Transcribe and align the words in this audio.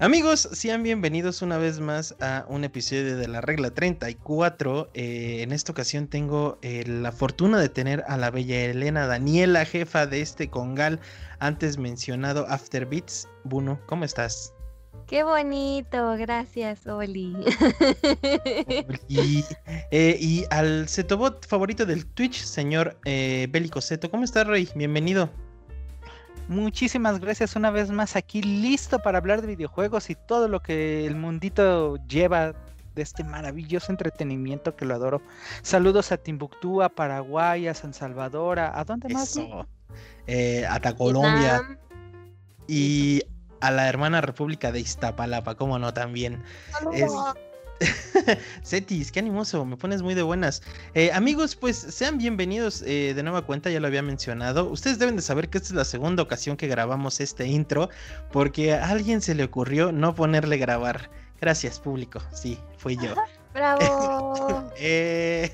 Amigos, 0.00 0.48
sean 0.52 0.84
bienvenidos 0.84 1.42
una 1.42 1.58
vez 1.58 1.80
más 1.80 2.14
a 2.20 2.46
un 2.48 2.62
episodio 2.62 3.16
de 3.16 3.26
la 3.26 3.40
regla 3.40 3.72
34. 3.72 4.90
Eh, 4.94 5.42
en 5.42 5.50
esta 5.50 5.72
ocasión 5.72 6.06
tengo 6.06 6.56
eh, 6.62 6.84
la 6.86 7.10
fortuna 7.10 7.58
de 7.58 7.68
tener 7.68 8.04
a 8.06 8.16
la 8.16 8.30
bella 8.30 8.66
Elena 8.66 9.08
Daniela, 9.08 9.64
jefa 9.64 10.06
de 10.06 10.20
este 10.20 10.50
congal 10.50 11.00
antes 11.40 11.78
mencionado 11.78 12.46
After 12.48 12.86
Beats. 12.86 13.28
Buno, 13.42 13.80
¿cómo 13.86 14.04
estás? 14.04 14.54
Qué 15.08 15.24
bonito, 15.24 16.16
gracias, 16.16 16.86
Oli. 16.86 17.34
y, 19.08 19.44
eh, 19.90 20.16
y, 20.20 20.44
al 20.50 20.88
Zetobot 20.88 21.44
favorito 21.44 21.84
del 21.84 22.06
Twitch, 22.06 22.44
señor 22.44 22.96
Bélico 23.04 23.80
Zeto. 23.80 24.12
¿Cómo 24.12 24.22
estás, 24.22 24.46
Rey? 24.46 24.68
Bienvenido. 24.76 25.28
Muchísimas 26.48 27.20
gracias 27.20 27.56
una 27.56 27.70
vez 27.70 27.90
más 27.90 28.16
aquí, 28.16 28.42
listo 28.42 29.00
para 29.00 29.18
hablar 29.18 29.42
de 29.42 29.48
videojuegos 29.48 30.08
y 30.08 30.14
todo 30.14 30.48
lo 30.48 30.60
que 30.60 31.06
el 31.06 31.14
mundito 31.14 31.96
lleva 32.06 32.54
de 32.94 33.02
este 33.02 33.22
maravilloso 33.22 33.92
entretenimiento 33.92 34.74
que 34.74 34.86
lo 34.86 34.94
adoro. 34.94 35.20
Saludos 35.62 36.10
a 36.10 36.16
Timbuktu, 36.16 36.82
a 36.82 36.88
Paraguay, 36.88 37.68
a 37.68 37.74
San 37.74 37.92
Salvador, 37.92 38.58
a, 38.58 38.82
dónde 38.84 39.10
más? 39.10 39.38
Eh, 40.26 40.66
a 40.66 40.80
Colombia 40.94 41.78
y 42.66 43.22
a 43.60 43.70
la 43.70 43.88
hermana 43.88 44.22
República 44.22 44.72
de 44.72 44.80
Iztapalapa, 44.80 45.54
cómo 45.54 45.78
no 45.78 45.92
también. 45.92 46.42
Cetis, 48.64 49.12
qué 49.12 49.20
animoso, 49.20 49.64
me 49.64 49.76
pones 49.76 50.02
muy 50.02 50.14
de 50.14 50.22
buenas. 50.22 50.62
Eh, 50.94 51.10
amigos, 51.12 51.56
pues 51.56 51.76
sean 51.76 52.18
bienvenidos 52.18 52.82
eh, 52.82 53.12
de 53.14 53.22
nueva 53.22 53.42
cuenta, 53.42 53.70
ya 53.70 53.80
lo 53.80 53.86
había 53.86 54.02
mencionado. 54.02 54.68
Ustedes 54.68 54.98
deben 54.98 55.16
de 55.16 55.22
saber 55.22 55.48
que 55.48 55.58
esta 55.58 55.68
es 55.68 55.74
la 55.74 55.84
segunda 55.84 56.22
ocasión 56.22 56.56
que 56.56 56.66
grabamos 56.66 57.20
este 57.20 57.46
intro, 57.46 57.88
porque 58.32 58.74
a 58.74 58.88
alguien 58.88 59.20
se 59.20 59.34
le 59.34 59.44
ocurrió 59.44 59.92
no 59.92 60.14
ponerle 60.14 60.58
grabar. 60.58 61.10
Gracias, 61.40 61.78
público. 61.78 62.20
Sí, 62.32 62.58
fui 62.76 62.96
yo. 62.96 63.14
¡Bravo! 63.54 64.72
Eh, 64.80 65.50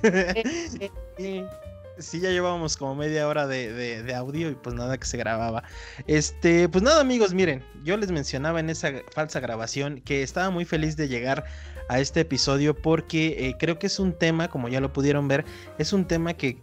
sí, 1.98 2.20
ya 2.20 2.30
llevábamos 2.30 2.76
como 2.76 2.94
media 2.94 3.26
hora 3.28 3.46
de, 3.46 4.02
de, 4.02 4.14
audio 4.14 4.50
y 4.50 4.54
pues 4.54 4.74
nada 4.74 4.98
que 4.98 5.06
se 5.06 5.16
grababa. 5.16 5.62
Este, 6.06 6.68
pues 6.68 6.82
nada, 6.82 7.00
amigos, 7.00 7.32
miren, 7.32 7.64
yo 7.84 7.96
les 7.96 8.10
mencionaba 8.10 8.60
en 8.60 8.68
esa 8.68 8.92
falsa 9.12 9.40
grabación 9.40 10.00
que 10.00 10.22
estaba 10.22 10.50
muy 10.50 10.64
feliz 10.64 10.96
de 10.96 11.08
llegar 11.08 11.44
a 11.88 12.00
este 12.00 12.20
episodio 12.20 12.74
porque 12.74 13.48
eh, 13.48 13.56
creo 13.58 13.78
que 13.78 13.86
es 13.86 13.98
un 13.98 14.12
tema, 14.12 14.48
como 14.48 14.68
ya 14.68 14.80
lo 14.80 14.92
pudieron 14.92 15.28
ver, 15.28 15.44
es 15.78 15.92
un 15.92 16.06
tema 16.06 16.34
que, 16.34 16.58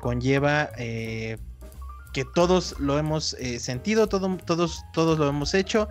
conlleva 0.00 0.70
eh, 0.78 1.38
que 2.12 2.24
todos 2.34 2.76
lo 2.78 2.98
hemos 2.98 3.34
eh, 3.34 3.58
sentido, 3.58 4.06
todos, 4.06 4.82
todos 4.92 5.18
lo 5.18 5.28
hemos 5.28 5.54
hecho 5.54 5.88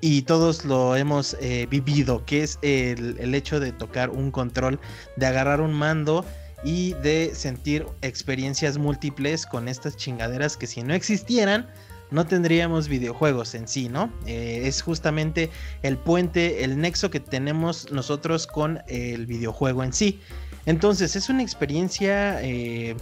y 0.00 0.22
todos 0.22 0.64
lo 0.64 0.96
hemos 0.96 1.36
vivido, 1.70 2.24
que 2.24 2.42
es 2.42 2.58
el, 2.62 3.16
el 3.20 3.36
hecho 3.36 3.60
de 3.60 3.70
tocar 3.70 4.10
un 4.10 4.32
control, 4.32 4.80
de 5.14 5.26
agarrar 5.26 5.60
un 5.60 5.72
mando 5.72 6.24
y 6.64 6.94
de 6.94 7.30
sentir 7.32 7.86
experiencias 8.02 8.78
múltiples 8.78 9.46
con 9.46 9.68
estas 9.68 9.96
chingaderas 9.96 10.56
que 10.56 10.66
si 10.66 10.82
no 10.82 10.92
existieran, 10.92 11.68
no 12.10 12.26
tendríamos 12.26 12.88
videojuegos 12.88 13.54
en 13.54 13.66
sí, 13.66 13.88
¿no? 13.88 14.12
Eh, 14.26 14.62
es 14.64 14.82
justamente 14.82 15.50
el 15.82 15.96
puente, 15.96 16.64
el 16.64 16.80
nexo 16.80 17.10
que 17.10 17.20
tenemos 17.20 17.90
nosotros 17.90 18.46
con 18.46 18.80
el 18.86 19.26
videojuego 19.26 19.82
en 19.82 19.92
sí. 19.92 20.20
Entonces 20.66 21.16
es 21.16 21.28
una 21.28 21.42
experiencia 21.42 22.42
eh, 22.42 22.96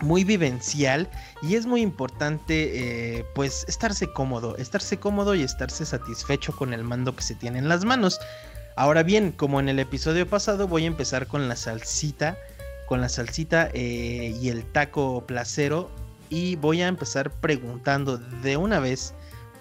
muy 0.00 0.24
vivencial 0.24 1.08
y 1.42 1.54
es 1.54 1.66
muy 1.66 1.80
importante 1.80 3.18
eh, 3.18 3.24
pues 3.34 3.64
estarse 3.68 4.12
cómodo, 4.12 4.56
estarse 4.56 4.98
cómodo 4.98 5.34
y 5.34 5.42
estarse 5.42 5.86
satisfecho 5.86 6.54
con 6.54 6.72
el 6.72 6.84
mando 6.84 7.14
que 7.14 7.22
se 7.22 7.34
tiene 7.34 7.58
en 7.58 7.68
las 7.68 7.84
manos. 7.84 8.20
Ahora 8.76 9.02
bien, 9.02 9.32
como 9.32 9.58
en 9.58 9.68
el 9.68 9.78
episodio 9.80 10.28
pasado 10.28 10.68
voy 10.68 10.84
a 10.84 10.88
empezar 10.88 11.26
con 11.26 11.48
la 11.48 11.56
salsita, 11.56 12.36
con 12.86 13.00
la 13.00 13.08
salsita 13.08 13.70
y 13.74 14.48
el 14.48 14.64
taco 14.64 15.24
placero 15.26 15.90
y 16.30 16.56
voy 16.56 16.82
a 16.82 16.88
empezar 16.88 17.30
preguntando 17.30 18.18
de 18.18 18.56
una 18.56 18.80
vez 18.80 19.14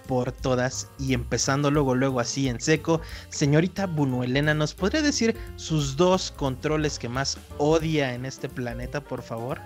por 0.07 0.31
todas 0.31 0.89
y 0.97 1.13
empezando 1.13 1.69
luego 1.69 1.93
luego 1.93 2.19
así 2.19 2.47
en 2.47 2.59
seco. 2.59 3.01
Señorita 3.29 3.85
Bunuelena, 3.85 4.53
¿nos 4.53 4.73
podría 4.73 5.01
decir 5.01 5.35
sus 5.57 5.97
dos 5.97 6.31
controles 6.31 6.97
que 6.97 7.09
más 7.09 7.37
odia 7.57 8.13
en 8.13 8.25
este 8.25 8.49
planeta, 8.49 9.01
por 9.01 9.21
favor? 9.21 9.59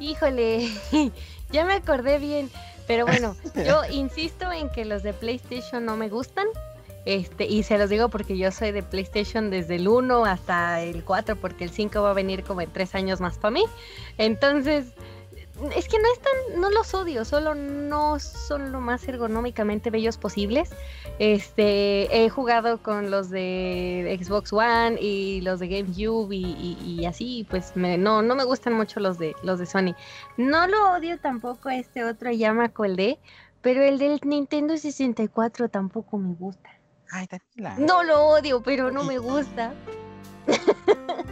Híjole, 0.00 0.68
ya 1.52 1.64
me 1.64 1.74
acordé 1.74 2.18
bien, 2.18 2.50
pero 2.86 3.06
bueno, 3.06 3.36
yo 3.66 3.82
insisto 3.90 4.50
en 4.52 4.68
que 4.70 4.84
los 4.84 5.02
de 5.02 5.12
PlayStation 5.12 5.84
no 5.84 5.96
me 5.96 6.08
gustan. 6.08 6.46
Este, 7.04 7.46
y 7.46 7.62
se 7.62 7.78
los 7.78 7.88
digo 7.88 8.10
porque 8.10 8.36
yo 8.36 8.50
soy 8.52 8.70
de 8.70 8.82
PlayStation 8.82 9.48
desde 9.48 9.76
el 9.76 9.88
1 9.88 10.26
hasta 10.26 10.82
el 10.82 11.04
4, 11.04 11.36
porque 11.36 11.64
el 11.64 11.70
5 11.70 12.02
va 12.02 12.10
a 12.10 12.12
venir 12.12 12.42
como 12.42 12.60
en 12.60 12.70
3 12.70 12.94
años 12.96 13.20
más 13.20 13.38
para 13.38 13.52
mí. 13.52 13.64
Entonces, 14.18 14.88
es 15.74 15.88
que 15.88 15.98
no 15.98 16.12
están, 16.12 16.60
no 16.60 16.70
los 16.70 16.94
odio, 16.94 17.24
solo 17.24 17.54
no 17.54 18.18
son 18.20 18.70
lo 18.72 18.80
más 18.80 19.06
ergonómicamente 19.08 19.90
bellos 19.90 20.16
posibles. 20.16 20.70
Este, 21.18 22.24
he 22.24 22.28
jugado 22.28 22.82
con 22.82 23.10
los 23.10 23.30
de 23.30 24.18
Xbox 24.22 24.52
One 24.52 24.98
y 25.00 25.40
los 25.40 25.58
de 25.58 25.68
GameCube 25.68 26.34
y, 26.34 26.76
y, 26.84 27.06
así, 27.06 27.46
pues 27.50 27.72
no, 27.74 28.22
no 28.22 28.34
me 28.34 28.44
gustan 28.44 28.74
mucho 28.74 29.00
los 29.00 29.18
de 29.18 29.34
los 29.42 29.58
de 29.58 29.66
Sony. 29.66 29.94
No 30.36 30.66
lo 30.66 30.92
odio 30.92 31.18
tampoco 31.18 31.70
este 31.70 32.04
otro 32.04 32.30
Yamaha 32.30 32.72
el 32.84 32.96
de, 32.96 33.18
pero 33.60 33.82
el 33.82 33.98
del 33.98 34.20
Nintendo 34.24 34.76
64 34.76 35.68
tampoco 35.68 36.18
me 36.18 36.34
gusta. 36.34 36.70
Ay, 37.10 37.26
No 37.78 38.04
lo 38.04 38.26
odio, 38.26 38.62
pero 38.62 38.90
no 38.90 39.02
me 39.04 39.18
gusta. 39.18 39.74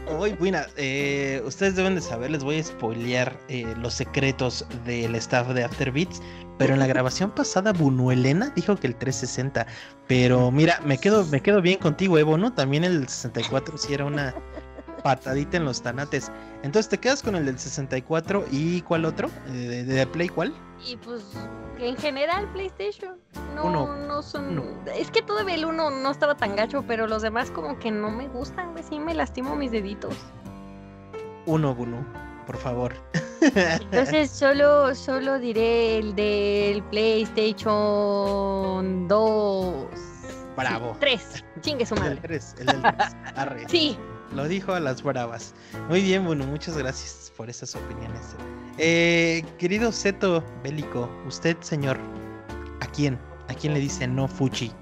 Hoy, 0.08 0.32
buena, 0.32 0.66
eh, 0.76 1.42
ustedes 1.44 1.76
deben 1.76 1.94
de 1.94 2.00
saber, 2.00 2.30
les 2.30 2.42
voy 2.42 2.58
a 2.58 2.64
spoilear 2.64 3.36
eh, 3.48 3.74
los 3.76 3.94
secretos 3.94 4.64
del 4.84 5.14
staff 5.16 5.48
de 5.48 5.64
Afterbeats, 5.64 6.22
pero 6.58 6.72
en 6.72 6.78
la 6.78 6.86
grabación 6.86 7.30
pasada 7.30 7.72
Bunuelena 7.72 8.50
dijo 8.56 8.76
que 8.76 8.86
el 8.86 8.96
360, 8.96 9.66
pero 10.06 10.50
mira, 10.50 10.80
me 10.84 10.96
quedo, 10.98 11.26
me 11.26 11.42
quedo 11.42 11.60
bien 11.60 11.78
contigo, 11.78 12.18
Evo, 12.18 12.38
¿no? 12.38 12.52
También 12.52 12.84
el 12.84 13.08
64 13.08 13.76
sí 13.76 13.92
era 13.92 14.06
una 14.06 14.34
patadita 15.06 15.56
en 15.56 15.64
los 15.64 15.80
tanates. 15.82 16.32
Entonces 16.64 16.88
te 16.88 16.98
quedas 16.98 17.22
con 17.22 17.36
el 17.36 17.46
del 17.46 17.60
64 17.60 18.46
y 18.50 18.82
¿cuál 18.82 19.04
otro? 19.04 19.30
Eh, 19.46 19.84
¿De, 19.86 20.04
Play 20.04 20.28
cuál? 20.28 20.52
Y 20.84 20.96
pues 20.96 21.22
en 21.78 21.96
general 21.96 22.50
PlayStation. 22.52 23.16
No, 23.54 23.96
no 23.96 24.20
son. 24.20 24.80
Es 24.92 25.12
que 25.12 25.22
todavía 25.22 25.54
el 25.54 25.64
uno 25.64 25.90
no 25.90 26.10
estaba 26.10 26.36
tan 26.36 26.56
gacho, 26.56 26.82
pero 26.88 27.06
los 27.06 27.22
demás 27.22 27.52
como 27.52 27.78
que 27.78 27.92
no 27.92 28.10
me 28.10 28.26
gustan, 28.26 28.72
güey. 28.72 28.82
Sí 28.82 28.98
me 28.98 29.14
lastimo 29.14 29.54
mis 29.54 29.70
deditos. 29.70 30.16
Uno, 31.46 31.76
uno, 31.78 32.04
por 32.44 32.56
favor. 32.56 32.92
Entonces 33.40 34.28
solo, 34.32 34.92
solo 34.96 35.38
diré 35.38 35.98
el 35.98 36.16
del 36.16 36.82
PlayStation 36.82 39.06
2. 39.06 39.86
Bravo. 40.56 40.96
3. 40.98 41.44
Chingue 41.60 41.86
su 41.86 41.94
madre. 41.94 42.14
El 42.14 42.20
3, 42.22 42.54
el 42.58 42.66
del 42.66 42.82
3. 42.82 42.96
Sí. 43.68 43.96
Lo 44.34 44.48
dijo 44.48 44.72
a 44.72 44.80
las 44.80 45.02
bravas. 45.02 45.54
Muy 45.88 46.02
bien, 46.02 46.24
bueno, 46.24 46.44
muchas 46.46 46.76
gracias 46.76 47.32
por 47.36 47.48
esas 47.48 47.74
opiniones. 47.74 48.36
Eh, 48.78 49.44
querido 49.58 49.92
Seto 49.92 50.44
Bélico, 50.62 51.08
usted, 51.26 51.56
señor, 51.60 51.98
¿a 52.80 52.86
quién? 52.86 53.18
¿A 53.48 53.54
quién 53.54 53.72
le 53.72 53.80
dice 53.80 54.06
no 54.06 54.28
Fuchi? 54.28 54.72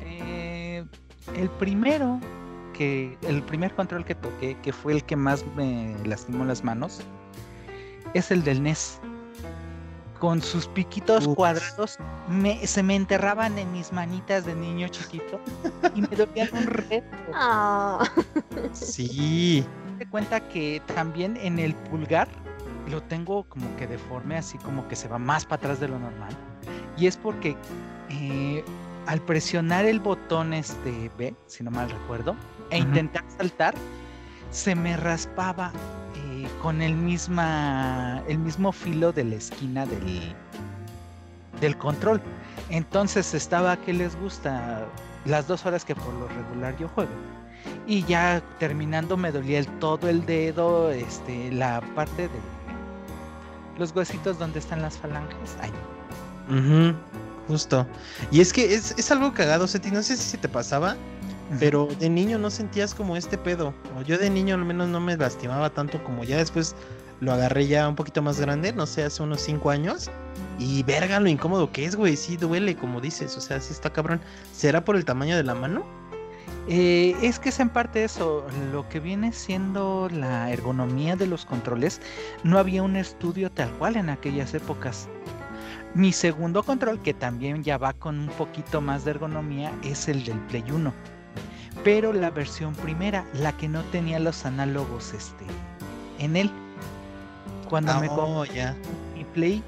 Eh, 0.00 0.84
el 1.34 1.50
primero 1.50 2.20
que, 2.74 3.16
el 3.22 3.42
primer 3.42 3.74
control 3.74 4.04
que 4.04 4.14
toqué, 4.14 4.56
que 4.62 4.72
fue 4.72 4.92
el 4.92 5.04
que 5.04 5.16
más 5.16 5.44
me 5.56 5.96
lastimó 6.04 6.44
las 6.44 6.62
manos, 6.62 7.00
es 8.14 8.30
el 8.30 8.44
del 8.44 8.62
NES 8.62 9.00
con 10.18 10.40
sus 10.40 10.66
piquitos 10.68 11.28
cuadrados 11.28 11.98
se 12.64 12.82
me 12.82 12.94
enterraban 12.94 13.58
en 13.58 13.72
mis 13.72 13.92
manitas 13.92 14.44
de 14.44 14.54
niño 14.54 14.88
chiquito 14.88 15.40
y 15.94 16.02
me 16.02 16.08
dolían 16.08 16.48
un 16.52 16.66
reto. 16.66 17.16
Ah. 17.38 18.08
Sí. 18.72 19.64
Te 19.98 20.06
cuenta 20.08 20.40
que 20.48 20.82
también 20.94 21.36
en 21.36 21.58
el 21.58 21.74
pulgar 21.74 22.28
lo 22.88 23.02
tengo 23.02 23.44
como 23.44 23.74
que 23.76 23.86
deforme, 23.86 24.36
así 24.36 24.58
como 24.58 24.86
que 24.88 24.96
se 24.96 25.08
va 25.08 25.18
más 25.18 25.44
para 25.44 25.56
atrás 25.56 25.80
de 25.80 25.88
lo 25.88 25.98
normal. 25.98 26.34
Y 26.96 27.06
es 27.06 27.16
porque 27.16 27.56
eh, 28.08 28.64
al 29.06 29.20
presionar 29.20 29.84
el 29.84 30.00
botón 30.00 30.54
este 30.54 31.10
B, 31.18 31.34
si 31.46 31.62
no 31.62 31.70
mal 31.70 31.90
recuerdo, 31.90 32.36
e 32.70 32.78
intentar 32.78 33.24
saltar, 33.38 33.74
se 34.50 34.74
me 34.74 34.96
raspaba 34.96 35.72
con 36.62 36.82
el, 36.82 36.94
misma, 36.94 38.22
el 38.28 38.38
mismo 38.38 38.72
filo 38.72 39.12
de 39.12 39.24
la 39.24 39.36
esquina 39.36 39.86
del, 39.86 40.34
del 41.60 41.76
control. 41.76 42.20
Entonces 42.70 43.34
estaba 43.34 43.76
que 43.76 43.92
les 43.92 44.16
gusta 44.16 44.86
las 45.24 45.46
dos 45.46 45.66
horas 45.66 45.84
que 45.84 45.94
por 45.94 46.12
lo 46.14 46.28
regular 46.28 46.76
yo 46.78 46.88
juego. 46.88 47.10
Y 47.86 48.04
ya 48.04 48.42
terminando 48.58 49.16
me 49.16 49.32
dolía 49.32 49.58
el, 49.58 49.66
todo 49.78 50.08
el 50.08 50.24
dedo, 50.24 50.90
este, 50.90 51.50
la 51.52 51.80
parte 51.94 52.22
de 52.22 52.40
los 53.78 53.94
huesitos 53.94 54.38
donde 54.38 54.58
están 54.58 54.82
las 54.82 54.96
falanges. 54.98 55.56
Ahí. 55.60 55.72
justo. 57.48 57.86
Y 58.30 58.40
es 58.40 58.52
que 58.52 58.74
es, 58.74 58.94
es 58.96 59.10
algo 59.10 59.32
cagado, 59.32 59.66
Seti, 59.66 59.90
no 59.90 60.02
sé 60.02 60.16
si 60.16 60.36
te 60.36 60.48
pasaba, 60.48 60.96
pero 61.58 61.88
de 61.98 62.08
niño 62.08 62.38
no 62.38 62.50
sentías 62.50 62.94
como 62.94 63.16
este 63.16 63.38
pedo. 63.38 63.74
O 63.98 64.02
yo 64.02 64.18
de 64.18 64.30
niño 64.30 64.54
al 64.54 64.64
menos 64.64 64.88
no 64.88 65.00
me 65.00 65.16
lastimaba 65.16 65.70
tanto 65.70 66.02
como 66.04 66.24
ya 66.24 66.38
después 66.38 66.74
lo 67.20 67.32
agarré 67.32 67.66
ya 67.66 67.88
un 67.88 67.94
poquito 67.94 68.20
más 68.22 68.40
grande, 68.40 68.72
no 68.72 68.86
sé, 68.86 69.04
hace 69.04 69.22
unos 69.22 69.40
5 69.40 69.70
años. 69.70 70.10
Y 70.58 70.82
verga 70.82 71.20
lo 71.20 71.28
incómodo 71.28 71.72
que 71.72 71.84
es, 71.84 71.96
güey, 71.96 72.16
sí 72.16 72.36
duele, 72.36 72.76
como 72.76 73.00
dices, 73.00 73.36
o 73.36 73.40
sea, 73.40 73.60
sí 73.60 73.72
está 73.72 73.90
cabrón. 73.90 74.20
¿Será 74.52 74.84
por 74.84 74.96
el 74.96 75.04
tamaño 75.04 75.36
de 75.36 75.44
la 75.44 75.54
mano? 75.54 75.84
Eh, 76.68 77.14
es 77.22 77.38
que 77.38 77.50
es 77.50 77.60
en 77.60 77.68
parte 77.68 78.02
eso, 78.02 78.44
lo 78.72 78.88
que 78.88 78.98
viene 78.98 79.32
siendo 79.32 80.08
la 80.12 80.50
ergonomía 80.50 81.14
de 81.14 81.26
los 81.26 81.44
controles, 81.44 82.00
no 82.42 82.58
había 82.58 82.82
un 82.82 82.96
estudio 82.96 83.50
tal 83.50 83.70
cual 83.72 83.96
en 83.96 84.10
aquellas 84.10 84.52
épocas. 84.52 85.08
Mi 85.94 86.12
segundo 86.12 86.62
control, 86.62 87.00
que 87.00 87.14
también 87.14 87.62
ya 87.62 87.78
va 87.78 87.92
con 87.92 88.18
un 88.18 88.28
poquito 88.28 88.80
más 88.80 89.04
de 89.04 89.12
ergonomía, 89.12 89.72
es 89.82 90.08
el 90.08 90.24
del 90.24 90.38
Play 90.40 90.64
1. 90.70 90.92
Pero 91.84 92.12
la 92.12 92.30
versión 92.30 92.74
primera, 92.74 93.24
la 93.34 93.56
que 93.56 93.68
no 93.68 93.82
tenía 93.84 94.18
los 94.18 94.44
análogos 94.44 95.12
este, 95.12 95.44
en 96.18 96.36
él. 96.36 96.50
Cuando 97.68 98.00
me 98.00 98.08
Oh, 98.10 98.44
ya. 98.44 98.74
mi 99.14 99.24
Play, 99.24 99.62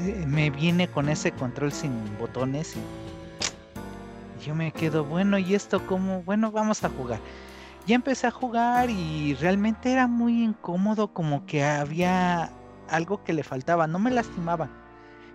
eh, 0.00 0.24
me 0.26 0.50
viene 0.50 0.88
con 0.88 1.08
ese 1.08 1.32
control 1.32 1.72
sin 1.72 1.92
botones 2.18 2.76
y 2.76 4.44
yo 4.44 4.54
me 4.54 4.72
quedo, 4.72 5.04
bueno, 5.04 5.38
¿y 5.38 5.54
esto 5.54 5.84
cómo? 5.86 6.22
Bueno, 6.22 6.50
vamos 6.52 6.84
a 6.84 6.88
jugar. 6.88 7.20
Ya 7.86 7.94
empecé 7.94 8.26
a 8.26 8.30
jugar 8.30 8.90
y 8.90 9.34
realmente 9.34 9.90
era 9.92 10.06
muy 10.06 10.44
incómodo, 10.44 11.12
como 11.12 11.46
que 11.46 11.64
había 11.64 12.50
algo 12.88 13.24
que 13.24 13.32
le 13.32 13.42
faltaba. 13.42 13.86
No 13.86 13.98
me 13.98 14.10
lastimaba, 14.10 14.68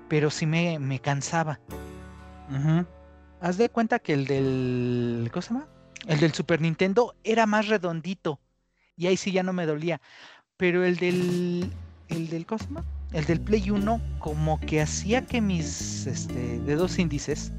pero 0.07 0.29
sí 0.29 0.45
me, 0.45 0.79
me 0.79 0.99
cansaba. 0.99 1.59
Ujú. 2.49 2.85
Haz 3.41 3.57
de 3.57 3.69
cuenta 3.69 3.99
que 3.99 4.13
el 4.13 4.25
del. 4.25 5.29
¿Cómo 5.31 5.41
se 5.41 5.53
llama? 5.53 5.67
El 6.07 6.19
del 6.19 6.33
Super 6.33 6.61
Nintendo 6.61 7.15
era 7.23 7.45
más 7.45 7.67
redondito. 7.67 8.39
Y 8.95 9.07
ahí 9.07 9.17
sí 9.17 9.31
ya 9.31 9.43
no 9.43 9.53
me 9.53 9.65
dolía. 9.65 10.01
Pero 10.57 10.83
el 10.83 10.97
del. 10.97 11.71
El 12.09 12.29
del 12.29 12.45
¿cómo 12.45 12.59
se 12.59 12.65
llama? 12.65 12.85
El 13.11 13.25
del 13.25 13.39
Play 13.39 13.69
1, 13.69 14.01
como 14.19 14.59
que 14.59 14.81
hacía 14.81 15.25
que 15.25 15.39
mis 15.39 16.07
este, 16.07 16.59
dedos 16.61 16.97
índices 16.99 17.51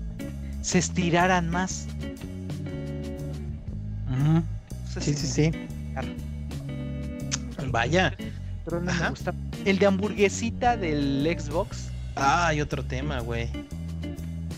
se 0.62 0.78
estiraran 0.78 1.48
más. 1.48 1.86
Sí, 5.00 5.14
sí, 5.14 5.26
sí. 5.26 5.50
Vaya. 7.70 8.14
Pero 8.64 8.80
no 8.80 8.92
me 8.92 9.10
gusta. 9.10 9.34
El 9.64 9.78
de 9.78 9.86
hamburguesita 9.86 10.76
del 10.76 11.26
Xbox. 11.38 11.90
Ah, 12.16 12.48
hay 12.48 12.60
otro 12.60 12.84
tema, 12.84 13.20
güey. 13.20 13.48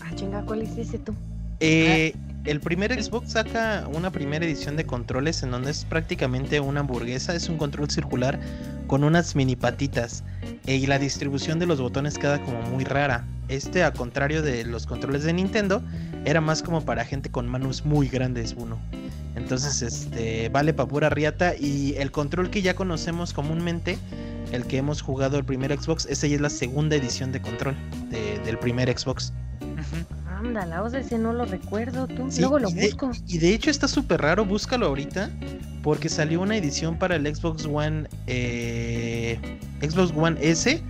Ah, 0.03 0.13
chinga, 0.15 0.43
¿cuál 0.43 0.61
es 0.61 0.77
ese 0.77 0.99
tú? 0.99 1.15
Eh, 1.59 2.13
el 2.47 2.59
primer 2.61 3.01
Xbox 3.01 3.31
saca 3.33 3.87
una 3.93 4.11
primera 4.11 4.45
edición 4.45 4.75
de 4.77 4.85
controles 4.85 5.43
en 5.43 5.51
donde 5.51 5.71
es 5.71 5.85
prácticamente 5.85 6.59
una 6.59 6.79
hamburguesa, 6.79 7.35
es 7.35 7.49
un 7.49 7.57
control 7.57 7.89
circular 7.89 8.39
con 8.87 9.03
unas 9.03 9.35
mini 9.35 9.55
patitas 9.55 10.23
eh, 10.65 10.75
y 10.75 10.87
la 10.87 10.97
distribución 10.97 11.59
de 11.59 11.65
los 11.65 11.81
botones 11.81 12.17
queda 12.17 12.41
como 12.41 12.61
muy 12.61 12.83
rara. 12.85 13.25
Este, 13.49 13.83
a 13.83 13.91
contrario 13.93 14.41
de 14.41 14.63
los 14.65 14.85
controles 14.85 15.23
de 15.23 15.33
Nintendo, 15.33 15.81
era 16.25 16.41
más 16.41 16.61
como 16.63 16.83
para 16.83 17.05
gente 17.05 17.29
con 17.29 17.47
manos 17.47 17.85
muy 17.85 18.07
grandes, 18.07 18.55
uno. 18.57 18.77
Entonces, 19.35 19.81
este, 19.81 20.49
vale 20.49 20.73
para 20.73 20.89
pura 20.89 21.09
riata 21.09 21.53
y 21.57 21.95
el 21.97 22.11
control 22.11 22.49
que 22.49 22.61
ya 22.61 22.75
conocemos 22.75 23.33
comúnmente, 23.33 23.97
el 24.51 24.65
que 24.65 24.77
hemos 24.77 25.01
jugado 25.01 25.37
el 25.37 25.45
primer 25.45 25.77
Xbox, 25.77 26.05
esa 26.09 26.27
ya 26.27 26.35
es 26.35 26.41
la 26.41 26.49
segunda 26.49 26.95
edición 26.95 27.31
de 27.31 27.41
control 27.41 27.75
de- 28.09 28.39
del 28.39 28.57
primer 28.57 28.89
Xbox. 28.97 29.31
Ándala, 30.37 30.83
o 30.83 30.89
sea, 30.89 30.99
ese 30.99 31.17
no 31.17 31.33
lo 31.33 31.45
recuerdo 31.45 32.07
tú. 32.07 32.27
Sí, 32.29 32.41
Luego 32.41 32.59
lo 32.59 32.69
y 32.69 32.73
de- 32.73 32.85
busco. 32.87 33.11
Y 33.27 33.37
de 33.39 33.53
hecho 33.53 33.69
está 33.71 33.87
súper 33.87 34.21
raro, 34.21 34.45
búscalo 34.45 34.85
ahorita, 34.87 35.29
porque 35.83 36.09
salió 36.09 36.41
una 36.41 36.55
edición 36.57 36.97
para 36.99 37.15
el 37.15 37.25
Xbox 37.35 37.65
One, 37.65 38.07
eh, 38.27 39.39
Xbox 39.81 40.13
One 40.15 40.37
S. 40.41 40.81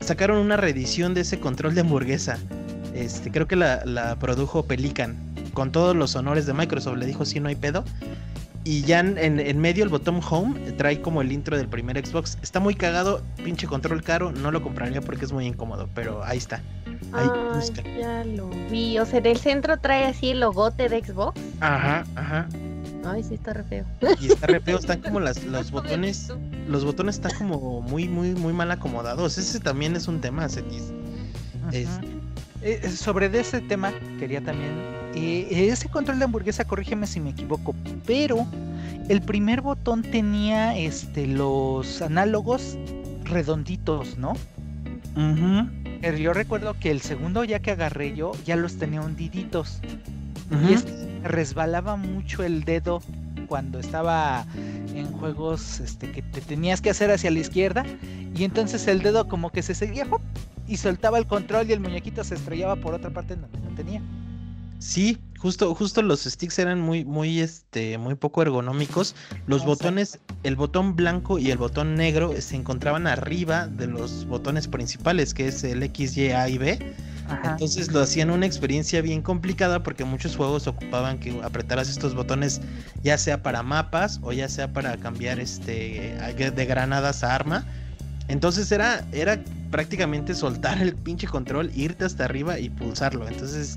Sacaron 0.00 0.38
una 0.38 0.56
reedición 0.56 1.12
de 1.14 1.22
ese 1.22 1.40
control 1.40 1.74
de 1.74 1.80
hamburguesa. 1.80 2.38
Este, 2.94 3.30
creo 3.30 3.46
que 3.48 3.56
la, 3.56 3.84
la 3.84 4.16
produjo 4.18 4.64
Pelican, 4.64 5.16
con 5.54 5.72
todos 5.72 5.96
los 5.96 6.14
honores 6.16 6.46
de 6.46 6.54
Microsoft. 6.54 6.98
Le 6.98 7.06
dijo, 7.06 7.24
sí, 7.24 7.40
no 7.40 7.48
hay 7.48 7.56
pedo. 7.56 7.84
Y 8.64 8.82
ya 8.82 9.00
en, 9.00 9.18
en- 9.18 9.40
en 9.40 9.58
medio 9.60 9.82
el 9.82 9.88
botón 9.88 10.20
home 10.28 10.58
trae 10.72 11.00
como 11.00 11.22
el 11.22 11.32
intro 11.32 11.56
del 11.56 11.68
primer 11.68 12.04
Xbox. 12.04 12.38
Está 12.42 12.60
muy 12.60 12.74
cagado, 12.74 13.22
pinche 13.42 13.66
control 13.66 14.02
caro. 14.02 14.30
No 14.30 14.50
lo 14.50 14.62
compraría 14.62 15.00
porque 15.00 15.24
es 15.24 15.32
muy 15.32 15.46
incómodo, 15.46 15.88
pero 15.94 16.22
ahí 16.24 16.38
está. 16.38 16.62
Ahí, 17.12 17.28
Ay, 17.32 17.54
busca. 17.54 17.82
ya 17.98 18.24
lo 18.24 18.48
vi. 18.70 18.98
O 18.98 19.06
sea, 19.06 19.20
del 19.20 19.38
centro 19.38 19.78
trae 19.78 20.04
así 20.06 20.30
el 20.30 20.40
logote 20.40 20.88
de 20.88 21.02
Xbox. 21.04 21.40
Ajá, 21.60 22.04
ajá. 22.16 22.48
Ay, 23.04 23.22
sí, 23.22 23.34
está 23.34 23.54
re 23.54 23.64
feo. 23.64 23.86
Y 24.20 24.26
está 24.32 24.46
re 24.46 24.60
feo, 24.60 24.78
están 24.78 25.00
como 25.02 25.20
las, 25.20 25.42
los 25.44 25.70
botones. 25.70 26.32
los 26.66 26.84
botones 26.84 27.16
están 27.16 27.32
como 27.38 27.80
muy, 27.82 28.08
muy, 28.08 28.34
muy 28.34 28.52
mal 28.52 28.70
acomodados. 28.70 29.38
Ese 29.38 29.60
también 29.60 29.96
es 29.96 30.08
un 30.08 30.20
tema, 30.20 30.48
Cetis. 30.48 30.92
Es-. 31.72 31.88
Eh, 32.60 32.80
eh, 32.82 32.90
sobre 32.90 33.28
de 33.28 33.40
ese 33.40 33.60
tema, 33.62 33.92
quería 34.18 34.42
también. 34.42 34.72
eh, 35.14 35.46
ese 35.72 35.88
control 35.88 36.18
de 36.18 36.24
hamburguesa, 36.26 36.64
corrígeme 36.66 37.06
si 37.06 37.20
me 37.20 37.30
equivoco, 37.30 37.74
pero 38.04 38.46
el 39.08 39.22
primer 39.22 39.60
botón 39.62 40.02
tenía 40.02 40.76
este 40.76 41.26
los 41.26 42.02
análogos 42.02 42.76
redonditos, 43.24 44.18
¿no? 44.18 44.34
Pero 46.00 46.16
yo 46.16 46.32
recuerdo 46.32 46.74
que 46.78 46.90
el 46.90 47.00
segundo 47.00 47.44
ya 47.44 47.60
que 47.60 47.72
agarré 47.72 48.14
yo, 48.14 48.32
ya 48.44 48.56
los 48.56 48.78
tenía 48.78 49.00
hundiditos. 49.00 49.80
Y 50.68 50.72
es 50.72 50.84
que 50.84 51.20
resbalaba 51.24 51.96
mucho 51.96 52.42
el 52.42 52.64
dedo 52.64 53.02
cuando 53.48 53.78
estaba 53.78 54.46
en 54.94 55.10
juegos 55.12 55.80
este, 55.80 56.10
que 56.10 56.22
te 56.22 56.40
tenías 56.40 56.80
que 56.80 56.90
hacer 56.90 57.10
hacia 57.10 57.30
la 57.30 57.40
izquierda. 57.40 57.84
Y 58.34 58.44
entonces 58.44 58.86
el 58.86 59.02
dedo 59.02 59.28
como 59.28 59.50
que 59.50 59.62
se 59.62 59.74
seguía 59.74 60.06
¡hop! 60.10 60.20
y 60.66 60.76
soltaba 60.76 61.18
el 61.18 61.26
control 61.26 61.68
y 61.68 61.72
el 61.72 61.80
muñequito 61.80 62.22
se 62.24 62.34
estrellaba 62.34 62.76
por 62.76 62.94
otra 62.94 63.10
parte 63.10 63.36
donde 63.36 63.58
no 63.58 63.74
tenía. 63.74 64.02
Sí, 64.78 65.18
justo, 65.38 65.74
justo 65.74 66.02
los 66.02 66.24
sticks 66.24 66.58
eran 66.58 66.80
muy, 66.80 67.04
muy, 67.04 67.40
este, 67.40 67.98
muy 67.98 68.14
poco 68.14 68.42
ergonómicos. 68.42 69.14
Los 69.46 69.62
Exacto. 69.62 69.66
botones, 69.66 70.18
el 70.44 70.56
botón 70.56 70.94
blanco 70.94 71.38
y 71.38 71.50
el 71.50 71.58
botón 71.58 71.94
negro 71.96 72.32
se 72.40 72.56
encontraban 72.56 73.06
arriba 73.06 73.66
de 73.66 73.88
los 73.88 74.26
botones 74.26 74.68
principales, 74.68 75.34
que 75.34 75.48
es 75.48 75.64
el 75.64 75.82
X, 75.82 76.16
Y, 76.16 76.30
A 76.30 76.48
y 76.48 76.58
B. 76.58 76.94
Ajá. 77.28 77.52
Entonces 77.52 77.92
lo 77.92 78.00
hacían 78.00 78.30
una 78.30 78.46
experiencia 78.46 79.02
bien 79.02 79.20
complicada 79.20 79.82
porque 79.82 80.04
muchos 80.04 80.36
juegos 80.36 80.66
ocupaban 80.66 81.18
que 81.18 81.38
apretaras 81.42 81.88
estos 81.90 82.14
botones 82.14 82.60
ya 83.02 83.18
sea 83.18 83.42
para 83.42 83.62
mapas 83.62 84.18
o 84.22 84.32
ya 84.32 84.48
sea 84.48 84.72
para 84.72 84.96
cambiar 84.96 85.38
este 85.38 86.16
de 86.54 86.66
granadas 86.66 87.24
a 87.24 87.34
arma. 87.34 87.66
Entonces 88.28 88.70
era, 88.72 89.06
era 89.12 89.42
prácticamente 89.70 90.34
soltar 90.34 90.80
el 90.80 90.94
pinche 90.94 91.26
control, 91.26 91.70
irte 91.74 92.04
hasta 92.04 92.24
arriba 92.24 92.58
y 92.58 92.70
pulsarlo. 92.70 93.28
Entonces 93.28 93.76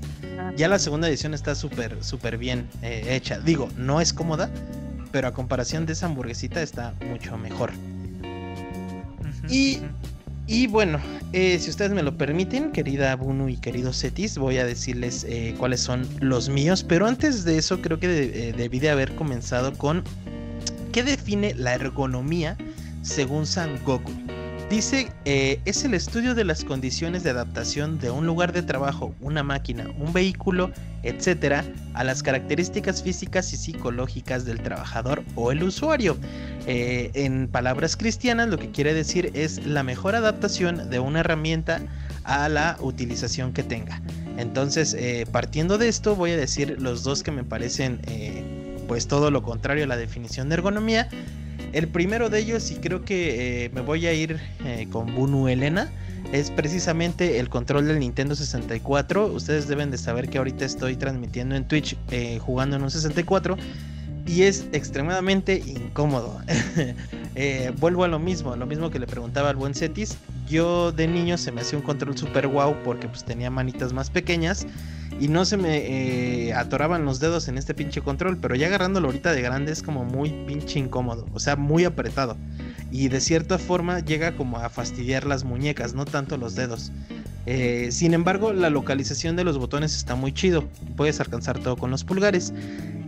ya 0.56 0.68
la 0.68 0.78
segunda 0.78 1.08
edición 1.08 1.34
está 1.34 1.54
súper, 1.54 2.02
súper 2.02 2.38
bien 2.38 2.66
eh, 2.82 3.04
hecha. 3.10 3.38
Digo, 3.40 3.68
no 3.76 4.00
es 4.00 4.12
cómoda, 4.12 4.50
pero 5.10 5.28
a 5.28 5.32
comparación 5.32 5.84
de 5.86 5.92
esa 5.92 6.06
hamburguesita 6.06 6.62
está 6.62 6.94
mucho 7.08 7.36
mejor. 7.38 7.70
Y-. 9.48 9.80
Y 10.48 10.66
bueno, 10.66 10.98
eh, 11.32 11.58
si 11.60 11.70
ustedes 11.70 11.92
me 11.92 12.02
lo 12.02 12.18
permiten, 12.18 12.72
querida 12.72 13.14
Bunu 13.14 13.48
y 13.48 13.56
querido 13.56 13.92
Cetis, 13.92 14.36
voy 14.38 14.58
a 14.58 14.64
decirles 14.66 15.24
eh, 15.28 15.54
cuáles 15.56 15.80
son 15.80 16.06
los 16.20 16.48
míos. 16.48 16.84
Pero 16.86 17.06
antes 17.06 17.44
de 17.44 17.58
eso, 17.58 17.80
creo 17.80 18.00
que 18.00 18.08
de- 18.08 18.52
debí 18.52 18.80
de 18.80 18.90
haber 18.90 19.14
comenzado 19.14 19.72
con 19.72 20.02
qué 20.90 21.04
define 21.04 21.54
la 21.54 21.74
ergonomía 21.74 22.56
según 23.02 23.46
San 23.46 23.82
Goku. 23.84 24.10
Dice, 24.72 25.12
eh, 25.26 25.60
es 25.66 25.84
el 25.84 25.92
estudio 25.92 26.34
de 26.34 26.44
las 26.44 26.64
condiciones 26.64 27.22
de 27.22 27.28
adaptación 27.28 27.98
de 27.98 28.10
un 28.10 28.24
lugar 28.24 28.54
de 28.54 28.62
trabajo, 28.62 29.14
una 29.20 29.42
máquina, 29.42 29.90
un 29.98 30.14
vehículo, 30.14 30.70
etcétera, 31.02 31.62
a 31.92 32.04
las 32.04 32.22
características 32.22 33.02
físicas 33.02 33.52
y 33.52 33.58
psicológicas 33.58 34.46
del 34.46 34.62
trabajador 34.62 35.24
o 35.34 35.52
el 35.52 35.62
usuario. 35.62 36.16
Eh, 36.66 37.10
en 37.12 37.48
palabras 37.48 37.98
cristianas, 37.98 38.48
lo 38.48 38.56
que 38.56 38.70
quiere 38.70 38.94
decir 38.94 39.30
es 39.34 39.62
la 39.66 39.82
mejor 39.82 40.14
adaptación 40.14 40.88
de 40.88 41.00
una 41.00 41.20
herramienta 41.20 41.82
a 42.24 42.48
la 42.48 42.78
utilización 42.80 43.52
que 43.52 43.64
tenga. 43.64 44.00
Entonces, 44.38 44.94
eh, 44.94 45.26
partiendo 45.30 45.76
de 45.76 45.88
esto, 45.88 46.16
voy 46.16 46.30
a 46.30 46.36
decir 46.38 46.80
los 46.80 47.02
dos 47.02 47.22
que 47.22 47.30
me 47.30 47.44
parecen, 47.44 48.00
pues 48.88 49.06
todo 49.06 49.30
lo 49.30 49.42
contrario 49.42 49.84
a 49.84 49.86
la 49.86 49.98
definición 49.98 50.48
de 50.48 50.54
ergonomía. 50.54 51.10
El 51.72 51.88
primero 51.88 52.28
de 52.28 52.38
ellos, 52.38 52.70
y 52.70 52.74
creo 52.76 53.02
que 53.04 53.64
eh, 53.64 53.70
me 53.70 53.80
voy 53.80 54.06
a 54.06 54.12
ir 54.12 54.38
eh, 54.64 54.86
con 54.90 55.14
Bunu 55.14 55.48
Elena, 55.48 55.90
es 56.30 56.50
precisamente 56.50 57.38
el 57.38 57.48
control 57.48 57.86
del 57.86 57.98
Nintendo 57.98 58.34
64. 58.34 59.26
Ustedes 59.26 59.68
deben 59.68 59.90
de 59.90 59.96
saber 59.96 60.28
que 60.28 60.38
ahorita 60.38 60.66
estoy 60.66 60.96
transmitiendo 60.96 61.54
en 61.54 61.66
Twitch 61.66 61.96
eh, 62.10 62.38
jugando 62.38 62.76
en 62.76 62.82
un 62.82 62.90
64 62.90 63.56
y 64.26 64.42
es 64.42 64.66
extremadamente 64.72 65.62
incómodo. 65.66 66.40
Vuelvo 67.80 68.04
a 68.04 68.08
lo 68.08 68.18
mismo, 68.18 68.54
lo 68.54 68.66
mismo 68.66 68.90
que 68.90 68.98
le 68.98 69.06
preguntaba 69.06 69.48
al 69.48 69.56
buen 69.56 69.74
Cetis. 69.74 70.18
Yo 70.52 70.92
de 70.92 71.08
niño 71.08 71.36
se 71.38 71.50
me 71.50 71.62
hacía 71.62 71.78
un 71.78 71.84
control 71.84 72.16
super 72.16 72.46
wow 72.46 72.76
porque 72.84 73.08
pues 73.08 73.24
tenía 73.24 73.50
manitas 73.50 73.92
más 73.92 74.10
pequeñas 74.10 74.66
y 75.18 75.28
no 75.28 75.44
se 75.44 75.56
me 75.56 75.78
eh, 76.48 76.54
atoraban 76.54 77.04
los 77.04 77.20
dedos 77.20 77.48
en 77.48 77.58
este 77.58 77.74
pinche 77.74 78.00
control, 78.00 78.38
pero 78.38 78.54
ya 78.54 78.66
agarrándolo 78.66 79.08
ahorita 79.08 79.32
de 79.32 79.42
grande 79.42 79.72
es 79.72 79.82
como 79.82 80.04
muy 80.04 80.30
pinche 80.46 80.78
incómodo, 80.78 81.26
o 81.32 81.40
sea, 81.40 81.56
muy 81.56 81.84
apretado. 81.84 82.36
Y 82.90 83.08
de 83.08 83.20
cierta 83.20 83.58
forma 83.58 84.00
llega 84.00 84.36
como 84.36 84.58
a 84.58 84.68
fastidiar 84.68 85.26
las 85.26 85.44
muñecas, 85.44 85.94
no 85.94 86.04
tanto 86.04 86.36
los 86.36 86.54
dedos. 86.54 86.92
Eh, 87.46 87.88
sin 87.90 88.14
embargo, 88.14 88.52
la 88.52 88.70
localización 88.70 89.36
de 89.36 89.44
los 89.44 89.58
botones 89.58 89.96
está 89.96 90.14
muy 90.14 90.32
chido. 90.32 90.68
Puedes 90.96 91.20
alcanzar 91.20 91.58
todo 91.58 91.76
con 91.76 91.90
los 91.90 92.04
pulgares. 92.04 92.52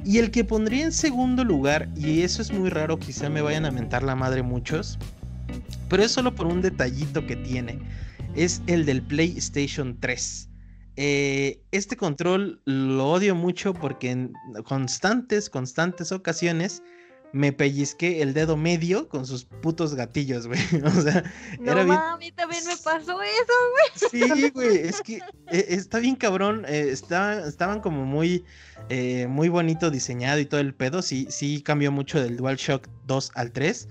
Y 0.04 0.18
el 0.18 0.30
que 0.30 0.44
pondría 0.44 0.84
en 0.84 0.92
segundo 0.92 1.44
lugar, 1.44 1.88
y 1.96 2.22
eso 2.22 2.42
es 2.42 2.52
muy 2.52 2.70
raro, 2.70 2.98
quizá 2.98 3.28
me 3.28 3.42
vayan 3.42 3.64
a 3.64 3.70
mentar 3.70 4.02
la 4.02 4.14
madre 4.14 4.42
muchos, 4.42 4.98
pero 5.88 6.02
es 6.02 6.12
solo 6.12 6.34
por 6.34 6.46
un 6.46 6.62
detallito 6.62 7.26
que 7.26 7.36
tiene. 7.36 7.78
Es 8.34 8.62
el 8.66 8.84
del 8.84 9.02
PlayStation 9.02 9.98
3. 10.00 10.48
Eh, 10.96 11.60
este 11.72 11.96
control 11.96 12.60
lo 12.64 13.10
odio 13.10 13.34
mucho 13.34 13.74
porque 13.74 14.10
en 14.10 14.32
constantes, 14.64 15.50
constantes 15.50 16.12
ocasiones 16.12 16.82
me 17.34 17.52
pellizqué 17.52 18.22
el 18.22 18.32
dedo 18.32 18.56
medio 18.56 19.08
con 19.08 19.26
sus 19.26 19.44
putos 19.44 19.96
gatillos, 19.96 20.46
güey. 20.46 20.60
O 20.84 21.02
sea, 21.02 21.24
no, 21.58 21.72
era 21.72 21.82
bien... 21.82 21.96
a 21.96 22.16
mí 22.16 22.30
también 22.30 22.64
me 22.64 22.76
pasó 22.76 23.20
eso, 23.20 23.52
güey. 23.72 24.10
Sí, 24.10 24.50
güey, 24.50 24.76
es 24.78 25.02
que 25.02 25.16
eh, 25.50 25.66
está 25.68 25.98
bien 25.98 26.14
cabrón. 26.14 26.64
Eh, 26.68 26.90
estaban 26.92 27.80
como 27.80 28.04
muy, 28.04 28.44
eh, 28.88 29.26
muy 29.28 29.48
bonito 29.48 29.90
diseñado 29.90 30.38
y 30.38 30.46
todo 30.46 30.60
el 30.60 30.74
pedo. 30.74 31.02
Sí, 31.02 31.26
sí 31.28 31.60
cambió 31.60 31.90
mucho 31.90 32.22
del 32.22 32.36
DualShock 32.36 32.86
2 33.08 33.32
al 33.34 33.50
3. 33.50 33.88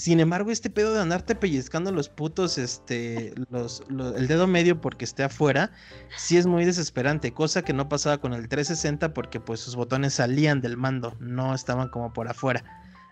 Sin 0.00 0.18
embargo, 0.18 0.50
este 0.50 0.70
pedo 0.70 0.94
de 0.94 1.02
andarte 1.02 1.34
pellizcando 1.34 1.92
los 1.92 2.08
putos, 2.08 2.56
este, 2.56 3.34
los, 3.50 3.82
el 3.90 4.28
dedo 4.28 4.46
medio 4.46 4.80
porque 4.80 5.04
esté 5.04 5.24
afuera, 5.24 5.72
sí 6.16 6.38
es 6.38 6.46
muy 6.46 6.64
desesperante, 6.64 7.34
cosa 7.34 7.60
que 7.60 7.74
no 7.74 7.86
pasaba 7.90 8.16
con 8.16 8.32
el 8.32 8.48
360 8.48 9.12
porque 9.12 9.40
pues 9.40 9.60
sus 9.60 9.76
botones 9.76 10.14
salían 10.14 10.62
del 10.62 10.78
mando, 10.78 11.14
no 11.20 11.54
estaban 11.54 11.90
como 11.90 12.14
por 12.14 12.28
afuera. 12.28 12.64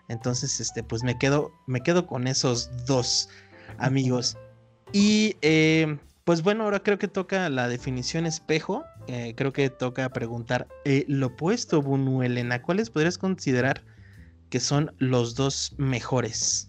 Entonces, 0.07 0.59
este, 0.59 0.81
pues 0.81 1.03
me 1.03 1.19
quedo, 1.19 1.53
me 1.67 1.81
quedo 1.81 2.07
con 2.07 2.25
esos 2.25 2.71
dos 2.87 3.29
amigos. 3.77 4.35
Y 4.91 5.35
eh, 5.43 5.99
pues 6.23 6.41
bueno, 6.41 6.63
ahora 6.63 6.79
creo 6.79 6.97
que 6.97 7.07
toca 7.07 7.49
la 7.49 7.67
definición 7.67 8.25
espejo. 8.25 8.83
Eh, 9.05 9.35
creo 9.37 9.53
que 9.53 9.69
toca 9.69 10.09
preguntar 10.09 10.67
eh, 10.85 11.05
lo 11.07 11.27
opuesto, 11.27 11.83
Bunu 11.83 12.23
Elena. 12.23 12.63
¿Cuáles 12.63 12.89
podrías 12.89 13.19
considerar 13.19 13.83
que 14.49 14.59
son 14.59 14.91
los 14.97 15.35
dos 15.35 15.75
mejores? 15.77 16.68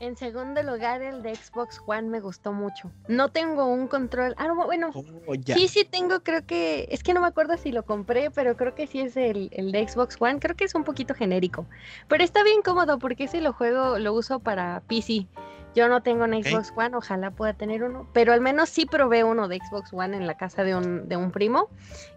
En 0.00 0.16
segundo 0.16 0.62
lugar, 0.62 1.02
el 1.02 1.22
de 1.22 1.34
Xbox 1.34 1.78
One 1.84 2.08
me 2.08 2.20
gustó 2.20 2.54
mucho. 2.54 2.90
No 3.06 3.28
tengo 3.28 3.66
un 3.66 3.86
control. 3.86 4.34
Ah, 4.38 4.50
bueno. 4.64 4.88
Oh, 4.94 5.04
sí, 5.44 5.68
sí 5.68 5.84
tengo, 5.84 6.20
creo 6.20 6.46
que. 6.46 6.88
Es 6.90 7.02
que 7.02 7.12
no 7.12 7.20
me 7.20 7.26
acuerdo 7.26 7.58
si 7.58 7.70
lo 7.70 7.84
compré, 7.84 8.30
pero 8.30 8.56
creo 8.56 8.74
que 8.74 8.86
sí 8.86 9.00
es 9.00 9.14
el, 9.18 9.50
el, 9.52 9.72
de 9.72 9.86
Xbox 9.86 10.16
One. 10.18 10.40
Creo 10.40 10.56
que 10.56 10.64
es 10.64 10.74
un 10.74 10.84
poquito 10.84 11.12
genérico. 11.12 11.66
Pero 12.08 12.24
está 12.24 12.42
bien 12.42 12.62
cómodo 12.62 12.98
porque 12.98 13.24
ese 13.24 13.42
lo 13.42 13.52
juego, 13.52 13.98
lo 13.98 14.14
uso 14.14 14.40
para 14.40 14.80
PC. 14.86 15.26
Yo 15.74 15.88
no 15.88 16.02
tengo 16.02 16.24
un 16.24 16.32
Xbox 16.32 16.72
One, 16.76 16.96
ojalá 16.96 17.30
pueda 17.30 17.54
tener 17.54 17.84
uno, 17.84 18.08
pero 18.12 18.32
al 18.32 18.40
menos 18.40 18.68
sí 18.68 18.86
probé 18.86 19.24
uno 19.24 19.48
de 19.48 19.58
Xbox 19.58 19.92
One 19.92 20.16
en 20.16 20.26
la 20.26 20.36
casa 20.36 20.64
de 20.64 20.74
un, 20.74 21.08
de 21.08 21.16
un 21.16 21.30
primo 21.30 21.68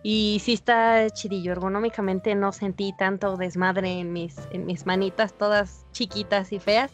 y 0.02 0.42
sí 0.44 0.54
está 0.54 1.10
chidillo. 1.10 1.52
Ergonómicamente 1.52 2.34
no 2.36 2.52
sentí 2.52 2.94
tanto 2.98 3.38
desmadre 3.38 4.00
en 4.00 4.12
mis, 4.12 4.36
en 4.52 4.66
mis 4.66 4.86
manitas 4.86 5.34
todas 5.34 5.86
chiquitas 5.92 6.52
y 6.52 6.60
feas. 6.60 6.92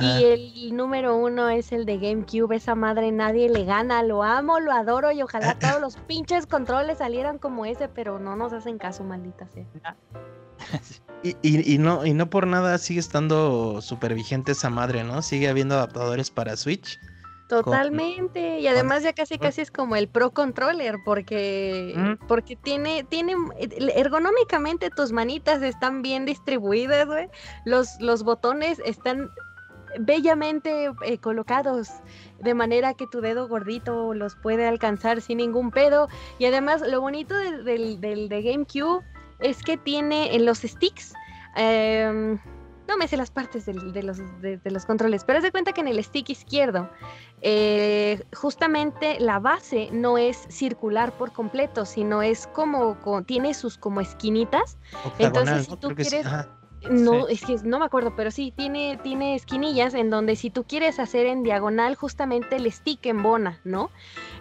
Y 0.00 0.24
el 0.24 0.76
número 0.76 1.16
uno 1.16 1.48
es 1.48 1.72
el 1.72 1.84
de 1.84 1.98
GameCube, 1.98 2.54
esa 2.54 2.76
madre 2.76 3.10
nadie 3.10 3.48
le 3.48 3.64
gana, 3.64 4.02
lo 4.04 4.22
amo, 4.22 4.60
lo 4.60 4.72
adoro 4.72 5.10
y 5.10 5.20
ojalá 5.20 5.54
todos 5.58 5.80
los 5.80 5.96
pinches 5.96 6.46
controles 6.46 6.98
salieran 6.98 7.38
como 7.38 7.66
ese, 7.66 7.88
pero 7.88 8.18
no 8.18 8.36
nos 8.36 8.52
hacen 8.52 8.78
caso, 8.78 9.02
maldita 9.04 9.48
sea. 9.48 9.66
Y, 11.22 11.76
no, 11.78 12.06
y 12.06 12.14
no 12.14 12.30
por 12.30 12.46
nada 12.46 12.78
sigue 12.78 13.00
estando 13.00 13.82
súper 13.82 14.14
vigente 14.14 14.52
esa 14.52 14.70
madre, 14.70 15.04
¿no? 15.04 15.20
Sigue 15.20 15.48
habiendo 15.48 15.74
adaptadores 15.74 16.30
para 16.30 16.56
Switch. 16.56 16.98
Totalmente. 17.50 18.60
y 18.60 18.68
además 18.68 19.02
ya 19.02 19.12
casi 19.12 19.36
casi 19.36 19.60
es 19.60 19.72
como 19.72 19.96
el 19.96 20.08
Pro 20.08 20.30
Controller, 20.30 20.96
porque, 21.04 22.16
porque 22.28 22.54
tiene, 22.54 23.02
tiene, 23.02 23.34
ergonómicamente 23.96 24.88
tus 24.88 25.10
manitas 25.10 25.60
están 25.60 26.00
bien 26.00 26.24
distribuidas, 26.24 27.06
güey. 27.06 27.28
Los, 27.64 28.00
los 28.00 28.22
botones 28.22 28.80
están 28.84 29.28
bellamente 29.98 30.92
eh, 31.04 31.18
colocados 31.18 31.88
de 32.38 32.54
manera 32.54 32.94
que 32.94 33.08
tu 33.08 33.20
dedo 33.20 33.48
gordito 33.48 34.14
los 34.14 34.36
puede 34.36 34.66
alcanzar 34.66 35.20
sin 35.20 35.38
ningún 35.38 35.72
pedo. 35.72 36.08
Y 36.38 36.46
además 36.46 36.82
lo 36.86 37.00
bonito 37.00 37.36
del, 37.36 38.00
del 38.00 38.28
de 38.28 38.42
GameCube 38.42 39.04
es 39.42 39.62
que 39.62 39.76
tiene 39.76 40.34
en 40.34 40.44
los 40.46 40.58
sticks. 40.58 41.14
Em, 41.56 42.38
no 42.88 42.96
me 42.96 43.06
sé 43.06 43.16
las 43.16 43.30
partes 43.30 43.66
de, 43.66 43.74
los, 44.02 44.18
de, 44.40 44.60
los, 44.64 44.84
controles, 44.84 45.24
pero 45.24 45.38
es 45.38 45.44
de 45.44 45.52
cuenta 45.52 45.72
que 45.72 45.80
en 45.80 45.86
el 45.86 46.02
stick 46.02 46.28
izquierdo, 46.28 46.90
eh, 47.40 48.24
justamente 48.34 49.20
la 49.20 49.38
base 49.38 49.88
no 49.92 50.18
es 50.18 50.36
circular 50.48 51.12
por 51.12 51.32
completo, 51.32 51.86
sino 51.86 52.20
es 52.20 52.48
como, 52.48 52.96
tiene 53.26 53.54
sus 53.54 53.78
como 53.78 54.00
esquinitas. 54.00 54.76
Entonces, 55.18 55.66
si 55.66 55.76
tú 55.76 55.94
quieres. 55.94 56.26
No, 56.88 57.28
es 57.28 57.44
que 57.44 57.56
no 57.62 57.78
me 57.78 57.84
acuerdo, 57.84 58.14
pero 58.16 58.30
sí, 58.30 58.52
tiene, 58.56 58.98
tiene 59.02 59.34
esquinillas 59.34 59.92
en 59.92 60.08
donde 60.08 60.34
si 60.34 60.48
tú 60.48 60.64
quieres 60.64 60.98
hacer 60.98 61.26
en 61.26 61.42
diagonal, 61.42 61.94
justamente 61.94 62.56
el 62.56 62.70
stick 62.72 63.04
embona, 63.04 63.60
¿no? 63.64 63.90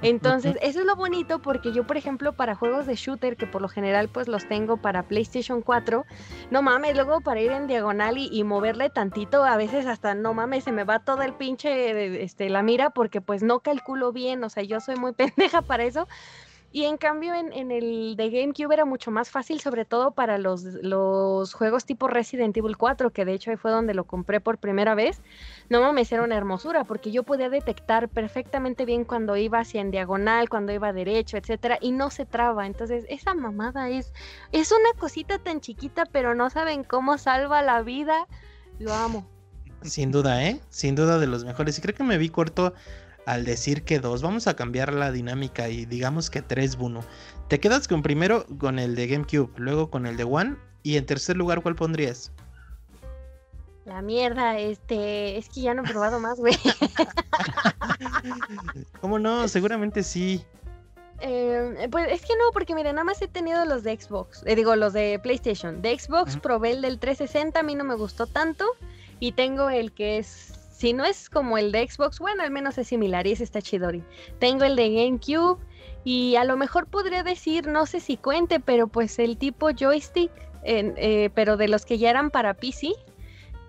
Entonces, 0.02 0.58
eso 0.62 0.80
es 0.80 0.86
lo 0.86 0.96
bonito 0.96 1.40
porque 1.40 1.74
yo, 1.74 1.86
por 1.86 1.98
ejemplo, 1.98 2.34
para 2.34 2.56
juegos 2.56 2.86
de 2.88 2.96
shooter, 2.96 3.36
que 3.36 3.46
por 3.46 3.62
lo 3.62 3.68
general 3.68 4.08
pues 4.08 4.30
los 4.30 4.48
tengo 4.48 4.78
para 4.78 5.04
PlayStation 5.04 5.62
4, 5.62 6.06
no 6.50 6.62
mames, 6.62 6.96
luego 6.96 7.20
para 7.20 7.42
ir 7.42 7.52
en 7.52 7.68
diagonal 7.68 8.18
y, 8.18 8.30
y 8.32 8.44
moverle 8.46 8.90
tantito, 8.90 9.44
a 9.44 9.58
veces 9.58 9.86
hasta, 9.86 10.16
no 10.16 10.34
mames, 10.34 10.64
se 10.64 10.72
me 10.72 10.86
va 10.86 11.00
todo 11.00 11.22
el 11.24 11.34
pinche, 11.34 12.24
este, 12.24 12.50
la 12.50 12.64
mira 12.64 12.92
porque 12.92 13.20
pues 13.20 13.44
no 13.44 13.60
calculo 13.60 14.14
bien, 14.14 14.44
o 14.46 14.50
sea, 14.50 14.64
yo 14.64 14.80
soy 14.80 14.96
muy 14.96 15.12
pendeja 15.14 15.62
para 15.62 15.84
eso. 15.84 16.08
Y 16.72 16.84
en 16.84 16.98
cambio 16.98 17.34
en, 17.34 17.72
el 17.72 18.16
de 18.16 18.30
GameCube 18.30 18.72
era 18.72 18.86
mucho 18.86 19.10
más 19.10 19.32
fácil, 19.32 19.60
sobre 19.60 19.86
todo 19.86 20.12
para 20.12 20.38
los, 20.38 20.64
los 20.64 21.54
juegos 21.54 21.86
tipo 21.86 22.08
Resident 22.08 22.56
Evil 22.56 22.78
4, 22.78 23.10
que 23.10 23.26
de 23.26 23.34
hecho 23.34 23.50
ahí 23.50 23.58
fue 23.58 23.72
donde 23.72 23.96
lo 23.96 24.04
compré 24.04 24.40
por 24.40 24.60
primera 24.60 24.94
vez. 24.94 25.20
No 25.70 25.82
mames, 25.82 26.12
era 26.12 26.24
una 26.24 26.38
hermosura, 26.38 26.84
porque 26.84 27.12
yo 27.12 27.24
podía 27.24 27.50
detectar 27.50 28.08
perfectamente 28.08 28.86
bien 28.86 29.04
cuando 29.04 29.36
iba 29.36 29.60
hacia 29.60 29.82
en 29.82 29.90
diagonal, 29.90 30.48
cuando 30.48 30.72
iba 30.72 30.94
derecho, 30.94 31.38
etcétera, 31.38 31.80
y 31.82 31.92
no 31.92 32.12
se 32.12 32.28
traba. 32.28 32.68
Entonces, 32.68 33.04
esa 33.10 33.34
mamada 33.34 33.90
es, 33.90 34.14
es 34.52 34.72
una 34.72 35.00
cosita 35.00 35.40
tan 35.40 35.62
chiquita, 35.62 36.06
pero 36.06 36.36
no 36.36 36.52
saben 36.52 36.84
cómo 36.84 37.18
salva 37.18 37.64
la 37.64 37.82
vida. 37.82 38.28
Lo 38.78 38.94
amo. 38.94 39.28
Sin 39.82 40.12
duda, 40.12 40.44
¿eh? 40.46 40.60
Sin 40.70 40.94
duda 40.94 41.18
de 41.18 41.26
los 41.26 41.46
mejores. 41.46 41.80
Y 41.80 41.82
creo 41.82 41.96
que 41.96 42.04
me 42.04 42.18
vi 42.20 42.30
corto 42.30 42.74
al 43.26 43.46
decir 43.46 43.84
que 43.84 44.00
dos. 44.00 44.22
Vamos 44.22 44.48
a 44.48 44.56
cambiar 44.56 44.94
la 44.94 45.12
dinámica 45.12 45.70
y 45.70 45.86
digamos 45.86 46.30
que 46.30 46.42
tres, 46.42 46.76
Buno. 46.76 47.02
Te 47.48 47.60
quedas 47.60 47.88
con 47.88 48.02
primero 48.02 48.46
con 48.58 48.80
el 48.80 48.96
de 48.96 49.08
GameCube, 49.08 49.52
luego 49.58 49.90
con 49.90 50.06
el 50.06 50.18
de 50.18 50.24
One 50.24 50.58
y 50.84 50.98
en 50.98 51.06
tercer 51.06 51.38
lugar, 51.38 51.62
¿cuál 51.62 51.76
pondrías? 51.76 52.32
La 53.86 54.02
mierda, 54.02 54.60
este, 54.60 55.38
es 55.38 55.50
que 55.50 55.62
ya 55.62 55.74
no 55.74 55.84
he 55.84 55.88
probado 55.88 56.20
más, 56.20 56.38
güey. 56.38 56.54
¿Cómo 59.02 59.18
no? 59.18 59.48
Seguramente 59.48 60.04
sí. 60.04 60.46
Eh, 61.22 61.88
pues 61.92 62.12
es 62.12 62.22
que 62.22 62.34
no, 62.38 62.52
porque 62.54 62.76
mira, 62.76 62.94
nada 62.94 63.04
más 63.04 63.22
he 63.22 63.28
tenido 63.28 63.66
los 63.66 63.84
de 63.84 64.00
Xbox, 64.00 64.44
eh, 64.46 64.56
digo, 64.56 64.76
los 64.76 64.94
de 64.94 65.20
PlayStation. 65.22 65.82
De 65.82 65.98
Xbox 65.98 66.38
probé 66.38 66.72
el 66.72 66.82
del 66.82 67.00
360, 67.00 67.60
a 67.60 67.64
mí 67.64 67.76
no 67.76 67.84
me 67.84 67.96
gustó 67.96 68.28
tanto. 68.28 68.66
Y 69.20 69.34
tengo 69.34 69.70
el 69.70 69.92
que 69.92 70.20
es 70.20 70.59
si 70.80 70.94
no 70.94 71.04
es 71.04 71.30
como 71.30 71.58
el 71.58 71.74
de 71.74 71.86
Xbox, 71.86 72.20
bueno, 72.20 72.42
al 72.42 72.52
menos 72.52 72.78
es 72.78 72.88
similar 72.88 73.28
y 73.28 73.34
ese 73.34 73.44
está 73.44 73.62
chidori. 73.62 74.02
Tengo 74.40 74.64
el 74.64 74.78
de 74.78 74.90
GameCube 74.90 75.60
y 76.06 76.38
a 76.38 76.46
lo 76.46 76.56
mejor 76.56 76.88
podría 76.88 77.22
decir, 77.22 77.68
no 77.68 77.86
sé 77.86 78.00
si 78.00 78.16
cuente, 78.16 78.62
pero 78.62 78.88
pues 78.88 79.20
el 79.20 79.38
tipo 79.38 79.72
joystick, 79.78 80.32
eh, 80.64 81.32
pero 81.36 81.58
de 81.58 81.68
los 81.68 81.86
que 81.86 81.98
ya 81.98 82.10
eran 82.10 82.32
para 82.32 82.54
PC, 82.54 82.94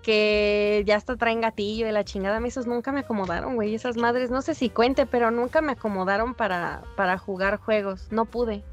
que 0.01 0.83
ya 0.87 0.95
hasta 0.95 1.17
traen 1.17 1.41
gatillo 1.41 1.85
de 1.85 1.91
la 1.91 2.05
chingada, 2.05 2.39
esos 2.47 2.65
nunca 2.65 2.93
me 2.93 3.01
acomodaron, 3.01 3.55
güey, 3.55 3.75
esas 3.75 3.97
madres, 3.97 4.31
no 4.31 4.41
sé 4.41 4.55
si 4.55 4.69
cuente, 4.69 5.05
pero 5.05 5.31
nunca 5.31 5.59
me 5.59 5.73
acomodaron 5.73 6.33
para, 6.33 6.81
para 6.95 7.17
jugar 7.17 7.57
juegos, 7.57 8.07
no 8.09 8.23
pude. 8.23 8.63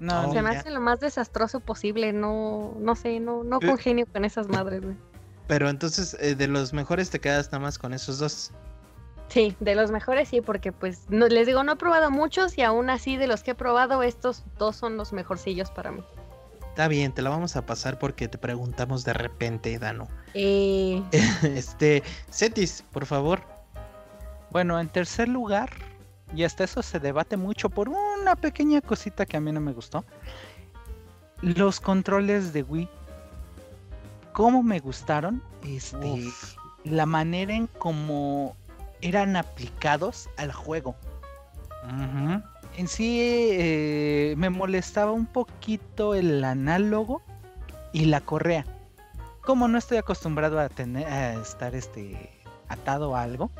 No, 0.00 0.32
se 0.32 0.40
me 0.40 0.48
hace 0.48 0.70
lo 0.70 0.80
más 0.80 1.00
desastroso 1.00 1.60
posible, 1.60 2.14
no, 2.14 2.74
no 2.78 2.96
sé, 2.96 3.20
no, 3.20 3.44
no 3.44 3.60
congenio 3.60 4.06
con 4.06 4.24
esas 4.24 4.48
madres, 4.48 4.80
güey. 4.80 4.96
Pero 5.46 5.68
entonces, 5.68 6.16
eh, 6.20 6.34
de 6.34 6.48
los 6.48 6.72
mejores 6.72 7.10
te 7.10 7.20
quedas 7.20 7.46
nada 7.46 7.60
más 7.60 7.78
con 7.78 7.92
esos 7.92 8.18
dos. 8.18 8.52
Sí, 9.28 9.56
de 9.60 9.74
los 9.74 9.90
mejores 9.90 10.28
sí, 10.28 10.40
porque 10.40 10.72
pues 10.72 11.06
no, 11.08 11.26
les 11.26 11.46
digo, 11.46 11.64
no 11.64 11.72
he 11.72 11.76
probado 11.76 12.10
muchos 12.10 12.58
y 12.58 12.62
aún 12.62 12.90
así 12.90 13.16
de 13.16 13.26
los 13.26 13.42
que 13.42 13.52
he 13.52 13.54
probado, 13.54 14.02
estos 14.02 14.44
dos 14.58 14.76
son 14.76 14.96
los 14.96 15.12
mejorcillos 15.12 15.70
para 15.70 15.90
mí. 15.90 16.04
Está 16.68 16.88
bien, 16.88 17.12
te 17.12 17.22
la 17.22 17.30
vamos 17.30 17.56
a 17.56 17.66
pasar 17.66 17.98
porque 17.98 18.28
te 18.28 18.38
preguntamos 18.38 19.04
de 19.04 19.12
repente, 19.12 19.78
Dano. 19.78 20.08
Eh... 20.34 21.02
este, 21.42 22.02
Cetis, 22.30 22.84
por 22.92 23.06
favor. 23.06 23.42
Bueno, 24.50 24.78
en 24.78 24.88
tercer 24.88 25.28
lugar, 25.28 25.70
y 26.34 26.44
hasta 26.44 26.64
eso 26.64 26.82
se 26.82 26.98
debate 26.98 27.36
mucho 27.36 27.70
por 27.70 27.88
una 27.88 28.36
pequeña 28.36 28.80
cosita 28.80 29.26
que 29.26 29.36
a 29.36 29.40
mí 29.40 29.52
no 29.52 29.60
me 29.60 29.72
gustó. 29.72 30.04
Los 31.40 31.80
controles 31.80 32.52
de 32.52 32.62
Wii. 32.62 32.88
¿Cómo 34.32 34.62
me 34.62 34.80
gustaron? 34.80 35.42
Este, 35.62 36.24
la 36.84 37.06
manera 37.06 37.54
en 37.54 37.66
cómo 37.66 38.56
eran 39.02 39.36
aplicados 39.36 40.28
al 40.36 40.52
juego. 40.52 40.96
En 42.76 42.88
sí 42.88 43.18
eh, 43.20 44.34
me 44.38 44.48
molestaba 44.48 45.12
un 45.12 45.26
poquito 45.26 46.14
el 46.14 46.42
análogo 46.44 47.20
y 47.92 48.06
la 48.06 48.20
correa. 48.20 48.64
Como 49.44 49.68
no 49.68 49.76
estoy 49.76 49.98
acostumbrado 49.98 50.58
a 50.58 50.68
tener 50.68 51.06
a 51.06 51.34
estar 51.34 51.74
este 51.74 52.30
atado 52.68 53.14
a 53.14 53.22
algo, 53.22 53.50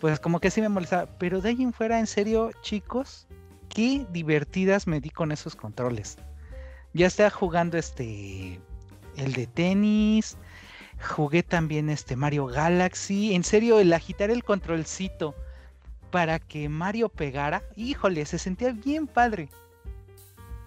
pues 0.00 0.18
como 0.18 0.40
que 0.40 0.50
sí 0.50 0.60
me 0.60 0.68
molestaba. 0.68 1.06
Pero 1.18 1.40
de 1.40 1.50
ahí 1.50 1.62
en 1.62 1.72
fuera, 1.72 2.00
en 2.00 2.06
serio, 2.08 2.50
chicos, 2.62 3.28
qué 3.68 4.06
divertidas 4.10 4.86
me 4.88 5.00
di 5.00 5.10
con 5.10 5.30
esos 5.30 5.54
controles. 5.54 6.16
Ya 6.94 7.06
estaba 7.06 7.30
jugando 7.30 7.76
este 7.76 8.58
el 9.16 9.32
de 9.32 9.46
tenis, 9.46 10.36
jugué 11.00 11.42
también 11.42 11.90
este 11.90 12.16
Mario 12.16 12.46
Galaxy. 12.46 13.34
En 13.34 13.44
serio, 13.44 13.78
el 13.78 13.92
agitar 13.92 14.30
el 14.30 14.44
controlcito 14.44 15.34
para 16.10 16.38
que 16.38 16.68
Mario 16.68 17.08
pegara, 17.08 17.62
híjole, 17.76 18.24
se 18.26 18.38
sentía 18.38 18.72
bien 18.72 19.06
padre. 19.06 19.48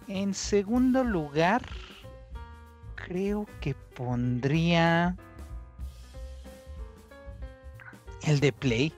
En 0.08 0.34
segundo 0.34 1.04
lugar, 1.04 1.62
creo 2.96 3.48
que 3.62 3.76
pondría 3.96 5.16
el 8.24 8.40
de 8.40 8.52
Play. 8.52 8.94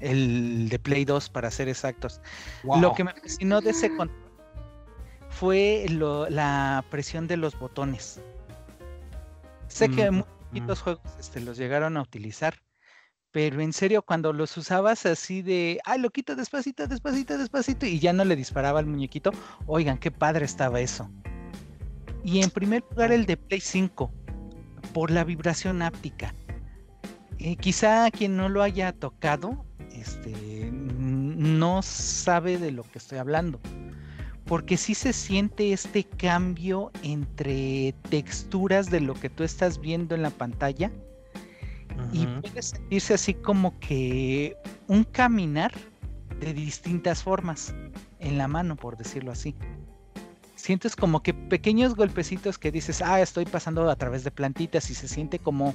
El 0.00 0.68
de 0.68 0.78
Play 0.78 1.04
2, 1.04 1.28
para 1.30 1.50
ser 1.50 1.68
exactos. 1.68 2.20
Lo 2.62 2.94
que 2.94 3.04
me 3.04 3.12
fascinó 3.12 3.60
de 3.60 3.70
ese 3.70 3.88
control 3.96 4.28
fue 5.30 5.86
la 6.30 6.84
presión 6.90 7.26
de 7.26 7.36
los 7.36 7.58
botones. 7.58 8.20
Sé 9.68 9.88
que 9.90 10.10
mm, 10.10 10.24
muchos 10.52 10.80
juegos 10.80 11.02
este, 11.18 11.40
los 11.40 11.56
llegaron 11.56 11.96
a 11.96 12.02
utilizar, 12.02 12.54
pero 13.30 13.60
en 13.60 13.72
serio, 13.72 14.02
cuando 14.02 14.32
los 14.32 14.56
usabas 14.56 15.06
así 15.06 15.42
de, 15.42 15.80
ay, 15.84 16.00
lo 16.00 16.10
quito 16.10 16.34
despacito, 16.34 16.86
despacito, 16.86 17.36
despacito, 17.36 17.86
y 17.86 17.98
ya 17.98 18.12
no 18.12 18.24
le 18.24 18.36
disparaba 18.36 18.78
al 18.80 18.86
muñequito, 18.86 19.30
oigan, 19.66 19.98
qué 19.98 20.10
padre 20.10 20.44
estaba 20.44 20.80
eso. 20.80 21.10
Y 22.24 22.42
en 22.42 22.50
primer 22.50 22.82
lugar 22.90 23.12
el 23.12 23.26
de 23.26 23.36
Play 23.36 23.60
5, 23.60 24.10
por 24.92 25.10
la 25.10 25.24
vibración 25.24 25.82
áptica. 25.82 26.34
Eh, 27.38 27.56
quizá 27.56 28.10
quien 28.10 28.36
no 28.36 28.48
lo 28.48 28.62
haya 28.62 28.92
tocado, 28.92 29.64
este, 29.92 30.70
no 30.72 31.82
sabe 31.82 32.58
de 32.58 32.72
lo 32.72 32.82
que 32.82 32.98
estoy 32.98 33.18
hablando. 33.18 33.60
Porque 34.48 34.76
sí 34.78 34.94
se 34.94 35.12
siente 35.12 35.72
este 35.72 36.04
cambio 36.04 36.90
entre 37.02 37.94
texturas 38.08 38.90
de 38.90 39.00
lo 39.00 39.14
que 39.14 39.28
tú 39.28 39.44
estás 39.44 39.78
viendo 39.78 40.14
en 40.14 40.22
la 40.22 40.30
pantalla 40.30 40.90
y 42.12 42.26
puede 42.26 42.62
sentirse 42.62 43.14
así 43.14 43.34
como 43.34 43.78
que 43.80 44.56
un 44.86 45.04
caminar 45.04 45.72
de 46.40 46.54
distintas 46.54 47.22
formas 47.22 47.74
en 48.20 48.38
la 48.38 48.48
mano, 48.48 48.76
por 48.76 48.96
decirlo 48.96 49.32
así. 49.32 49.54
Sientes 50.56 50.96
como 50.96 51.22
que 51.22 51.34
pequeños 51.34 51.94
golpecitos 51.94 52.58
que 52.58 52.72
dices, 52.72 53.02
ah, 53.02 53.20
estoy 53.20 53.44
pasando 53.44 53.88
a 53.90 53.96
través 53.96 54.24
de 54.24 54.30
plantitas 54.30 54.90
y 54.90 54.94
se 54.94 55.08
siente 55.08 55.38
como 55.38 55.74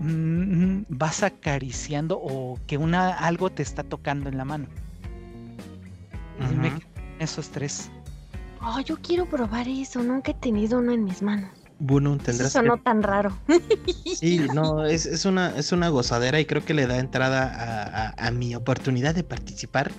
mm, 0.00 0.82
vas 0.88 1.22
acariciando 1.22 2.18
o 2.22 2.58
que 2.66 2.76
una 2.78 3.12
algo 3.12 3.50
te 3.50 3.62
está 3.62 3.82
tocando 3.82 4.28
en 4.28 4.36
la 4.36 4.44
mano. 4.44 4.66
Esos 7.20 7.50
tres. 7.50 7.90
Oh, 8.62 8.80
yo 8.80 8.96
quiero 9.00 9.26
probar 9.26 9.68
eso, 9.68 10.02
nunca 10.02 10.32
he 10.32 10.34
tenido 10.34 10.78
uno 10.78 10.92
en 10.92 11.04
mis 11.04 11.22
manos. 11.22 11.50
Bueno, 11.78 12.18
tendrás 12.18 12.50
Eso 12.50 12.62
no 12.62 12.76
tan 12.76 13.02
raro. 13.02 13.34
Sí, 14.14 14.46
no, 14.54 14.84
es, 14.84 15.24
una, 15.24 15.56
es 15.56 15.72
una 15.72 15.88
gozadera 15.88 16.38
y 16.38 16.44
creo 16.44 16.62
que 16.62 16.74
le 16.74 16.86
da 16.86 16.98
entrada 16.98 18.14
a, 18.18 18.30
mi 18.32 18.54
oportunidad 18.54 19.14
de 19.14 19.24
participar. 19.24 19.90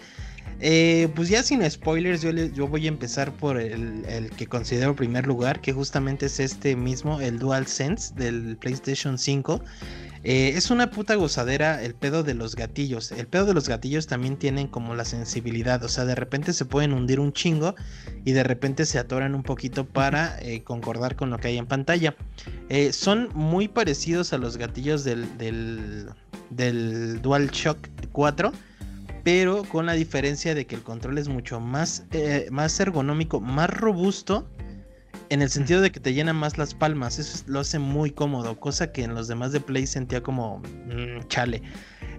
Eh, 0.64 1.10
pues 1.16 1.28
ya 1.28 1.42
sin 1.42 1.70
spoilers, 1.70 2.22
yo, 2.22 2.30
yo 2.32 2.68
voy 2.68 2.86
a 2.86 2.90
empezar 2.90 3.34
por 3.34 3.60
el, 3.60 4.06
el, 4.06 4.30
que 4.30 4.46
considero 4.46 4.96
primer 4.96 5.26
lugar, 5.26 5.60
que 5.60 5.74
justamente 5.74 6.28
es 6.28 6.40
este 6.40 6.76
mismo, 6.76 7.20
el 7.20 7.40
Dual 7.40 7.66
Sense 7.66 8.14
del 8.14 8.58
PlayStation 8.58 9.18
5. 9.18 9.60
Eh, 10.24 10.54
es 10.56 10.70
una 10.70 10.92
puta 10.92 11.16
gozadera 11.16 11.82
el 11.82 11.96
pedo 11.96 12.22
de 12.22 12.36
los 12.36 12.56
gatillos. 12.56 13.12
El 13.12 13.26
pedo 13.26 13.46
de 13.46 13.56
los 13.56 13.68
gatillos 13.68 14.06
también 14.06 14.38
tienen 14.38 14.68
como 14.68 14.94
la 14.94 15.04
sensibilidad. 15.04 15.84
O 15.84 15.90
sea, 15.90 16.06
de 16.06 16.14
repente 16.14 16.54
se 16.54 16.66
pueden 16.66 16.94
hundir 16.94 17.20
un 17.20 17.34
chingo 17.34 17.74
y 18.24 18.34
de 18.34 18.44
repente 18.44 18.86
se 18.86 19.00
atoran 19.00 19.34
un 19.34 19.42
poquito 19.42 19.88
para 19.88 20.40
eh, 20.44 20.62
concordar 20.64 21.16
con 21.16 21.32
lo 21.32 21.40
que 21.40 21.48
hay 21.48 21.58
en 21.58 21.66
pantalla. 21.66 22.16
Son 22.92 23.30
muy 23.34 23.68
parecidos 23.68 24.32
a 24.32 24.38
los 24.38 24.58
gatillos 24.58 25.04
del, 25.04 25.38
del, 25.40 26.10
del 26.52 27.20
DualShock 27.22 27.80
4 28.12 28.54
pero 29.24 29.64
con 29.64 29.86
la 29.86 29.94
diferencia 29.94 30.56
de 30.56 30.66
que 30.66 30.76
el 30.76 30.82
control 30.82 31.18
es 31.18 31.28
mucho 31.28 31.60
más, 31.60 32.06
más 32.52 32.80
ergonómico, 32.80 33.40
más 33.40 33.70
robusto 33.70 34.48
en 35.32 35.42
el 35.42 35.50
sentido 35.50 35.80
de 35.80 35.94
que 35.94 36.02
te 36.02 36.14
llena 36.14 36.34
más 36.34 36.58
las 36.58 36.74
palmas, 36.74 37.18
eso 37.18 37.46
lo 37.48 37.62
hace 37.62 37.80
muy 37.80 38.12
cómodo, 38.12 38.60
cosa 38.60 38.92
que 38.92 39.04
en 39.04 39.16
los 39.16 39.30
demás 39.30 39.54
de 39.54 39.62
Play 39.62 39.88
sentía 39.88 40.22
como 40.22 40.60
mm, 40.60 41.26
chale. 41.30 41.62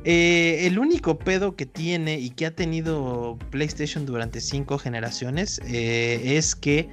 Eh, 0.04 0.66
el 0.66 0.78
único 0.78 1.18
pedo 1.18 1.54
que 1.54 1.66
tiene 1.66 2.18
y 2.18 2.30
que 2.30 2.46
ha 2.46 2.56
tenido 2.56 3.38
PlayStation 3.50 4.06
durante 4.06 4.40
cinco 4.40 4.78
generaciones 4.78 5.60
eh, 5.66 6.38
es 6.38 6.56
que 6.56 6.88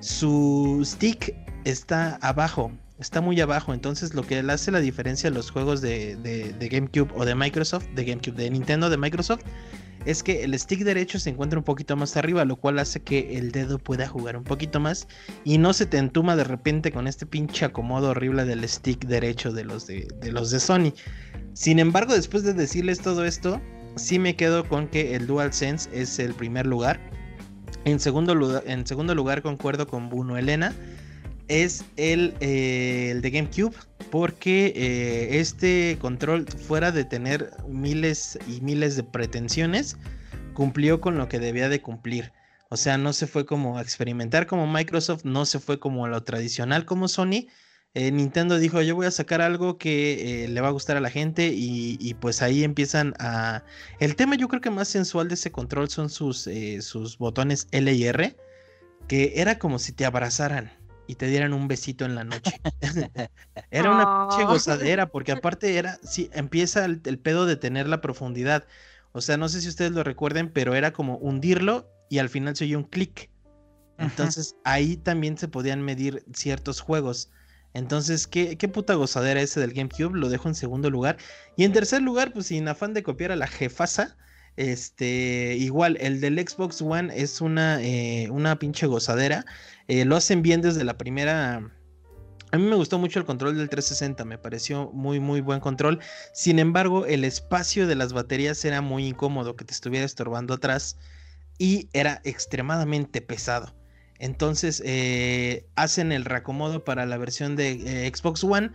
su 0.00 0.80
stick 0.86 1.34
está 1.64 2.16
abajo, 2.22 2.72
está 2.98 3.20
muy 3.20 3.40
abajo. 3.40 3.72
Entonces, 3.74 4.14
lo 4.14 4.22
que 4.22 4.42
le 4.42 4.52
hace 4.52 4.70
la 4.70 4.80
diferencia 4.80 5.30
a 5.30 5.32
los 5.32 5.50
juegos 5.50 5.80
de, 5.80 6.16
de 6.16 6.68
GameCube 6.68 7.12
o 7.14 7.24
de 7.24 7.34
Microsoft, 7.34 7.86
de 7.94 8.04
GameCube, 8.04 8.36
de 8.36 8.50
Nintendo, 8.50 8.90
de 8.90 8.96
Microsoft, 8.96 9.42
es 10.04 10.22
que 10.22 10.44
el 10.44 10.58
stick 10.58 10.80
derecho 10.84 11.18
se 11.18 11.30
encuentra 11.30 11.58
un 11.58 11.64
poquito 11.64 11.96
más 11.96 12.16
arriba, 12.16 12.44
lo 12.44 12.56
cual 12.56 12.78
hace 12.78 13.00
que 13.00 13.36
el 13.36 13.52
dedo 13.52 13.78
pueda 13.78 14.08
jugar 14.08 14.36
un 14.36 14.44
poquito 14.44 14.80
más 14.80 15.08
y 15.44 15.58
no 15.58 15.72
se 15.72 15.86
te 15.86 15.98
entuma 15.98 16.36
de 16.36 16.44
repente 16.44 16.92
con 16.92 17.06
este 17.06 17.26
pinche 17.26 17.64
acomodo 17.64 18.10
horrible 18.10 18.44
del 18.44 18.66
stick 18.68 19.04
derecho 19.06 19.52
de 19.52 19.64
los 19.64 19.86
de, 19.86 20.08
los 20.30 20.50
de 20.50 20.60
Sony. 20.60 20.92
Sin 21.52 21.78
embargo, 21.78 22.14
después 22.14 22.42
de 22.42 22.54
decirles 22.54 23.00
todo 23.00 23.24
esto, 23.24 23.60
sí 23.96 24.18
me 24.18 24.36
quedo 24.36 24.66
con 24.68 24.88
que 24.88 25.14
el 25.14 25.26
DualSense 25.26 25.90
es 25.92 26.18
el 26.18 26.32
primer 26.34 26.66
lugar. 26.66 27.00
En 27.84 28.00
segundo 28.00 28.34
lugar, 28.34 28.62
en 28.66 28.86
segundo 28.86 29.14
lugar 29.14 29.42
concuerdo 29.42 29.86
con 29.86 30.08
Bruno 30.08 30.36
Elena 30.36 30.74
es 31.48 31.84
el, 31.96 32.34
eh, 32.40 33.08
el 33.10 33.22
de 33.22 33.30
GameCube, 33.30 33.74
porque 34.10 34.72
eh, 34.76 35.40
este 35.40 35.98
control, 36.00 36.46
fuera 36.46 36.92
de 36.92 37.04
tener 37.04 37.50
miles 37.66 38.38
y 38.46 38.60
miles 38.60 38.96
de 38.96 39.02
pretensiones, 39.02 39.96
cumplió 40.54 41.00
con 41.00 41.18
lo 41.18 41.28
que 41.28 41.38
debía 41.38 41.68
de 41.68 41.82
cumplir. 41.82 42.32
O 42.70 42.76
sea, 42.76 42.98
no 42.98 43.12
se 43.14 43.26
fue 43.26 43.46
como 43.46 43.78
a 43.78 43.82
experimentar 43.82 44.46
como 44.46 44.66
Microsoft, 44.66 45.24
no 45.24 45.46
se 45.46 45.58
fue 45.58 45.80
como 45.80 46.04
a 46.04 46.08
lo 46.08 46.22
tradicional 46.22 46.84
como 46.84 47.08
Sony. 47.08 47.46
Eh, 47.94 48.12
Nintendo 48.12 48.58
dijo, 48.58 48.82
yo 48.82 48.94
voy 48.94 49.06
a 49.06 49.10
sacar 49.10 49.40
algo 49.40 49.78
que 49.78 50.46
le 50.48 50.60
va 50.60 50.68
a 50.68 50.72
gustar 50.72 50.98
a 50.98 51.00
la 51.00 51.08
gente 51.08 51.48
y, 51.48 51.96
y, 51.98 52.14
pues 52.14 52.42
ahí 52.42 52.62
empiezan 52.62 53.14
a... 53.18 53.64
El 53.98 54.14
tema 54.14 54.36
yo 54.36 54.48
creo 54.48 54.60
que 54.60 54.70
más 54.70 54.88
sensual 54.88 55.28
de 55.28 55.34
ese 55.34 55.50
control 55.50 55.88
son 55.88 56.10
sus, 56.10 56.48
sus 56.80 57.16
botones 57.16 57.66
L 57.70 57.90
y 57.90 58.04
R, 58.04 58.36
que 59.08 59.32
era 59.36 59.58
como 59.58 59.78
si 59.78 59.92
te 59.92 60.04
abrazaran 60.04 60.77
y 61.08 61.14
te 61.14 61.26
dieran 61.26 61.54
un 61.54 61.66
besito 61.66 62.04
en 62.04 62.14
la 62.14 62.22
noche. 62.22 62.60
era 63.70 63.90
una 63.90 64.28
pinche 64.28 64.44
gozadera, 64.44 65.10
porque 65.10 65.32
aparte 65.32 65.76
era, 65.76 65.98
sí, 66.02 66.30
empieza 66.34 66.84
el, 66.84 67.00
pedo 67.18 67.46
de 67.46 67.56
tener 67.56 67.88
la 67.88 68.02
profundidad. 68.02 68.66
O 69.12 69.22
sea, 69.22 69.38
no 69.38 69.48
sé 69.48 69.62
si 69.62 69.68
ustedes 69.68 69.90
lo 69.92 70.04
recuerden, 70.04 70.52
pero 70.52 70.74
era 70.74 70.92
como 70.92 71.16
hundirlo 71.16 71.90
y 72.10 72.18
al 72.18 72.28
final 72.28 72.54
se 72.54 72.64
oye 72.64 72.76
un 72.76 72.84
clic. 72.84 73.30
Entonces 73.96 74.54
ahí 74.64 74.96
también 74.98 75.38
se 75.38 75.48
podían 75.48 75.82
medir 75.82 76.24
ciertos 76.34 76.80
juegos. 76.80 77.30
Entonces, 77.72 78.26
¿qué, 78.26 78.58
qué 78.58 78.68
puta 78.68 78.94
gozadera 78.94 79.40
ese 79.40 79.60
del 79.60 79.72
GameCube, 79.72 80.16
lo 80.16 80.28
dejo 80.28 80.48
en 80.48 80.54
segundo 80.54 80.90
lugar. 80.90 81.16
Y 81.56 81.64
en 81.64 81.72
tercer 81.72 82.02
lugar, 82.02 82.34
pues 82.34 82.46
sin 82.46 82.68
afán 82.68 82.92
de 82.92 83.02
copiar 83.02 83.32
a 83.32 83.36
la 83.36 83.46
jefasa, 83.46 84.18
este, 84.58 85.54
igual, 85.56 85.96
el 86.00 86.20
del 86.20 86.36
Xbox 86.36 86.82
One 86.82 87.12
es 87.14 87.40
una, 87.40 87.80
eh, 87.80 88.28
una 88.28 88.58
pinche 88.58 88.88
gozadera. 88.88 89.44
Eh, 89.86 90.04
lo 90.04 90.16
hacen 90.16 90.42
bien 90.42 90.62
desde 90.62 90.82
la 90.82 90.98
primera. 90.98 91.70
A 92.50 92.58
mí 92.58 92.64
me 92.64 92.74
gustó 92.74 92.98
mucho 92.98 93.20
el 93.20 93.24
control 93.24 93.56
del 93.56 93.68
360, 93.68 94.24
me 94.24 94.36
pareció 94.36 94.90
muy 94.92 95.20
muy 95.20 95.40
buen 95.42 95.60
control. 95.60 96.00
Sin 96.32 96.58
embargo, 96.58 97.06
el 97.06 97.22
espacio 97.22 97.86
de 97.86 97.94
las 97.94 98.12
baterías 98.12 98.64
era 98.64 98.80
muy 98.80 99.06
incómodo, 99.06 99.54
que 99.54 99.64
te 99.64 99.72
estuviera 99.72 100.04
estorbando 100.04 100.54
atrás 100.54 100.98
y 101.58 101.88
era 101.92 102.20
extremadamente 102.24 103.20
pesado. 103.20 103.76
Entonces 104.18 104.82
eh, 104.84 105.66
hacen 105.76 106.10
el 106.10 106.24
reacomodo 106.24 106.82
para 106.82 107.06
la 107.06 107.16
versión 107.16 107.54
de 107.54 108.10
Xbox 108.12 108.42
One 108.42 108.72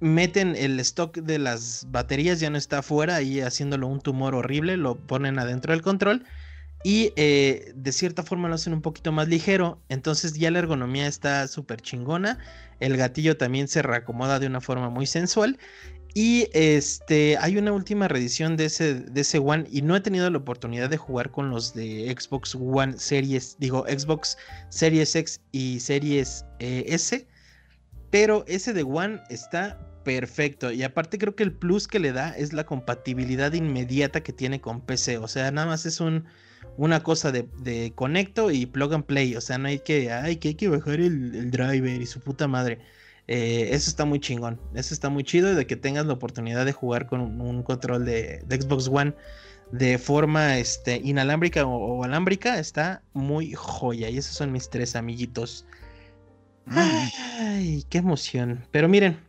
meten 0.00 0.54
el 0.56 0.78
stock 0.80 1.16
de 1.16 1.38
las 1.38 1.86
baterías, 1.90 2.40
ya 2.40 2.50
no 2.50 2.58
está 2.58 2.78
afuera, 2.78 3.16
ahí 3.16 3.40
haciéndolo 3.40 3.86
un 3.86 4.00
tumor 4.00 4.34
horrible, 4.34 4.76
lo 4.76 4.96
ponen 4.96 5.38
adentro 5.38 5.72
del 5.72 5.82
control 5.82 6.24
y 6.84 7.12
eh, 7.16 7.72
de 7.74 7.92
cierta 7.92 8.22
forma 8.22 8.48
lo 8.48 8.54
hacen 8.54 8.72
un 8.72 8.82
poquito 8.82 9.10
más 9.10 9.28
ligero, 9.28 9.80
entonces 9.88 10.34
ya 10.34 10.50
la 10.50 10.60
ergonomía 10.60 11.06
está 11.06 11.48
súper 11.48 11.80
chingona, 11.80 12.38
el 12.78 12.96
gatillo 12.96 13.36
también 13.36 13.66
se 13.68 13.82
reacomoda 13.82 14.38
de 14.38 14.46
una 14.46 14.60
forma 14.60 14.90
muy 14.90 15.06
sensual 15.06 15.58
y 16.14 16.48
este 16.52 17.36
hay 17.38 17.58
una 17.58 17.72
última 17.72 18.08
reedición 18.08 18.56
de 18.56 18.66
ese, 18.66 18.94
de 18.94 19.20
ese 19.20 19.38
One 19.38 19.66
y 19.70 19.82
no 19.82 19.96
he 19.96 20.00
tenido 20.00 20.30
la 20.30 20.38
oportunidad 20.38 20.88
de 20.88 20.96
jugar 20.96 21.30
con 21.30 21.50
los 21.50 21.74
de 21.74 22.14
Xbox 22.16 22.54
One 22.54 22.98
Series, 22.98 23.56
digo 23.58 23.84
Xbox 23.88 24.38
Series 24.68 25.14
X 25.14 25.40
y 25.52 25.80
Series 25.80 26.44
eh, 26.58 26.84
S, 26.88 27.26
pero 28.10 28.44
ese 28.46 28.72
de 28.72 28.82
One 28.82 29.20
está 29.28 29.78
perfecto. 30.06 30.70
Y 30.70 30.84
aparte 30.84 31.18
creo 31.18 31.34
que 31.34 31.42
el 31.42 31.52
plus 31.52 31.88
que 31.88 31.98
le 31.98 32.12
da 32.12 32.30
es 32.30 32.52
la 32.52 32.64
compatibilidad 32.64 33.52
inmediata 33.52 34.22
que 34.22 34.32
tiene 34.32 34.60
con 34.60 34.80
PC. 34.80 35.18
O 35.18 35.26
sea, 35.26 35.50
nada 35.50 35.66
más 35.66 35.84
es 35.84 36.00
un, 36.00 36.26
una 36.76 37.02
cosa 37.02 37.32
de, 37.32 37.92
conecto 37.96 38.52
y 38.52 38.66
plug 38.66 38.94
and 38.94 39.04
play. 39.04 39.34
O 39.34 39.40
sea, 39.40 39.58
no 39.58 39.66
hay 39.66 39.80
que, 39.80 40.12
hay 40.12 40.36
que, 40.36 40.48
hay 40.48 40.54
que 40.54 40.68
bajar 40.68 41.00
el, 41.00 41.50
driver 41.50 42.00
y 42.00 42.06
su 42.06 42.20
puta 42.20 42.46
madre. 42.46 42.78
Eh, 43.26 43.70
eso 43.72 43.90
está 43.90 44.04
muy 44.04 44.20
chingón. 44.20 44.60
Eso 44.76 44.94
está 44.94 45.08
muy 45.08 45.24
chido 45.24 45.52
de 45.56 45.66
que 45.66 45.74
tengas 45.74 46.06
la 46.06 46.12
oportunidad 46.12 46.64
de 46.64 46.72
jugar 46.72 47.06
con 47.06 47.20
un, 47.40 47.62
control 47.64 48.04
de, 48.04 48.44
Xbox 48.48 48.86
One 48.86 49.12
de 49.72 49.98
forma 49.98 50.58
este, 50.58 51.00
inalámbrica 51.02 51.66
o, 51.66 52.04
alámbrica. 52.04 52.60
Está 52.60 53.02
muy 53.12 53.54
joya. 53.54 54.08
Y 54.08 54.18
esos 54.18 54.36
son 54.36 54.52
mis 54.52 54.70
tres 54.70 54.94
amiguitos. 54.94 55.66
Mm. 56.66 56.78
Ay, 57.40 57.84
qué 57.90 57.98
emoción. 57.98 58.64
Pero 58.70 58.88
miren, 58.88 59.26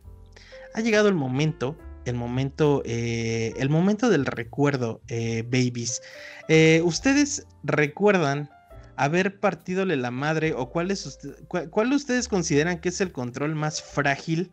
ha 0.78 0.80
llegado 0.80 1.08
el 1.08 1.16
momento, 1.16 1.76
el 2.04 2.14
momento, 2.14 2.82
eh, 2.84 3.52
el 3.56 3.68
momento 3.68 4.08
del 4.08 4.24
recuerdo, 4.26 5.00
eh, 5.08 5.42
babies. 5.42 6.00
Eh, 6.48 6.80
¿Ustedes 6.84 7.48
recuerdan 7.64 8.48
haber 8.94 9.40
partidole 9.40 9.96
la 9.96 10.12
madre 10.12 10.54
o 10.54 10.70
cuál, 10.70 10.92
es 10.92 11.18
cuál, 11.48 11.92
ustedes 11.92 12.28
consideran 12.28 12.78
que 12.78 12.90
es 12.90 13.00
el 13.00 13.10
control 13.10 13.56
más 13.56 13.82
frágil 13.82 14.52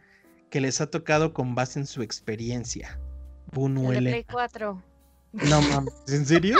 que 0.50 0.62
les 0.62 0.82
ha 0.82 0.90
tocado 0.90 1.32
con 1.32 1.54
base 1.54 1.80
en 1.80 1.86
su 1.86 2.02
experiencia? 2.02 3.00
El 3.56 3.76
de 3.76 4.00
Play 4.02 4.26
4. 4.32 4.84
No 5.34 5.62
mames, 5.62 5.94
¿en 6.08 6.26
serio? 6.26 6.58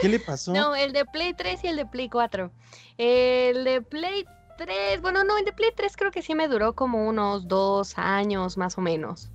¿Qué 0.00 0.08
le 0.08 0.20
pasó? 0.20 0.52
No, 0.52 0.76
el 0.76 0.92
de 0.92 1.04
Play 1.04 1.34
3 1.34 1.64
y 1.64 1.66
el 1.66 1.76
de 1.76 1.86
Play 1.86 2.08
4. 2.08 2.52
El 2.98 3.64
de 3.64 3.82
Play 3.82 4.24
3, 4.56 5.00
bueno, 5.00 5.24
no, 5.24 5.38
el 5.38 5.44
de 5.44 5.52
Play 5.52 5.70
3 5.74 5.96
creo 5.96 6.10
que 6.10 6.22
sí 6.22 6.34
me 6.34 6.48
duró 6.48 6.74
como 6.74 7.08
unos 7.08 7.48
dos 7.48 7.96
años 7.96 8.56
más 8.56 8.78
o 8.78 8.80
menos. 8.80 9.30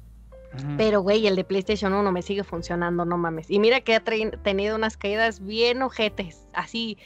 Pero, 0.75 1.01
güey, 1.01 1.27
el 1.27 1.35
de 1.35 1.43
PlayStation 1.43 1.93
1 1.93 2.11
me 2.11 2.23
sigue 2.23 2.43
funcionando, 2.43 3.05
no 3.05 3.17
mames. 3.17 3.51
Y 3.51 3.59
mira 3.59 3.81
que 3.81 3.95
ha 3.95 4.03
tenido 4.03 4.75
unas 4.75 4.97
caídas 4.97 5.45
bien 5.45 5.83
ojetes, 5.83 6.47
así. 6.53 6.97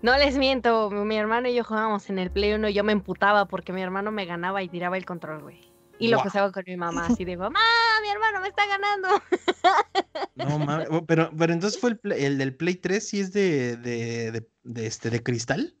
No 0.00 0.16
les 0.16 0.36
miento, 0.36 0.90
mi 0.90 1.16
hermano 1.16 1.48
y 1.48 1.54
yo 1.54 1.64
jugábamos 1.64 2.08
en 2.10 2.18
el 2.18 2.30
Play 2.30 2.52
1 2.52 2.68
y 2.68 2.74
yo 2.74 2.84
me 2.84 2.92
emputaba 2.92 3.46
porque 3.46 3.72
mi 3.72 3.82
hermano 3.82 4.12
me 4.12 4.26
ganaba 4.26 4.62
y 4.62 4.68
tiraba 4.68 4.96
el 4.96 5.04
control, 5.04 5.42
güey. 5.42 5.72
Y 5.98 6.08
lo 6.08 6.18
pasaba 6.22 6.50
con 6.50 6.64
mi 6.66 6.76
mamá, 6.76 7.06
así 7.06 7.24
digo, 7.24 7.42
mamá, 7.42 7.60
mi 8.02 8.08
hermano 8.08 8.40
me 8.40 8.48
está 8.48 8.66
ganando. 8.66 9.08
No 10.34 10.58
mames, 10.58 10.88
pero, 11.06 11.30
pero 11.36 11.52
entonces 11.52 11.78
fue 11.78 11.90
el, 12.02 12.12
el 12.12 12.38
del 12.38 12.56
Play 12.56 12.76
3, 12.76 13.06
¿sí 13.06 13.20
es 13.20 13.32
de, 13.32 13.76
de, 13.76 14.46
de, 14.62 14.86
este, 14.86 15.10
de 15.10 15.22
cristal? 15.22 15.76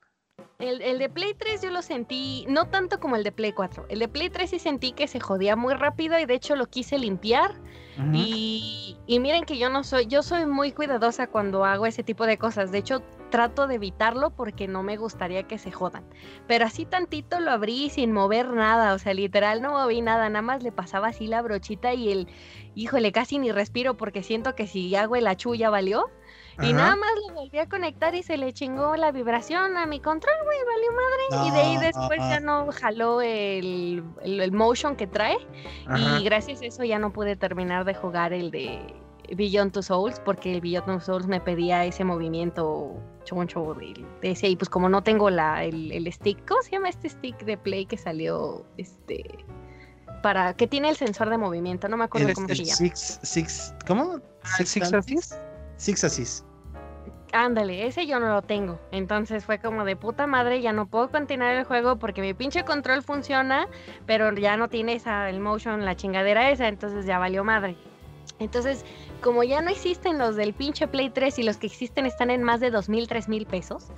El, 0.62 1.00
de 1.00 1.08
Play 1.08 1.34
3 1.34 1.60
yo 1.60 1.70
lo 1.70 1.82
sentí, 1.82 2.46
no 2.48 2.68
tanto 2.68 3.00
como 3.00 3.16
el 3.16 3.24
de 3.24 3.32
Play 3.32 3.52
4. 3.52 3.86
El 3.88 3.98
de 3.98 4.06
Play 4.06 4.30
3 4.30 4.48
sí 4.48 4.58
sentí 4.60 4.92
que 4.92 5.08
se 5.08 5.18
jodía 5.18 5.56
muy 5.56 5.74
rápido 5.74 6.16
y 6.20 6.24
de 6.24 6.34
hecho 6.34 6.54
lo 6.54 6.66
quise 6.66 6.98
limpiar. 6.98 7.60
y, 8.14 8.96
y, 9.06 9.18
miren 9.18 9.44
que 9.44 9.58
yo 9.58 9.70
no 9.70 9.82
soy, 9.82 10.06
yo 10.06 10.22
soy 10.22 10.46
muy 10.46 10.70
cuidadosa 10.70 11.26
cuando 11.26 11.64
hago 11.64 11.84
ese 11.84 12.04
tipo 12.04 12.26
de 12.26 12.38
cosas. 12.38 12.70
De 12.70 12.78
hecho, 12.78 13.02
trato 13.30 13.66
de 13.66 13.74
evitarlo 13.74 14.30
porque 14.30 14.68
no 14.68 14.84
me 14.84 14.96
gustaría 14.96 15.42
que 15.42 15.58
se 15.58 15.72
jodan. 15.72 16.04
Pero 16.46 16.64
así 16.64 16.86
tantito 16.86 17.40
lo 17.40 17.50
abrí 17.50 17.90
sin 17.90 18.12
mover 18.12 18.50
nada, 18.50 18.94
o 18.94 18.98
sea, 18.98 19.14
literal 19.14 19.62
no 19.62 19.72
moví 19.72 20.00
nada, 20.00 20.28
nada 20.28 20.42
más 20.42 20.62
le 20.62 20.70
pasaba 20.70 21.08
así 21.08 21.26
la 21.26 21.42
brochita 21.42 21.92
y 21.92 22.12
el, 22.12 22.28
híjole, 22.76 23.10
casi 23.10 23.38
ni 23.38 23.50
respiro 23.50 23.96
porque 23.96 24.22
siento 24.22 24.54
que 24.54 24.68
si 24.68 24.94
hago 24.94 25.16
el 25.16 25.26
achú 25.26 25.56
ya 25.56 25.70
Y 26.60 26.72
nada 26.72 26.96
más 26.96 27.10
lo 27.26 27.34
volví 27.34 27.58
a 27.58 27.68
conectar 27.68 28.14
y 28.14 28.22
se 28.22 28.36
le 28.36 28.52
chingó 28.52 28.96
la 28.96 29.10
vibración 29.12 29.76
a 29.76 29.86
mi 29.86 30.00
control, 30.00 30.34
güey, 30.44 30.58
valió 30.66 30.92
madre. 30.92 31.48
Y 31.48 31.50
de 31.50 31.60
ahí 31.60 31.78
después 31.78 32.18
ya 32.18 32.40
no 32.40 32.68
jaló 32.72 33.20
el, 33.22 34.04
el, 34.22 34.52
motion 34.52 34.96
que 34.96 35.06
trae. 35.06 35.38
Y 35.96 36.24
gracias 36.24 36.62
a 36.62 36.66
eso 36.66 36.84
ya 36.84 36.98
no 36.98 37.12
pude 37.12 37.36
terminar 37.36 37.84
de 37.84 37.94
jugar 37.94 38.32
el 38.32 38.50
de 38.50 38.94
Beyond 39.34 39.72
Two 39.72 39.82
Souls, 39.82 40.20
porque 40.20 40.52
el 40.52 40.60
Beyond 40.60 40.86
Two 40.86 41.00
Souls 41.00 41.26
me 41.26 41.40
pedía 41.40 41.84
ese 41.84 42.04
movimiento 42.04 42.92
choncho 43.24 43.74
de, 43.74 44.04
ese. 44.22 44.48
Y 44.48 44.56
pues 44.56 44.68
como 44.68 44.88
no 44.88 45.02
tengo 45.02 45.30
la, 45.30 45.64
el, 45.64 45.90
el 45.92 46.12
stick, 46.12 46.46
¿cómo 46.46 46.62
se 46.62 46.72
llama 46.72 46.88
este 46.90 47.08
stick 47.08 47.38
de 47.44 47.56
play 47.56 47.86
que 47.86 47.96
salió? 47.96 48.66
Este 48.76 49.24
para 50.22 50.54
que 50.54 50.68
tiene 50.68 50.88
el 50.88 50.96
sensor 50.96 51.28
de 51.30 51.36
movimiento, 51.36 51.88
no 51.88 51.96
me 51.96 52.04
acuerdo 52.04 52.32
cómo 52.32 52.46
se 52.46 52.54
llama. 52.54 52.76
Six, 52.76 53.18
six, 53.22 53.74
¿Cómo? 53.88 54.20
Six, 54.56 54.70
six, 54.70 54.90
Six 55.04 55.38
Assist. 55.88 56.44
Ándale, 57.32 57.86
ese 57.86 58.06
yo 58.06 58.20
no 58.20 58.28
lo 58.28 58.42
tengo. 58.42 58.78
Entonces 58.90 59.44
fue 59.44 59.58
como 59.58 59.84
de 59.84 59.96
puta 59.96 60.26
madre, 60.26 60.60
ya 60.60 60.72
no 60.72 60.86
puedo 60.86 61.10
continuar 61.10 61.54
el 61.54 61.64
juego 61.64 61.96
porque 61.98 62.20
mi 62.20 62.34
pinche 62.34 62.62
control 62.64 63.02
funciona, 63.02 63.66
pero 64.06 64.32
ya 64.34 64.56
no 64.56 64.68
tiene 64.68 64.94
esa, 64.94 65.28
el 65.30 65.40
motion, 65.40 65.84
la 65.84 65.96
chingadera 65.96 66.50
esa, 66.50 66.68
entonces 66.68 67.06
ya 67.06 67.18
valió 67.18 67.42
madre. 67.42 67.76
Entonces, 68.42 68.84
como 69.22 69.44
ya 69.44 69.62
no 69.62 69.70
existen 69.70 70.18
los 70.18 70.36
del 70.36 70.52
pinche 70.52 70.88
Play 70.88 71.10
3 71.10 71.38
y 71.38 71.42
los 71.44 71.56
que 71.56 71.68
existen 71.68 72.06
están 72.06 72.30
en 72.30 72.42
más 72.42 72.60
de 72.60 72.70
dos 72.70 72.88
mil, 72.88 73.06
tres 73.06 73.28
mil 73.28 73.46
pesos, 73.46 73.88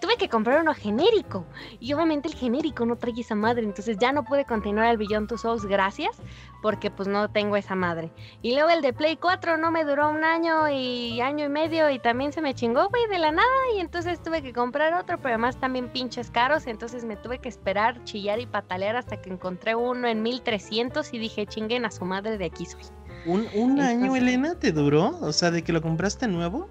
tuve 0.00 0.16
que 0.16 0.28
comprar 0.28 0.60
uno 0.60 0.74
genérico. 0.74 1.46
Y 1.78 1.92
obviamente 1.92 2.28
el 2.28 2.34
genérico 2.34 2.84
no 2.84 2.96
trae 2.96 3.12
esa 3.18 3.34
madre, 3.34 3.62
entonces 3.62 3.98
ya 3.98 4.12
no 4.12 4.24
pude 4.24 4.44
continuar 4.44 4.88
el 4.88 4.96
Beyond 4.96 5.28
Two 5.28 5.38
Souls, 5.38 5.64
gracias, 5.66 6.16
porque 6.62 6.90
pues 6.90 7.08
no 7.08 7.30
tengo 7.30 7.56
esa 7.56 7.74
madre. 7.74 8.10
Y 8.42 8.54
luego 8.54 8.70
el 8.70 8.82
de 8.82 8.92
Play 8.92 9.16
4 9.16 9.56
no 9.56 9.70
me 9.70 9.84
duró 9.84 10.10
un 10.10 10.24
año 10.24 10.68
y 10.68 11.20
año 11.20 11.46
y 11.46 11.48
medio 11.48 11.88
y 11.90 11.98
también 11.98 12.32
se 12.32 12.40
me 12.40 12.54
chingó, 12.54 12.88
güey, 12.88 13.06
de 13.08 13.18
la 13.18 13.30
nada. 13.30 13.48
Y 13.76 13.80
entonces 13.80 14.20
tuve 14.22 14.42
que 14.42 14.52
comprar 14.52 14.94
otro, 14.94 15.18
pero 15.18 15.30
además 15.30 15.58
también 15.58 15.88
pinches 15.88 16.30
caros, 16.30 16.66
entonces 16.66 17.04
me 17.04 17.16
tuve 17.16 17.38
que 17.38 17.48
esperar, 17.48 18.02
chillar 18.04 18.40
y 18.40 18.46
patalear 18.46 18.96
hasta 18.96 19.20
que 19.20 19.30
encontré 19.30 19.74
uno 19.74 20.08
en 20.08 20.22
1300 20.22 21.12
y 21.14 21.18
dije, 21.18 21.46
chinguen 21.46 21.84
a 21.84 21.90
su 21.90 22.04
madre 22.04 22.38
de 22.38 22.46
aquí 22.46 22.66
soy. 22.66 22.82
¿Un, 23.24 23.80
año, 23.80 24.16
Elena, 24.16 24.56
te 24.56 24.72
duró? 24.72 25.18
O 25.20 25.32
sea, 25.32 25.50
de 25.50 25.62
que 25.62 25.72
lo 25.72 25.80
compraste 25.80 26.26
nuevo. 26.26 26.68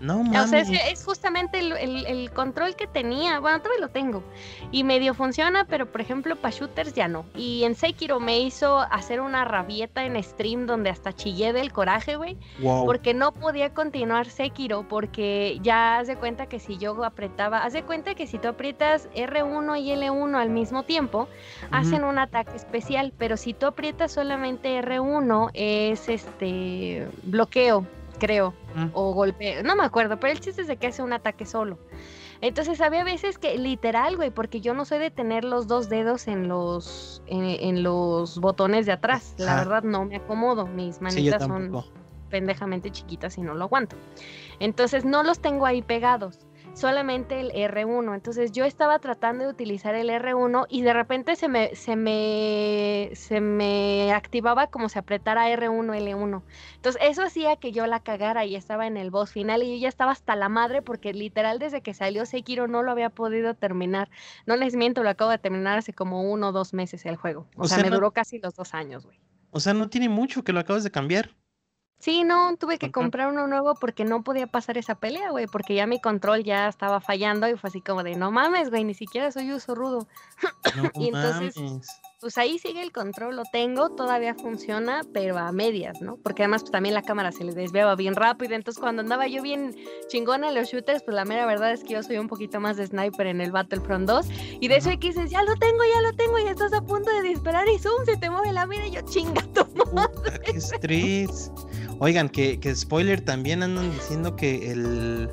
No 0.00 0.22
mames. 0.22 0.40
O 0.40 0.48
sea, 0.48 0.60
es, 0.60 1.04
justamente 1.04 1.58
el, 1.58 2.30
control 2.32 2.76
que 2.76 2.86
tenía. 2.86 3.40
Bueno, 3.40 3.60
todavía 3.60 3.86
lo 3.86 3.90
tengo. 3.90 4.22
Y 4.70 4.84
medio 4.84 5.14
funciona, 5.14 5.64
pero 5.64 5.90
por 5.90 6.00
ejemplo, 6.00 6.36
para 6.36 6.54
shooters 6.54 6.94
ya 6.94 7.08
no. 7.08 7.24
Y 7.34 7.64
en 7.64 7.74
Sekiro 7.74 8.20
me 8.20 8.40
hizo 8.40 8.80
hacer 8.80 9.20
una 9.20 9.44
rabieta 9.44 10.04
en 10.04 10.22
stream 10.22 10.66
donde 10.66 10.90
hasta 10.90 11.12
chillé 11.14 11.52
del 11.52 11.72
coraje, 11.72 12.16
güey. 12.16 12.36
Porque 12.60 13.14
no 13.14 13.32
podía 13.32 13.72
continuar 13.72 14.26
Sekiro. 14.26 14.86
Porque 14.88 15.58
ya 15.62 15.98
haz 15.98 16.08
de 16.08 16.16
cuenta 16.16 16.46
que 16.46 16.60
si 16.60 16.76
yo 16.78 17.02
apretaba. 17.04 17.64
Haz 17.64 17.72
de 17.72 17.82
cuenta 17.82 18.14
que 18.14 18.26
si 18.26 18.38
tú 18.38 18.48
aprietas 18.48 19.08
R1 19.14 19.80
y 19.80 19.90
L1 19.90 20.36
al 20.36 20.50
mismo 20.50 20.82
tiempo, 20.82 21.28
hacen 21.70 22.04
un 22.04 22.18
ataque 22.18 22.56
especial. 22.56 23.12
Pero 23.16 23.36
si 23.36 23.54
tú 23.54 23.66
aprietas 23.66 24.12
solamente 24.12 24.80
R1, 24.82 25.50
es 25.54 26.08
este 26.08 27.08
bloqueo 27.22 27.86
creo, 28.18 28.54
o 28.92 29.12
golpe, 29.12 29.62
no 29.62 29.76
me 29.76 29.84
acuerdo, 29.84 30.18
pero 30.18 30.32
el 30.32 30.40
chiste 30.40 30.62
es 30.62 30.68
de 30.68 30.76
que 30.76 30.88
hace 30.88 31.02
un 31.02 31.12
ataque 31.12 31.46
solo. 31.46 31.78
Entonces 32.40 32.80
había 32.80 33.02
veces 33.02 33.38
que 33.38 33.56
literal, 33.56 34.16
güey, 34.16 34.30
porque 34.30 34.60
yo 34.60 34.74
no 34.74 34.84
soy 34.84 34.98
de 34.98 35.10
tener 35.10 35.44
los 35.44 35.66
dos 35.66 35.88
dedos 35.88 36.28
en 36.28 36.48
los 36.48 37.22
en, 37.26 37.82
los 37.82 38.38
botones 38.38 38.86
de 38.86 38.92
atrás. 38.92 39.34
La 39.38 39.56
verdad 39.56 39.82
no 39.82 40.04
me 40.04 40.16
acomodo, 40.16 40.66
mis 40.66 41.00
manitas 41.00 41.42
son 41.42 41.84
pendejamente 42.28 42.90
chiquitas 42.90 43.38
y 43.38 43.42
no 43.42 43.54
lo 43.54 43.64
aguanto. 43.64 43.96
Entonces 44.60 45.04
no 45.04 45.22
los 45.22 45.40
tengo 45.40 45.64
ahí 45.64 45.80
pegados 45.82 46.45
solamente 46.76 47.40
el 47.40 47.52
R1. 47.52 48.14
Entonces 48.14 48.52
yo 48.52 48.64
estaba 48.64 48.98
tratando 48.98 49.44
de 49.44 49.50
utilizar 49.50 49.94
el 49.94 50.10
R1 50.10 50.66
y 50.68 50.82
de 50.82 50.92
repente 50.92 51.34
se 51.34 51.48
me, 51.48 51.74
se 51.74 51.96
me, 51.96 53.10
se 53.14 53.40
me 53.40 54.12
activaba 54.12 54.66
como 54.68 54.88
si 54.88 54.98
apretara 54.98 55.48
R1, 55.48 55.96
L1. 55.96 56.42
Entonces 56.76 57.02
eso 57.02 57.22
hacía 57.22 57.56
que 57.56 57.72
yo 57.72 57.86
la 57.86 58.00
cagara 58.00 58.44
y 58.44 58.54
estaba 58.56 58.86
en 58.86 58.98
el 58.98 59.10
boss 59.10 59.32
final 59.32 59.62
y 59.62 59.76
yo 59.76 59.82
ya 59.82 59.88
estaba 59.88 60.12
hasta 60.12 60.36
la 60.36 60.50
madre 60.50 60.82
porque 60.82 61.14
literal 61.14 61.58
desde 61.58 61.80
que 61.80 61.94
salió 61.94 62.26
Sekiro 62.26 62.68
no 62.68 62.82
lo 62.82 62.92
había 62.92 63.08
podido 63.10 63.54
terminar. 63.54 64.10
No 64.44 64.56
les 64.56 64.76
miento, 64.76 65.02
lo 65.02 65.08
acabo 65.08 65.30
de 65.30 65.38
terminar 65.38 65.78
hace 65.78 65.94
como 65.94 66.30
uno 66.30 66.48
o 66.48 66.52
dos 66.52 66.74
meses 66.74 67.06
el 67.06 67.16
juego. 67.16 67.46
O, 67.56 67.66
sea, 67.66 67.78
me 67.78 67.90
duró 67.90 68.10
casi 68.10 68.38
los 68.38 68.54
dos 68.54 68.74
años, 68.74 69.06
güey. 69.06 69.18
O 69.50 69.60
sea, 69.60 69.72
no 69.72 69.88
tiene 69.88 70.10
mucho 70.10 70.44
que 70.44 70.52
lo 70.52 70.60
acabas 70.60 70.84
de 70.84 70.90
cambiar. 70.90 71.34
Sí, 71.98 72.24
no, 72.24 72.56
tuve 72.56 72.78
que 72.78 72.92
comprar 72.92 73.28
uno 73.32 73.46
nuevo 73.48 73.74
porque 73.74 74.04
no 74.04 74.22
podía 74.22 74.46
pasar 74.46 74.76
esa 74.78 74.94
pelea, 74.96 75.30
güey, 75.30 75.46
porque 75.46 75.74
ya 75.74 75.86
mi 75.86 76.00
control 76.00 76.44
ya 76.44 76.68
estaba 76.68 77.00
fallando 77.00 77.48
y 77.48 77.56
fue 77.56 77.68
así 77.68 77.80
como 77.80 78.02
de, 78.02 78.14
no 78.16 78.30
mames, 78.30 78.70
güey, 78.70 78.84
ni 78.84 78.94
siquiera 78.94 79.32
soy 79.32 79.52
uso 79.52 79.74
rudo. 79.74 80.06
No 80.76 80.90
Y 80.94 81.08
entonces- 81.08 81.56
mames. 81.56 81.88
Pues 82.18 82.38
ahí 82.38 82.58
sigue 82.58 82.80
el 82.80 82.92
control, 82.92 83.36
lo 83.36 83.42
tengo, 83.52 83.90
todavía 83.90 84.34
funciona, 84.34 85.02
pero 85.12 85.36
a 85.36 85.52
medias, 85.52 86.00
¿no? 86.00 86.16
Porque 86.16 86.42
además 86.44 86.62
pues, 86.62 86.72
también 86.72 86.94
la 86.94 87.02
cámara 87.02 87.30
se 87.30 87.44
le 87.44 87.52
desviaba 87.52 87.94
bien 87.94 88.14
rápido, 88.16 88.54
entonces 88.54 88.80
cuando 88.80 89.02
andaba 89.02 89.26
yo 89.26 89.42
bien 89.42 89.76
chingona 90.08 90.48
en 90.48 90.54
los 90.54 90.68
shooters, 90.68 91.02
pues 91.02 91.14
la 91.14 91.26
mera 91.26 91.44
verdad 91.44 91.72
es 91.72 91.84
que 91.84 91.92
yo 91.92 92.02
soy 92.02 92.16
un 92.16 92.26
poquito 92.26 92.58
más 92.58 92.78
de 92.78 92.86
sniper 92.86 93.26
en 93.26 93.42
el 93.42 93.52
Battlefront 93.52 94.08
2, 94.08 94.26
y 94.60 94.66
de 94.66 94.76
eso 94.76 94.88
Ujú. 94.88 94.98
que 94.98 95.08
dices, 95.08 95.30
ya 95.30 95.42
lo 95.42 95.54
tengo, 95.56 95.78
ya 95.94 96.00
lo 96.00 96.16
tengo, 96.16 96.38
y 96.38 96.48
estás 96.48 96.72
a 96.72 96.80
punto 96.80 97.10
de 97.12 97.20
disparar 97.20 97.68
y 97.68 97.78
zoom, 97.78 98.06
se 98.06 98.16
te 98.16 98.30
mueve 98.30 98.50
la 98.50 98.66
mira 98.66 98.86
y 98.86 98.92
yo 98.92 99.02
chinga 99.02 99.42
tu 99.52 99.66
madre". 99.92 100.08
Puta, 100.14 100.38
qué 100.38 100.52
estrés. 100.52 101.52
Oigan, 101.98 102.28
que, 102.28 102.60
que 102.60 102.74
spoiler 102.74 103.20
también 103.20 103.62
andan 103.62 103.90
diciendo 103.92 104.36
que 104.36 104.70
el 104.70 105.30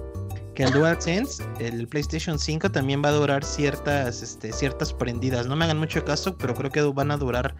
que 0.55 0.63
el 0.63 0.71
DualSense, 0.71 1.43
el 1.59 1.87
PlayStation 1.87 2.37
5 2.37 2.71
también 2.71 3.03
va 3.03 3.09
a 3.09 3.13
durar 3.13 3.43
ciertas 3.43 4.21
este, 4.21 4.53
ciertas 4.53 4.93
prendidas. 4.93 5.47
No 5.47 5.55
me 5.55 5.65
hagan 5.65 5.79
mucho 5.79 6.05
caso, 6.05 6.37
pero 6.37 6.53
creo 6.53 6.69
que 6.69 6.81
van 6.81 7.09
a 7.09 7.17
durar 7.17 7.55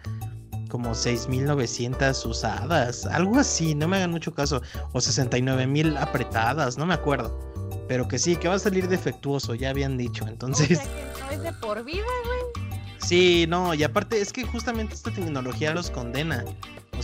como 0.68 0.94
6900 0.94 2.26
usadas, 2.26 3.06
algo 3.06 3.38
así, 3.38 3.76
no 3.76 3.86
me 3.86 3.96
hagan 3.96 4.10
mucho 4.10 4.34
caso, 4.34 4.60
o 4.92 5.00
69000 5.00 5.96
apretadas, 5.96 6.76
no 6.78 6.84
me 6.84 6.94
acuerdo. 6.94 7.38
Pero 7.86 8.08
que 8.08 8.18
sí, 8.18 8.34
que 8.34 8.48
va 8.48 8.54
a 8.54 8.58
salir 8.58 8.88
defectuoso, 8.88 9.54
ya 9.54 9.70
habían 9.70 9.96
dicho. 9.96 10.24
O 10.24 10.28
Entonces, 10.28 10.78
sea 10.78 11.12
que 11.14 11.20
no 11.20 11.30
es 11.30 11.42
de 11.42 11.52
por 11.60 11.84
vida, 11.84 12.02
Sí, 12.98 13.44
no, 13.48 13.74
y 13.74 13.84
aparte 13.84 14.20
es 14.20 14.32
que 14.32 14.44
justamente 14.44 14.94
esta 14.94 15.12
tecnología 15.12 15.74
los 15.74 15.90
condena. 15.90 16.44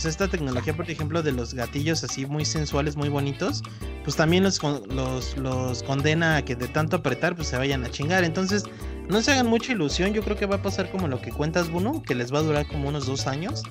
Sea, 0.01 0.09
esta 0.09 0.27
tecnología, 0.27 0.75
por 0.75 0.89
ejemplo, 0.89 1.21
de 1.21 1.31
los 1.31 1.53
gatillos 1.53 2.03
así 2.03 2.25
muy 2.25 2.43
sensuales, 2.43 2.95
muy 2.95 3.07
bonitos, 3.07 3.61
pues 4.03 4.15
también 4.15 4.43
los, 4.43 4.59
los, 4.63 5.37
los 5.37 5.83
condena 5.83 6.37
a 6.37 6.41
que 6.43 6.55
de 6.55 6.67
tanto 6.67 6.95
apretar, 6.95 7.35
pues 7.35 7.49
se 7.49 7.57
vayan 7.57 7.83
a 7.85 7.91
chingar. 7.91 8.23
Entonces, 8.23 8.63
no 9.07 9.21
se 9.21 9.31
hagan 9.31 9.45
mucha 9.45 9.73
ilusión, 9.73 10.11
yo 10.11 10.23
creo 10.23 10.35
que 10.35 10.47
va 10.47 10.55
a 10.55 10.61
pasar 10.63 10.89
como 10.89 11.07
lo 11.07 11.21
que 11.21 11.31
cuentas, 11.31 11.69
Bruno, 11.69 12.01
que 12.01 12.15
les 12.15 12.33
va 12.33 12.39
a 12.39 12.41
durar 12.41 12.67
como 12.67 12.89
unos 12.89 13.05
dos 13.05 13.27
años. 13.27 13.61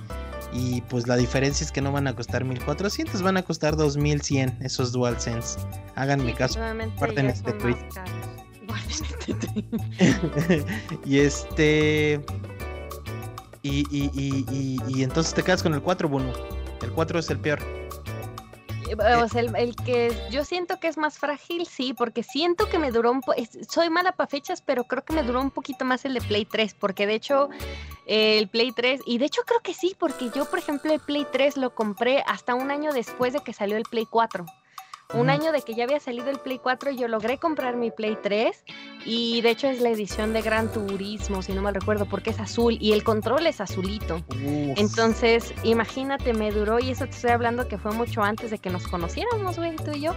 Y 0.53 0.83
pues 0.83 1.09
la 1.09 1.17
diferencia 1.17 1.65
es 1.65 1.73
que 1.73 1.81
no 1.81 1.91
van 1.91 2.07
a 2.07 2.15
costar 2.15 2.45
1400, 2.45 3.23
van 3.23 3.37
a 3.37 3.43
costar 3.43 3.77
2100 3.77 4.59
esos 4.61 4.93
DualSense. 4.93 5.59
Háganme 5.97 6.33
caso. 6.35 6.61
ya 6.61 6.71
este 6.71 7.27
este 7.27 7.53
tweet. 7.55 7.77
y 11.05 11.19
este. 11.19 12.21
Y, 13.63 13.87
y, 13.91 14.11
y, 14.15 14.79
y, 14.89 15.03
entonces 15.03 15.35
te 15.35 15.43
quedas 15.43 15.63
con 15.63 15.75
el 15.75 15.83
4, 15.83 16.09
Bunu. 16.09 16.33
El 16.83 16.93
4 16.93 17.19
es 17.19 17.29
el 17.31 17.39
peor. 17.39 17.61
Eh, 18.89 19.15
O 19.17 19.29
sea, 19.29 19.43
el, 19.43 19.55
el 19.55 19.77
que 19.77 20.17
yo 20.31 20.45
siento 20.45 20.81
que 20.81 20.89
es 20.89 20.97
más 20.97 21.19
frágil, 21.19 21.67
sí, 21.67 21.93
porque 21.93 22.23
siento 22.23 22.69
que 22.69 22.79
me 22.79 22.91
duró 22.91 23.13
un 23.13 23.21
po 23.21 23.35
soy 23.69 23.91
mala 23.91 24.13
para 24.13 24.29
fechas, 24.29 24.63
pero 24.63 24.85
creo 24.85 25.05
que 25.05 25.13
me 25.13 25.23
duró 25.23 25.41
un 25.41 25.51
poquito 25.51 25.85
más 25.85 26.05
el 26.05 26.15
de 26.15 26.21
Play 26.23 26.47
3, 26.47 26.75
porque 26.75 27.07
de 27.07 27.15
hecho 27.15 27.51
eh, 28.07 28.39
el 28.39 28.49
Play 28.49 28.73
3, 28.73 29.03
y 29.07 29.19
de 29.19 29.27
hecho 29.27 29.43
creo 29.47 29.61
que 29.61 29.75
sí, 29.75 29.95
porque 29.99 30.31
yo, 30.35 30.47
por 30.47 30.59
ejemplo, 30.59 30.93
el 30.93 31.01
Play 31.01 31.27
3 31.31 31.59
lo 31.59 31.75
compré 31.75 32.25
hasta 32.27 32.55
un 32.55 32.71
año 32.71 32.93
después 32.93 33.33
de 33.35 33.41
que 33.41 33.53
salió 33.53 33.77
el 33.77 33.85
Play 33.85 34.07
4. 34.07 34.47
Un 35.13 35.29
año 35.29 35.51
de 35.51 35.63
que 35.63 35.75
ya 35.75 35.85
había 35.85 35.99
salido 35.99 36.31
el 36.31 36.39
Play 36.39 36.59
4, 36.59 36.93
yo 36.93 37.09
logré 37.09 37.39
comprar 37.39 37.77
mi 37.77 37.91
Play 37.91 38.17
3 38.23 38.65
y 39.05 39.41
de 39.41 39.51
hecho 39.51 39.67
es 39.67 39.81
la 39.81 39.91
edición 39.91 40.33
de 40.33 40.41
Gran 40.43 40.71
Turismo, 40.73 41.43
si 41.43 41.53
no 41.53 41.63
mal 41.63 41.75
recuerdo, 41.75 42.07
porque 42.07 42.31
es 42.31 42.39
azul 42.39 42.77
y 42.81 42.93
el 42.93 43.03
control 43.03 43.47
es 43.47 43.61
azulito. 43.61 44.17
Uf. 44.29 44.79
Entonces, 44.79 45.53
imagínate, 45.65 46.33
me 46.33 46.53
duró, 46.53 46.79
y 46.79 46.91
eso 46.91 47.07
te 47.07 47.13
estoy 47.13 47.31
hablando 47.31 47.67
que 47.67 47.77
fue 47.77 47.93
mucho 47.93 48.23
antes 48.23 48.51
de 48.51 48.59
que 48.59 48.71
nos 48.71 48.87
conociéramos, 48.87 49.57
güey, 49.59 49.75
tú 49.77 49.91
y 49.93 50.03
yo. 50.03 50.13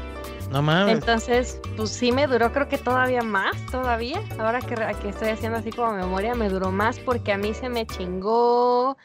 No 0.52 0.62
mames. 0.62 0.94
Entonces, 0.94 1.60
pues 1.76 1.90
sí 1.90 2.12
me 2.12 2.28
duró, 2.28 2.52
creo 2.52 2.68
que 2.68 2.78
todavía 2.78 3.24
más, 3.24 3.56
todavía. 3.72 4.22
Ahora 4.38 4.62
que 4.62 5.10
estoy 5.10 5.30
haciendo 5.30 5.58
así 5.58 5.72
como 5.72 5.94
memoria, 5.94 6.36
me 6.36 6.50
duró 6.50 6.72
más 6.72 7.00
porque 7.00 7.32
a 7.32 7.38
mí 7.38 7.54
se 7.54 7.70
me 7.70 7.88
chingó 7.88 8.98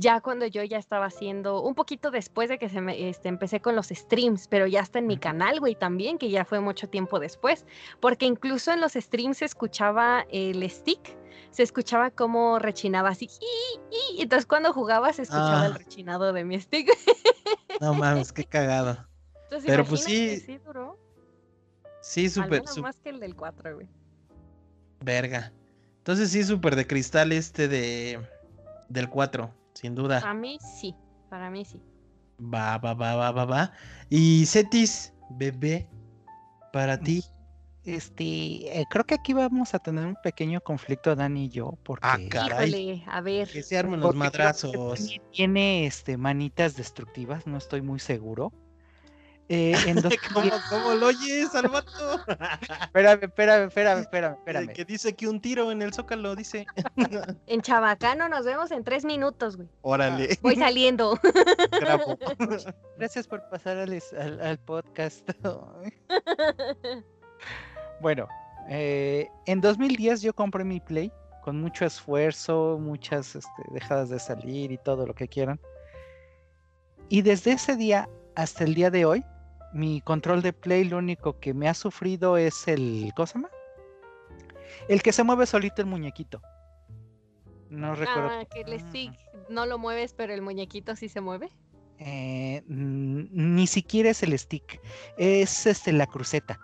ya 0.00 0.20
cuando 0.22 0.46
yo 0.46 0.62
ya 0.64 0.78
estaba 0.78 1.06
haciendo, 1.06 1.60
un 1.62 1.74
poquito 1.74 2.10
después 2.10 2.48
de 2.48 2.58
que 2.58 2.68
se 2.70 2.80
me, 2.80 3.08
este, 3.10 3.28
empecé 3.28 3.60
con 3.60 3.76
los 3.76 3.88
streams, 3.88 4.48
pero 4.48 4.66
ya 4.66 4.80
está 4.80 4.98
en 4.98 5.06
mi 5.06 5.18
canal, 5.18 5.60
güey, 5.60 5.74
también, 5.74 6.16
que 6.18 6.30
ya 6.30 6.44
fue 6.46 6.60
mucho 6.60 6.88
tiempo 6.88 7.20
después, 7.20 7.66
porque 8.00 8.24
incluso 8.26 8.72
en 8.72 8.80
los 8.80 8.92
streams 8.94 9.38
se 9.38 9.44
escuchaba 9.44 10.24
el 10.30 10.68
stick, 10.70 11.16
se 11.50 11.62
escuchaba 11.62 12.10
como 12.10 12.58
rechinaba 12.58 13.10
así, 13.10 13.28
y, 13.40 14.16
y 14.18 14.22
entonces 14.22 14.46
cuando 14.46 14.72
jugaba 14.72 15.12
se 15.12 15.22
escuchaba 15.22 15.66
el 15.66 15.72
Ah. 15.72 15.78
rechinado 15.78 16.32
de 16.32 16.44
mi 16.44 16.58
stick. 16.60 16.88
No 17.80 17.94
mames, 17.94 18.32
qué 18.32 18.44
cagado. 18.44 19.06
Entonces, 19.44 19.70
Pero, 19.70 19.84
pues, 19.84 20.04
sí, 20.04 20.38
sí 20.38 20.58
duró. 20.58 20.98
Sí, 22.02 22.28
súper. 22.28 22.62
más 22.82 22.96
que 23.00 23.08
el 23.10 23.18
del 23.20 23.34
4, 23.34 23.74
güey. 23.74 23.88
Verga. 25.00 25.52
Entonces 25.98 26.30
sí, 26.30 26.44
súper 26.44 26.76
de 26.76 26.86
cristal 26.86 27.32
este 27.32 27.68
de. 27.68 28.20
Del 28.88 29.08
4, 29.08 29.50
sin 29.80 29.94
duda. 29.94 30.20
Para 30.20 30.34
mí 30.34 30.58
sí, 30.60 30.94
para 31.30 31.50
mí 31.50 31.64
sí. 31.64 31.80
Va, 32.38 32.76
va, 32.78 32.94
va, 32.94 33.16
va, 33.16 33.30
va, 33.30 33.44
va. 33.44 33.72
Y 34.10 34.44
Cetis, 34.46 35.12
bebé, 35.30 35.88
para 36.72 36.98
ti. 36.98 37.24
Este, 37.84 38.78
eh, 38.78 38.84
creo 38.90 39.04
que 39.04 39.14
aquí 39.14 39.32
vamos 39.32 39.74
a 39.74 39.78
tener 39.78 40.04
un 40.04 40.16
pequeño 40.22 40.60
conflicto 40.60 41.16
Dani 41.16 41.46
y 41.46 41.48
yo, 41.48 41.78
porque, 41.82 42.06
Ah, 42.06 42.18
caray. 42.30 42.68
Híjole, 42.68 43.04
a 43.06 43.20
ver. 43.22 43.48
Que 43.48 43.62
se 43.62 43.78
armen 43.78 44.00
los 44.00 44.14
madrazos. 44.14 44.72
Dani 45.00 45.20
tiene 45.32 45.86
este 45.86 46.18
manitas 46.18 46.76
destructivas, 46.76 47.46
no 47.46 47.56
estoy 47.56 47.80
muy 47.80 48.00
seguro. 48.00 48.52
Eh, 49.52 49.74
en 49.86 49.96
dos- 50.02 50.14
¿Cómo, 50.32 50.48
cómo 50.68 50.94
lo 50.94 51.06
oyes 51.08 51.52
al 51.56 51.66
vato? 51.68 52.20
espérame, 52.82 53.24
espérame, 53.24 53.66
espérame, 53.66 54.00
espérame, 54.02 54.34
espérame. 54.36 54.68
Que 54.72 54.84
dice 54.84 55.12
que 55.16 55.26
un 55.26 55.40
tiro 55.40 55.72
en 55.72 55.82
el 55.82 55.92
zócalo, 55.92 56.36
dice. 56.36 56.66
En 57.48 57.60
Chabacano 57.60 58.28
nos 58.28 58.44
vemos 58.44 58.70
en 58.70 58.84
tres 58.84 59.04
minutos, 59.04 59.56
güey. 59.56 59.68
Órale, 59.82 60.38
Voy 60.40 60.54
saliendo. 60.54 61.18
Gracias 62.96 63.26
por 63.26 63.42
pasar 63.50 63.76
al, 63.78 63.92
es- 63.92 64.12
al- 64.12 64.40
al 64.40 64.58
podcast. 64.60 65.28
bueno, 68.00 68.28
eh, 68.68 69.28
en 69.46 69.60
2010 69.60 70.22
yo 70.22 70.32
compré 70.32 70.62
mi 70.62 70.78
Play 70.78 71.10
con 71.42 71.60
mucho 71.60 71.84
esfuerzo, 71.84 72.78
muchas 72.80 73.34
este, 73.34 73.62
dejadas 73.72 74.10
de 74.10 74.20
salir 74.20 74.70
y 74.70 74.78
todo 74.78 75.06
lo 75.06 75.14
que 75.14 75.26
quieran. 75.26 75.58
Y 77.08 77.22
desde 77.22 77.52
ese 77.52 77.74
día 77.76 78.08
hasta 78.36 78.62
el 78.64 78.74
día 78.74 78.90
de 78.90 79.04
hoy, 79.04 79.24
mi 79.72 80.00
control 80.00 80.42
de 80.42 80.52
Play 80.52 80.84
lo 80.84 80.98
único 80.98 81.38
que 81.38 81.54
me 81.54 81.68
ha 81.68 81.74
sufrido 81.74 82.36
es 82.36 82.66
el... 82.68 83.12
¿Cómo 83.14 83.26
se 83.26 83.34
llama? 83.34 83.50
El 84.88 85.02
que 85.02 85.12
se 85.12 85.22
mueve 85.22 85.46
solito 85.46 85.80
el 85.82 85.86
muñequito. 85.86 86.40
No 87.68 87.94
recuerdo. 87.94 88.30
Ah, 88.30 88.44
que 88.44 88.62
el 88.62 88.80
stick 88.80 89.12
no 89.48 89.66
lo 89.66 89.78
mueves, 89.78 90.12
pero 90.12 90.34
el 90.34 90.42
muñequito 90.42 90.96
sí 90.96 91.08
se 91.08 91.20
mueve. 91.20 91.50
Eh, 91.98 92.62
mm, 92.66 93.24
ni 93.32 93.66
siquiera 93.66 94.10
es 94.10 94.22
el 94.22 94.36
stick, 94.38 94.80
es 95.18 95.66
este 95.66 95.92
la 95.92 96.06
cruceta. 96.06 96.58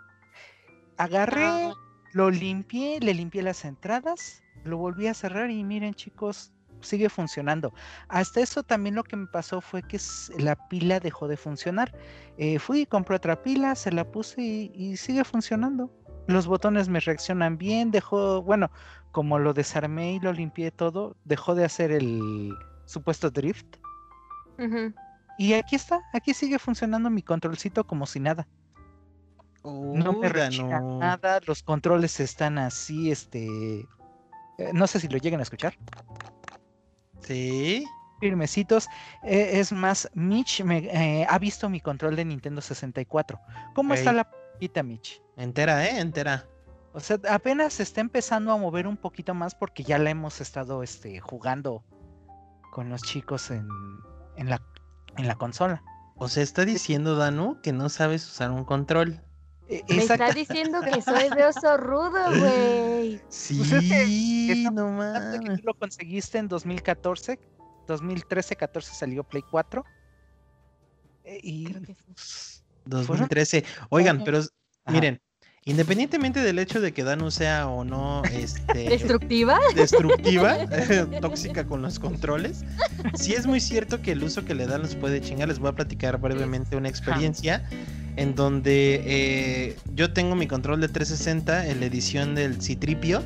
Agarré, 0.97 1.45
Ah. 1.45 1.75
lo 2.13 2.31
limpié, 2.31 2.99
le 3.01 3.13
limpié 3.15 3.43
las 3.43 3.65
entradas, 3.65 4.43
lo 4.65 4.79
volví 4.79 5.07
a 5.07 5.15
cerrar 5.15 5.51
y 5.51 5.63
miren 5.63 5.95
chicos, 5.95 6.53
sigue 6.87 7.09
funcionando. 7.11 7.75
Hasta 8.09 8.41
eso 8.41 8.63
también 8.63 8.95
lo 8.95 9.05
que 9.05 9.17
me 9.17 9.27
pasó 9.27 9.61
fue 9.61 9.83
que 9.83 9.99
la 10.39 10.57
pila 10.69 11.01
dejó 11.01 11.29
de 11.29 11.37
funcionar. 11.37 11.93
Eh, 12.39 12.59
fui 12.59 12.81
y 12.81 12.87
compré 12.87 13.17
otra 13.17 13.43
pila, 13.43 13.75
se 13.75 13.93
la 13.93 14.11
puse 14.11 14.41
y, 14.41 14.73
y 14.75 14.97
sigue 14.97 15.25
funcionando. 15.25 15.91
Los 16.27 16.47
botones 16.47 16.89
me 16.89 17.01
reaccionan 17.01 17.59
bien, 17.59 17.91
dejó, 17.91 18.43
bueno, 18.43 18.71
como 19.13 19.39
lo 19.39 19.53
desarmé 19.53 20.15
y 20.15 20.21
lo 20.21 20.33
limpié 20.33 20.71
todo, 20.71 21.17
dejó 21.25 21.55
de 21.55 21.65
hacer 21.65 21.91
el 21.91 22.53
supuesto 22.85 23.31
drift. 23.31 23.77
Y 25.39 25.53
aquí 25.53 25.77
está, 25.77 26.01
aquí 26.13 26.35
sigue 26.35 26.59
funcionando 26.59 27.11
mi 27.11 27.23
controlcito 27.23 27.87
como 27.87 28.07
si 28.07 28.21
nada. 28.21 28.49
No 29.65 30.13
me 30.13 30.29
rechina 30.29 30.81
no. 30.81 30.99
nada, 30.99 31.41
los 31.47 31.63
controles 31.63 32.21
están 32.21 32.57
así, 32.59 33.11
este... 33.11 33.81
eh, 34.59 34.71
no 34.73 34.87
sé 34.87 35.01
si 35.01 35.09
lo 35.09 35.19
llegan 35.19 35.41
a 35.41 35.43
escuchar. 35.43 35.77
Sí. 37.27 37.85
Firmecitos. 38.21 38.89
Eh, 39.25 39.51
es 39.55 39.73
más, 39.73 40.09
Mitch 40.15 40.63
me, 40.63 40.79
eh, 40.79 41.27
ha 41.29 41.39
visto 41.39 41.69
mi 41.69 41.81
control 41.81 42.17
de 42.17 42.25
Nintendo 42.25 42.61
64. 42.61 43.39
¿Cómo 43.75 43.95
está 43.95 44.13
la 44.13 44.31
pita, 44.59 44.83
Mitch? 44.83 45.21
Entera, 45.37 45.85
¿eh? 45.87 45.99
Entera. 46.01 46.47
O 46.93 47.01
sea, 47.01 47.19
apenas 47.29 47.75
se 47.75 47.83
está 47.83 48.01
empezando 48.01 48.53
a 48.53 48.57
mover 48.57 48.87
un 48.87 48.97
poquito 48.97 49.35
más 49.35 49.55
porque 49.55 49.83
ya 49.83 49.99
la 49.99 50.09
hemos 50.09 50.41
estado 50.41 50.83
este, 50.83 51.21
jugando 51.21 51.85
con 52.73 52.89
los 52.89 53.03
chicos 53.03 53.51
en, 53.51 53.69
en, 54.37 54.49
la, 54.49 54.63
en 55.19 55.29
la 55.29 55.35
consola. 55.35 55.83
O 56.15 56.29
sea, 56.29 56.43
está 56.43 56.65
diciendo 56.65 57.17
Danu 57.17 57.61
que 57.61 57.75
no 57.75 57.91
sabes 57.91 58.27
usar 58.27 58.51
un 58.51 58.65
control. 58.65 59.21
Eh, 59.69 59.83
Me 59.89 59.97
está 60.05 60.31
diciendo 60.33 60.81
que 60.83 61.03
soy 61.03 61.29
de 61.31 61.45
oso 61.45 61.77
rudo, 61.77 62.11
güey. 62.39 63.21
Sí, 63.29 63.57
Pues 63.59 63.73
es 63.73 63.81
que 63.89 64.53
estamos 64.53 64.75
no 64.75 64.87
que 64.87 64.93
mames. 65.41 65.61
tú 65.61 65.67
lo 65.67 65.75
conseguiste 65.75 66.39
en 66.39 66.49
2014, 66.49 67.39
2013-14 67.89 68.83
salió 68.83 69.25
Play 69.25 69.43
4. 69.51 69.85
Eh, 71.25 71.41
Y 71.43 71.65
Creo 71.73 71.83
que 71.83 71.95
sí. 72.17 72.63
2013. 72.85 73.65
Oigan, 73.91 74.17
años. 74.17 74.25
pero 74.25 74.39
Ajá. 74.39 74.51
miren, 74.95 75.21
independientemente 75.67 76.41
del 76.41 76.61
hecho 76.61 76.81
de 76.81 76.93
que 76.93 77.03
Danu 77.03 77.33
sea 77.33 77.67
o 77.67 77.85
no 77.85 78.23
este, 78.25 78.89
¿Destructiva? 78.89 79.59
destructiva, 79.75 80.59
tóxica 81.21 81.67
con 81.67 81.83
los 81.83 81.99
controles, 81.99 82.65
sí 83.15 83.35
es 83.35 83.47
muy 83.47 83.61
cierto 83.61 84.01
que 84.01 84.13
el 84.13 84.23
uso 84.23 84.45
que 84.45 84.55
le 84.55 84.67
dan 84.67 84.83
los 84.83 84.95
puede 84.95 85.21
chingar. 85.21 85.49
Les 85.49 85.59
voy 85.59 85.71
a 85.71 85.73
platicar 85.73 86.19
brevemente 86.19 86.77
una 86.77 86.89
experiencia 86.89 87.69
en 88.15 88.37
donde 88.37 89.03
eh, 89.05 89.77
yo 89.95 90.13
tengo 90.13 90.37
mi 90.37 90.47
control 90.47 90.81
de 90.81 90.89
360 90.89 91.67
en 91.67 91.81
la 91.81 91.87
edición 91.87 92.37
del 92.37 92.63
Citripio 92.63 93.23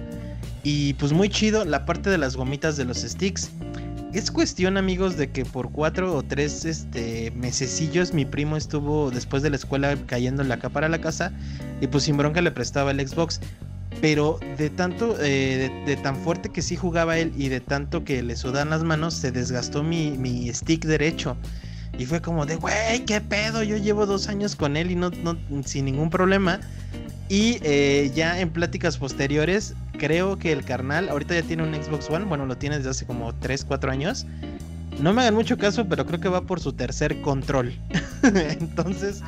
y 0.63 0.95
pues 0.95 1.13
muy 1.13 1.29
chido 1.29 1.67
la 1.67 1.85
parte 1.85 2.09
de 2.09 2.17
las 2.17 2.37
gomitas 2.37 2.79
de 2.79 2.87
los 2.87 3.03
sticks. 3.03 3.51
Es 4.13 4.33
cuestión, 4.33 4.77
amigos, 4.77 5.17
de 5.17 5.31
que 5.31 5.45
por 5.45 5.71
cuatro 5.71 6.17
o 6.17 6.23
tres 6.25 6.65
este, 6.65 7.31
mesecillos 7.37 8.13
mi 8.13 8.25
primo 8.25 8.57
estuvo 8.57 9.11
después 9.13 9.43
de 9.45 9.51
la 9.51 9.57
escuela 9.57 9.97
cayendo 10.07 10.43
acá 10.53 10.69
para 10.69 10.89
la 10.89 11.01
casa 11.01 11.33
y 11.81 11.87
pues 11.87 12.05
sin 12.05 12.17
bronca 12.17 12.41
le 12.41 12.51
prestaba 12.51 12.91
el 12.91 13.07
Xbox. 13.07 13.41
Pero 14.01 14.41
de 14.59 14.69
tanto, 14.71 15.17
eh, 15.21 15.71
de, 15.87 15.95
de 15.95 16.03
tan 16.03 16.17
fuerte 16.17 16.49
que 16.49 16.61
sí 16.61 16.75
jugaba 16.75 17.19
él 17.19 17.33
y 17.37 17.49
de 17.49 17.61
tanto 17.61 18.03
que 18.03 18.23
le 18.23 18.35
sudan 18.35 18.71
las 18.71 18.83
manos, 18.83 19.15
se 19.15 19.31
desgastó 19.31 19.85
mi, 19.85 20.19
mi 20.19 20.53
stick 20.53 20.85
derecho. 20.87 21.37
Y 21.97 22.07
fue 22.07 22.21
como 22.21 22.47
de, 22.47 22.57
güey, 22.57 23.05
qué 23.05 23.21
pedo, 23.21 23.63
yo 23.63 23.77
llevo 23.77 24.07
dos 24.07 24.29
años 24.29 24.57
con 24.57 24.77
él 24.77 24.91
y 24.91 24.97
no, 24.97 25.11
no 25.11 25.37
sin 25.65 25.85
ningún 25.85 26.11
problema. 26.11 26.61
Y 27.31 27.59
eh, 27.63 28.11
ya 28.13 28.41
en 28.41 28.51
pláticas 28.51 28.99
posteriores, 28.99 29.75
creo 29.99 30.37
que 30.37 30.51
el 30.51 30.65
carnal 30.65 31.09
ahorita 31.09 31.37
ya 31.37 31.43
tiene 31.43 31.63
un 31.63 31.73
Xbox 31.73 32.11
One, 32.11 32.25
bueno, 32.25 32.45
lo 32.45 32.59
tiene 32.59 32.79
desde 32.79 32.91
hace 32.91 33.07
como 33.07 33.33
3, 33.37 33.65
4 33.67 33.93
años. 33.93 34.27
No 35.01 35.13
me 35.13 35.23
hagan 35.23 35.37
mucho 35.37 35.57
caso, 35.57 35.89
pero 35.89 36.05
creo 36.07 36.19
que 36.19 36.29
va 36.29 36.41
por 36.41 36.59
su 36.59 36.73
tercer 36.73 37.21
control. 37.21 37.73
Entonces, 38.25 39.23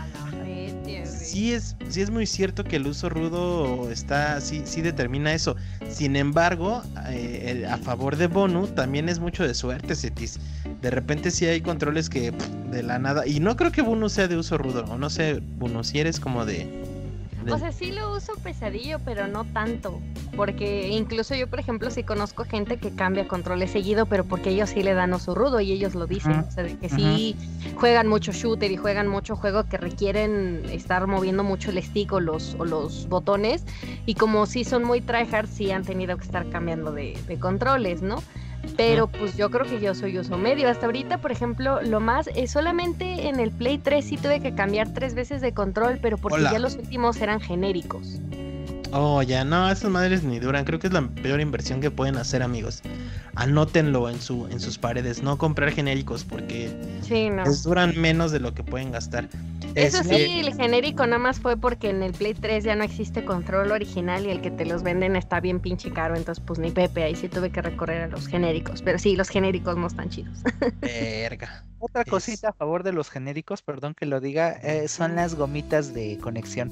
sí 1.07 1.53
es, 1.53 1.77
sí 1.89 2.01
es 2.01 2.11
muy 2.11 2.27
cierto 2.27 2.65
que 2.65 2.75
el 2.75 2.89
uso 2.89 3.09
rudo 3.09 3.89
está, 3.89 4.41
sí, 4.41 4.63
sí 4.65 4.83
determina 4.83 5.33
eso. 5.33 5.55
Sin 5.89 6.17
embargo, 6.17 6.83
eh, 7.09 7.65
a 7.71 7.79
favor 7.79 8.17
de 8.17 8.27
Bonu 8.27 8.67
también 8.67 9.09
es 9.09 9.21
mucho 9.21 9.47
de 9.47 9.55
suerte, 9.55 9.95
Cetis. 9.95 10.41
De 10.81 10.91
repente 10.91 11.31
sí 11.31 11.47
hay 11.47 11.61
controles 11.61 12.11
que 12.11 12.33
pff, 12.33 12.49
de 12.73 12.83
la 12.83 12.99
nada. 12.99 13.29
Y 13.29 13.39
no 13.39 13.55
creo 13.55 13.71
que 13.71 13.83
Bunu 13.83 14.09
sea 14.09 14.27
de 14.27 14.37
uso 14.37 14.59
rudo. 14.59 14.85
O 14.91 14.99
no 14.99 15.09
sé, 15.09 15.41
Bunu, 15.41 15.85
si 15.85 16.01
eres 16.01 16.19
como 16.19 16.45
de. 16.45 16.92
O 17.51 17.59
sea, 17.59 17.73
sí 17.73 17.93
lo 17.93 18.17
uso 18.17 18.35
pesadillo, 18.43 18.99
pero 19.05 19.27
no 19.27 19.45
tanto. 19.45 20.01
Porque 20.37 20.89
incluso 20.89 21.35
yo, 21.35 21.47
por 21.49 21.61
ejemplo, 21.61 21.91
sí 21.91 22.05
conozco 22.05 22.45
gente 22.45 22.79
que 22.79 22.95
cambia 22.95 23.29
controles 23.29 23.71
seguido, 23.71 24.07
pero 24.07 24.25
porque 24.25 24.51
ellos 24.51 24.71
sí 24.71 24.83
le 24.83 24.95
dan 24.95 25.13
oso 25.13 25.35
rudo 25.35 25.61
y 25.61 25.73
ellos 25.73 25.95
lo 25.95 26.07
dicen. 26.07 26.45
O 26.47 26.51
sea, 26.51 26.65
de 26.65 26.79
que 26.79 26.89
sí 26.89 27.37
juegan 27.77 28.07
mucho 28.09 28.33
shooter 28.33 28.71
y 28.71 28.77
juegan 28.77 29.09
mucho 29.09 29.37
juego 29.37 29.65
que 29.65 29.77
requieren 29.77 30.63
estar 30.71 31.07
moviendo 31.07 31.45
mucho 31.45 31.71
el 31.71 31.83
stick 31.83 32.13
o 32.13 32.21
los, 32.21 32.55
o 32.59 32.65
los 32.65 33.09
botones. 33.09 33.65
Y 34.07 34.15
como 34.15 34.47
sí 34.47 34.65
son 34.65 34.85
muy 34.85 35.01
tryhard, 35.01 35.49
sí 35.49 35.71
han 35.71 35.85
tenido 35.85 36.17
que 36.17 36.25
estar 36.25 36.49
cambiando 36.49 36.93
de, 36.93 37.19
de 37.27 37.39
controles, 37.39 38.03
¿no? 38.03 38.23
Pero 38.77 39.07
pues 39.07 39.37
yo 39.37 39.51
creo 39.51 39.67
que 39.67 39.81
yo 39.81 39.95
soy 39.95 40.19
uso 40.19 40.39
medio. 40.39 40.69
Hasta 40.69 40.87
ahorita, 40.87 41.19
por 41.19 41.33
ejemplo, 41.33 41.83
lo 41.83 42.01
más 42.01 42.29
es 42.35 42.51
solamente 42.51 43.29
en 43.29 43.41
el 43.41 43.51
Play 43.51 43.79
3 43.79 44.05
sí 44.05 44.17
tuve 44.17 44.41
que 44.41 44.55
cambiar 44.55 44.93
tres 44.93 45.15
veces 45.15 45.41
de 45.41 45.53
control, 45.53 45.99
pero 46.01 46.17
porque 46.17 46.39
Hola. 46.39 46.53
ya 46.53 46.59
los 46.59 46.77
últimos 46.77 47.21
eran 47.21 47.41
genéricos. 47.41 48.21
Oh, 48.95 49.23
ya, 49.23 49.43
no, 49.45 49.71
esas 49.71 49.91
madres 49.91 50.23
ni 50.23 50.39
duran. 50.39 50.65
Creo 50.67 50.79
que 50.79 50.87
es 50.89 50.93
la 50.93 51.01
peor 51.09 51.41
inversión 51.41 51.81
que 51.81 51.91
pueden 51.91 52.17
hacer, 52.17 52.43
amigos. 52.43 52.83
Anótenlo 53.35 54.11
en, 54.11 54.21
su, 54.21 54.47
en 54.49 54.61
sus 54.61 54.77
paredes. 54.77 55.23
No 55.23 55.39
comprar 55.39 55.73
genéricos 55.73 56.25
porque 56.25 56.71
Sí, 57.01 57.31
no. 57.31 57.43
les 57.45 57.63
duran 57.63 57.95
menos 57.99 58.33
de 58.33 58.41
lo 58.41 58.53
que 58.53 58.63
pueden 58.63 58.93
gastar. 58.93 59.29
Eso 59.75 60.03
Este, 60.03 60.17
sí, 60.27 60.41
el 60.41 60.55
genérico 60.55 61.07
nada 61.07 61.19
más 61.19 61.41
fue 61.41 61.57
porque 61.57 61.89
en 61.89 62.03
el 62.03 62.13
Play 62.13 62.35
3 62.35 62.65
ya 62.65 62.77
no 62.77 62.85
existe 62.85 63.25
control 63.25 63.71
original 63.73 64.27
y 64.27 64.31
el 64.31 64.43
que 64.43 64.51
te 64.51 64.67
los 64.67 64.83
venden 64.83 65.17
está 65.17 65.41
bien 65.41 65.61
pinche 65.61 65.91
caro, 65.91 66.15
entonces 66.15 66.45
pues 66.47 66.59
ni 66.59 66.71
Pepe, 66.71 67.05
ahí 67.05 67.15
sí 67.17 67.31
tuve 67.31 67.51
que 67.51 67.63
recorrer 67.63 68.03
a 68.03 68.09
los 68.09 68.27
genéricos, 68.27 68.83
pero 68.83 68.99
sí, 68.99 69.17
los 69.17 69.31
genéricos 69.31 69.79
no 69.79 69.87
están 69.87 70.11
chidos. 70.11 70.41
Verga. 70.83 71.65
Otra 71.79 72.03
Es- 72.03 72.11
cosita 72.11 72.51
a 72.51 72.53
favor 72.53 72.83
de 72.83 72.93
los 72.93 73.09
genéricos, 73.09 73.63
perdón 73.63 73.95
que 73.95 74.05
lo 74.05 74.21
diga, 74.21 74.51
eh, 74.53 74.89
son 74.89 75.17
las 75.17 75.35
gomitas 75.35 75.95
de 75.95 76.19
conexión. 76.19 76.71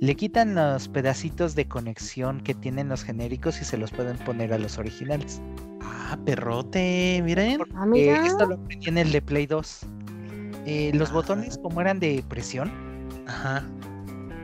Le 0.00 0.14
quitan 0.14 0.54
los 0.54 0.88
pedacitos 0.88 1.54
de 1.54 1.66
conexión 1.66 2.40
que 2.42 2.54
tienen 2.54 2.88
los 2.88 3.02
genéricos 3.02 3.60
y 3.62 3.64
se 3.64 3.78
los 3.78 3.90
pueden 3.90 4.18
poner 4.18 4.52
a 4.52 4.58
los 4.58 4.76
originales. 4.78 5.40
Ah, 5.82 6.18
perrote, 6.24 7.22
miren. 7.24 7.62
Ah, 7.74 7.84
Eh, 7.84 7.88
mira. 7.88 8.26
esto 8.26 8.46
lo 8.46 8.56
aprendí 8.56 8.88
en 8.88 8.98
el 8.98 9.10
de 9.10 9.22
Play 9.22 9.46
2. 9.46 9.80
Eh, 10.66 10.90
los 10.94 11.10
Ah. 11.10 11.14
botones, 11.14 11.58
como 11.58 11.80
eran 11.80 11.98
de 11.98 12.22
presión, 12.28 12.70
Ajá. 13.26 13.64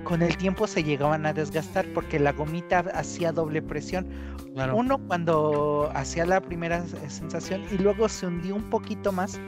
con 0.04 0.22
el 0.22 0.36
tiempo 0.38 0.66
se 0.66 0.82
llegaban 0.84 1.26
a 1.26 1.32
desgastar 1.34 1.84
porque 1.92 2.18
la 2.18 2.32
gomita 2.32 2.78
hacía 2.94 3.30
doble 3.32 3.60
presión. 3.60 4.06
Claro. 4.54 4.76
Uno 4.76 4.98
cuando 5.06 5.90
hacía 5.94 6.24
la 6.26 6.40
primera 6.40 6.84
sensación 7.08 7.62
y 7.72 7.78
luego 7.78 8.08
se 8.08 8.26
hundió 8.26 8.54
un 8.54 8.68
poquito 8.70 9.12
más 9.12 9.38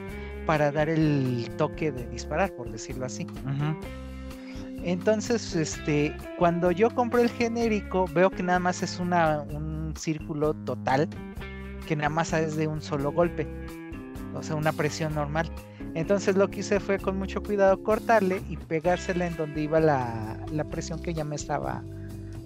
para 0.45 0.71
dar 0.71 0.89
el 0.89 1.49
toque 1.57 1.91
de 1.91 2.05
disparar, 2.07 2.51
por 2.55 2.71
decirlo 2.71 3.05
así. 3.05 3.23
Ujú. 3.23 3.79
Entonces, 4.83 5.55
este, 5.55 6.15
cuando 6.37 6.71
yo 6.71 6.89
compré 6.91 7.23
el 7.23 7.29
genérico, 7.29 8.05
veo 8.13 8.29
que 8.29 8.43
nada 8.43 8.59
más 8.59 8.83
es 8.83 8.99
una, 8.99 9.41
un 9.41 9.93
círculo 9.97 10.53
total, 10.53 11.09
que 11.87 11.95
nada 11.95 12.09
más 12.09 12.33
es 12.33 12.55
de 12.55 12.67
un 12.67 12.81
solo 12.81 13.11
golpe, 13.11 13.47
o 14.33 14.43
sea, 14.43 14.55
una 14.55 14.71
presión 14.71 15.15
normal. 15.15 15.49
Entonces 15.95 16.35
lo 16.35 16.49
que 16.49 16.59
hice 16.59 16.79
fue 16.79 16.99
con 16.99 17.17
mucho 17.17 17.41
cuidado 17.41 17.81
cortarle 17.81 18.41
y 18.49 18.57
pegársela 18.57 19.27
en 19.27 19.37
donde 19.37 19.63
iba 19.63 19.79
la, 19.79 20.37
la 20.51 20.65
presión 20.65 21.01
que 21.01 21.13
ya 21.13 21.23
me 21.23 21.37
estaba 21.37 21.81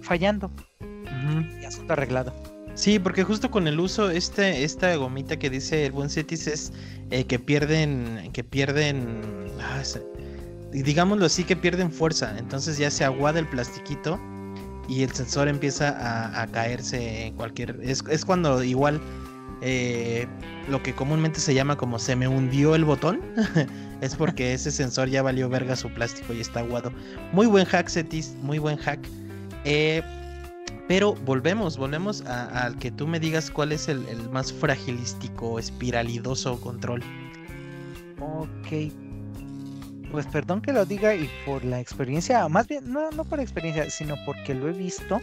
fallando. 0.00 0.50
Ujú. 0.80 1.60
Y 1.60 1.64
asunto 1.64 1.92
arreglado. 1.92 2.32
Sí, 2.74 2.98
porque 2.98 3.24
justo 3.24 3.50
con 3.50 3.66
el 3.66 3.80
uso, 3.80 4.10
este, 4.10 4.62
esta 4.62 4.94
gomita 4.94 5.36
que 5.36 5.50
dice 5.50 5.84
el 5.84 5.92
buen 5.92 6.08
Cetis 6.08 6.46
es 6.46 6.72
eh, 7.10 7.24
que 7.24 7.38
pierden, 7.38 8.30
que 8.32 8.44
pierden, 8.44 9.20
ah, 9.60 9.82
digámoslo 10.72 11.26
así, 11.26 11.44
que 11.44 11.56
pierden 11.56 11.90
fuerza. 11.90 12.36
Entonces 12.38 12.78
ya 12.78 12.90
se 12.90 13.04
aguada 13.04 13.38
el 13.38 13.46
plastiquito 13.46 14.20
y 14.88 15.02
el 15.02 15.12
sensor 15.12 15.48
empieza 15.48 16.42
a, 16.42 16.46
caerse 16.48 17.26
en 17.26 17.34
cualquier... 17.34 17.78
Es, 17.82 18.02
es 18.08 18.24
cuando 18.24 18.62
igual 18.62 19.00
eh, 19.62 20.26
lo 20.68 20.82
que 20.82 20.94
comúnmente 20.94 21.38
se 21.38 21.54
llama 21.54 21.76
como 21.76 21.98
se 21.98 22.16
me 22.16 22.26
hundió 22.26 22.74
el 22.74 22.84
botón, 22.84 23.20
es 24.00 24.14
porque 24.16 24.54
ese 24.54 24.70
sensor 24.70 25.08
ya 25.08 25.22
valió 25.22 25.48
verga 25.48 25.76
su 25.76 25.90
plástico 25.90 26.32
y 26.32 26.40
está 26.40 26.60
aguado. 26.60 26.92
Muy 27.32 27.46
buen 27.46 27.66
hack, 27.66 27.88
Cetis, 27.88 28.34
muy 28.42 28.58
buen 28.58 28.78
hack. 28.78 29.00
Eh, 29.64 30.02
pero 30.88 31.14
volvemos, 31.14 31.76
volvemos 31.76 32.22
al 32.22 32.76
que 32.78 32.90
tú 32.90 33.06
me 33.06 33.20
digas 33.20 33.50
cuál 33.50 33.70
es 33.72 33.88
el, 33.88 34.04
el 34.08 34.28
más 34.30 34.52
fragilístico, 34.52 35.58
espiralidoso 35.58 36.60
control. 36.60 37.02
Ok. 38.20 39.09
Pues 40.10 40.26
perdón 40.26 40.60
que 40.60 40.72
lo 40.72 40.84
diga 40.84 41.14
y 41.14 41.28
por 41.46 41.64
la 41.64 41.80
experiencia, 41.80 42.48
más 42.48 42.66
bien, 42.66 42.92
no, 42.92 43.10
no 43.12 43.24
por 43.24 43.38
experiencia, 43.40 43.88
sino 43.90 44.16
porque 44.26 44.54
lo 44.54 44.68
he 44.68 44.72
visto, 44.72 45.20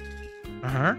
Ajá. 0.64 0.98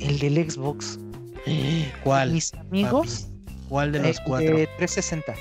el 0.00 0.18
del 0.18 0.50
Xbox. 0.50 0.98
¿Cuál? 2.04 2.32
Mis 2.32 2.52
amigos, 2.54 3.28
papi? 3.44 3.58
¿Cuál 3.68 3.92
de 3.92 3.98
eh, 3.98 4.02
los 4.08 4.20
cuatro? 4.20 4.56
de 4.56 4.66
360. 4.78 5.34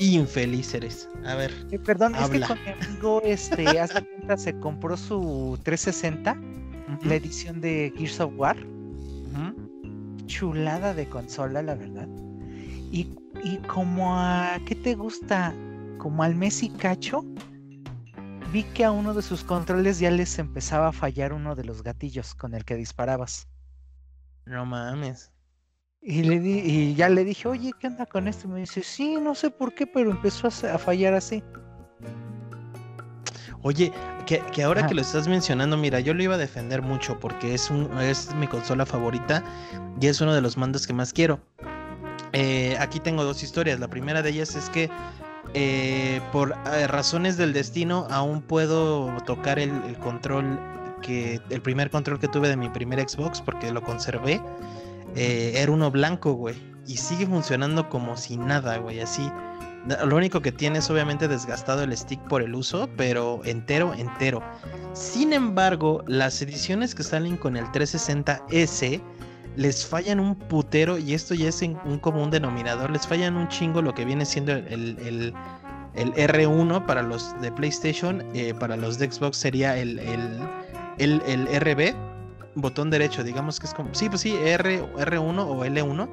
Infeliz 0.00 0.74
eres. 0.74 1.08
A 1.24 1.36
ver. 1.36 1.52
Eh, 1.70 1.78
perdón, 1.78 2.14
Habla. 2.16 2.24
es 2.24 2.30
que 2.42 2.48
con 2.48 2.64
mi 2.64 2.70
amigo, 2.84 3.22
este, 3.24 3.78
hace 3.80 4.02
cuenta, 4.04 4.36
se 4.36 4.58
compró 4.58 4.96
su 4.96 5.58
360, 5.62 6.36
la 7.04 7.14
edición 7.14 7.60
de 7.60 7.92
Gears 7.96 8.20
of 8.20 8.32
War, 8.36 8.56
Ujú. 8.58 10.26
chulada 10.26 10.94
de 10.94 11.06
consola, 11.08 11.62
la 11.62 11.74
verdad. 11.76 12.08
Y, 12.90 13.08
y 13.44 13.56
como 13.68 14.16
a, 14.18 14.58
¿qué 14.66 14.74
te 14.74 14.94
gusta? 14.94 15.54
Como 15.98 16.22
al 16.22 16.34
mes 16.34 16.62
y 16.62 16.70
cacho, 16.70 17.24
vi 18.52 18.64
que 18.64 18.84
a 18.84 18.90
uno 18.90 19.14
de 19.14 19.22
sus 19.22 19.42
controles 19.42 19.98
ya 19.98 20.10
les 20.10 20.38
empezaba 20.38 20.88
a 20.88 20.92
fallar 20.92 21.32
uno 21.32 21.54
de 21.54 21.64
los 21.64 21.82
gatillos 21.82 22.34
con 22.34 22.54
el 22.54 22.64
que 22.64 22.76
disparabas. 22.76 23.48
No 24.46 24.66
mames. 24.66 25.32
Y, 26.00 26.22
le 26.22 26.38
di, 26.38 26.58
y 26.58 26.94
ya 26.94 27.08
le 27.08 27.24
dije, 27.24 27.48
oye, 27.48 27.72
¿qué 27.80 27.86
onda 27.86 28.04
con 28.04 28.28
esto? 28.28 28.46
Y 28.46 28.50
me 28.50 28.60
dice, 28.60 28.82
sí, 28.82 29.16
no 29.16 29.34
sé 29.34 29.50
por 29.50 29.74
qué, 29.74 29.86
pero 29.86 30.10
empezó 30.10 30.48
a, 30.48 30.78
fallar 30.78 31.14
así. 31.14 31.42
Oye, 33.62 33.90
que, 34.26 34.40
que 34.52 34.62
ahora 34.62 34.80
Ajá. 34.80 34.88
que 34.88 34.94
lo 34.94 35.00
estás 35.00 35.26
mencionando, 35.26 35.78
mira, 35.78 36.00
yo 36.00 36.12
lo 36.12 36.22
iba 36.22 36.34
a 36.34 36.38
defender 36.38 36.82
mucho 36.82 37.18
porque 37.18 37.54
es, 37.54 37.70
un, 37.70 37.90
es 37.98 38.34
mi 38.34 38.46
consola 38.46 38.84
favorita 38.84 39.42
y 39.98 40.06
es 40.06 40.20
uno 40.20 40.34
de 40.34 40.42
los 40.42 40.58
mandos 40.58 40.86
que 40.86 40.92
más 40.92 41.14
quiero. 41.14 41.40
Eh, 42.34 42.76
aquí 42.80 43.00
tengo 43.00 43.24
dos 43.24 43.42
historias. 43.42 43.80
La 43.80 43.88
primera 43.88 44.20
de 44.20 44.30
ellas 44.30 44.56
es 44.56 44.68
que 44.68 44.90
eh, 45.52 46.20
por 46.32 46.54
eh, 46.72 46.86
razones 46.86 47.36
del 47.36 47.52
destino 47.52 48.06
aún 48.10 48.42
puedo 48.42 49.14
tocar 49.24 49.58
el, 49.58 49.70
control 49.98 50.58
que 51.02 51.40
el 51.50 51.60
primer 51.60 51.90
control 51.90 52.18
que 52.18 52.28
tuve 52.28 52.48
de 52.48 52.56
mi 52.56 52.68
primer 52.70 53.06
Xbox 53.08 53.40
porque 53.40 53.70
lo 53.72 53.82
conservé. 53.82 54.40
Eh, 55.16 55.52
era 55.56 55.70
uno 55.70 55.90
blanco, 55.90 56.32
güey. 56.32 56.56
Y 56.86 56.96
sigue 56.96 57.26
funcionando 57.26 57.88
como 57.88 58.16
si 58.16 58.36
nada, 58.36 58.78
güey. 58.78 59.00
Así 59.00 59.30
Lo 60.04 60.16
único 60.16 60.40
que 60.40 60.50
tiene 60.50 60.78
es 60.78 60.90
obviamente 60.90 61.28
desgastado 61.28 61.82
el 61.82 61.96
stick 61.96 62.20
por 62.22 62.42
el 62.42 62.54
uso, 62.54 62.88
pero 62.96 63.40
entero, 63.44 63.94
entero. 63.94 64.42
Sin 64.92 65.32
embargo, 65.32 66.02
las 66.06 66.40
ediciones 66.42 66.94
que 66.94 67.02
salen 67.02 67.36
con 67.36 67.56
el 67.56 67.64
360S 67.66 69.00
les 69.56 69.86
fallan 69.86 70.20
un 70.20 70.34
putero, 70.34 70.98
y 70.98 71.14
esto 71.14 71.34
ya 71.34 71.48
es 71.48 71.62
un 71.62 71.98
común 71.98 72.30
denominador, 72.30 72.90
les 72.90 73.06
fallan 73.06 73.36
un 73.36 73.48
chingo 73.48 73.82
lo 73.82 73.94
que 73.94 74.04
viene 74.04 74.24
siendo 74.24 74.52
el, 74.52 75.34
R1 75.94 76.86
para 76.86 77.02
los 77.02 77.40
de 77.40 77.52
PlayStation, 77.52 78.22
eh, 78.34 78.52
para 78.54 78.76
los 78.76 78.98
de 78.98 79.10
Xbox 79.10 79.36
sería 79.36 79.76
el, 79.76 79.98
el, 80.98 81.60
RB, 81.60 81.94
botón 82.56 82.90
derecho, 82.90 83.22
digamos 83.22 83.60
que 83.60 83.66
es 83.66 83.74
como, 83.74 83.94
sí, 83.94 84.08
pues 84.08 84.22
sí, 84.22 84.36
R, 84.36 84.82
R1 84.82 85.38
o 85.38 85.64
L1 85.64 86.08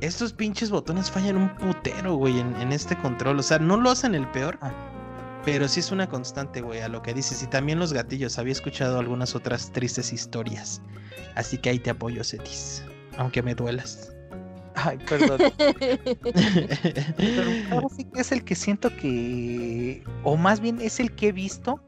estos 0.00 0.32
pinches 0.32 0.70
botones 0.70 1.10
fallan 1.10 1.36
un 1.36 1.48
putero, 1.56 2.16
güey, 2.16 2.38
en, 2.38 2.72
este 2.72 2.96
control. 2.96 3.38
O 3.38 3.42
sea, 3.42 3.58
no 3.58 3.76
lo 3.76 3.90
hacen 3.90 4.14
el 4.14 4.26
peor, 4.28 4.58
ah. 4.60 4.72
Pero 5.44 5.68
sí 5.68 5.80
es 5.80 5.92
una 5.92 6.08
constante, 6.08 6.60
güey, 6.60 6.80
a 6.80 6.88
lo 6.88 7.02
que 7.02 7.14
dices. 7.14 7.42
Y 7.42 7.46
también 7.46 7.78
los 7.78 7.92
gatillos. 7.92 8.38
Había 8.38 8.52
escuchado 8.52 8.98
algunas 8.98 9.34
otras 9.34 9.70
tristes 9.72 10.12
historias. 10.12 10.80
Así 11.34 11.58
que 11.58 11.70
ahí 11.70 11.78
te 11.78 11.90
apoyo, 11.90 12.24
Cetis. 12.24 12.84
Aunque 13.16 13.42
me 13.42 13.54
duelas. 13.54 14.12
Ay, 14.74 14.98
perdón. 15.08 15.40
ahora 17.70 17.86
sí 17.96 18.04
que 18.04 18.20
es 18.20 18.32
el 18.32 18.44
que 18.44 18.54
siento 18.54 18.94
que. 18.96 20.02
O 20.24 20.36
más 20.36 20.60
bien 20.60 20.80
es 20.80 21.00
el 21.00 21.14
que 21.14 21.28
he 21.28 21.32
visto 21.32 21.80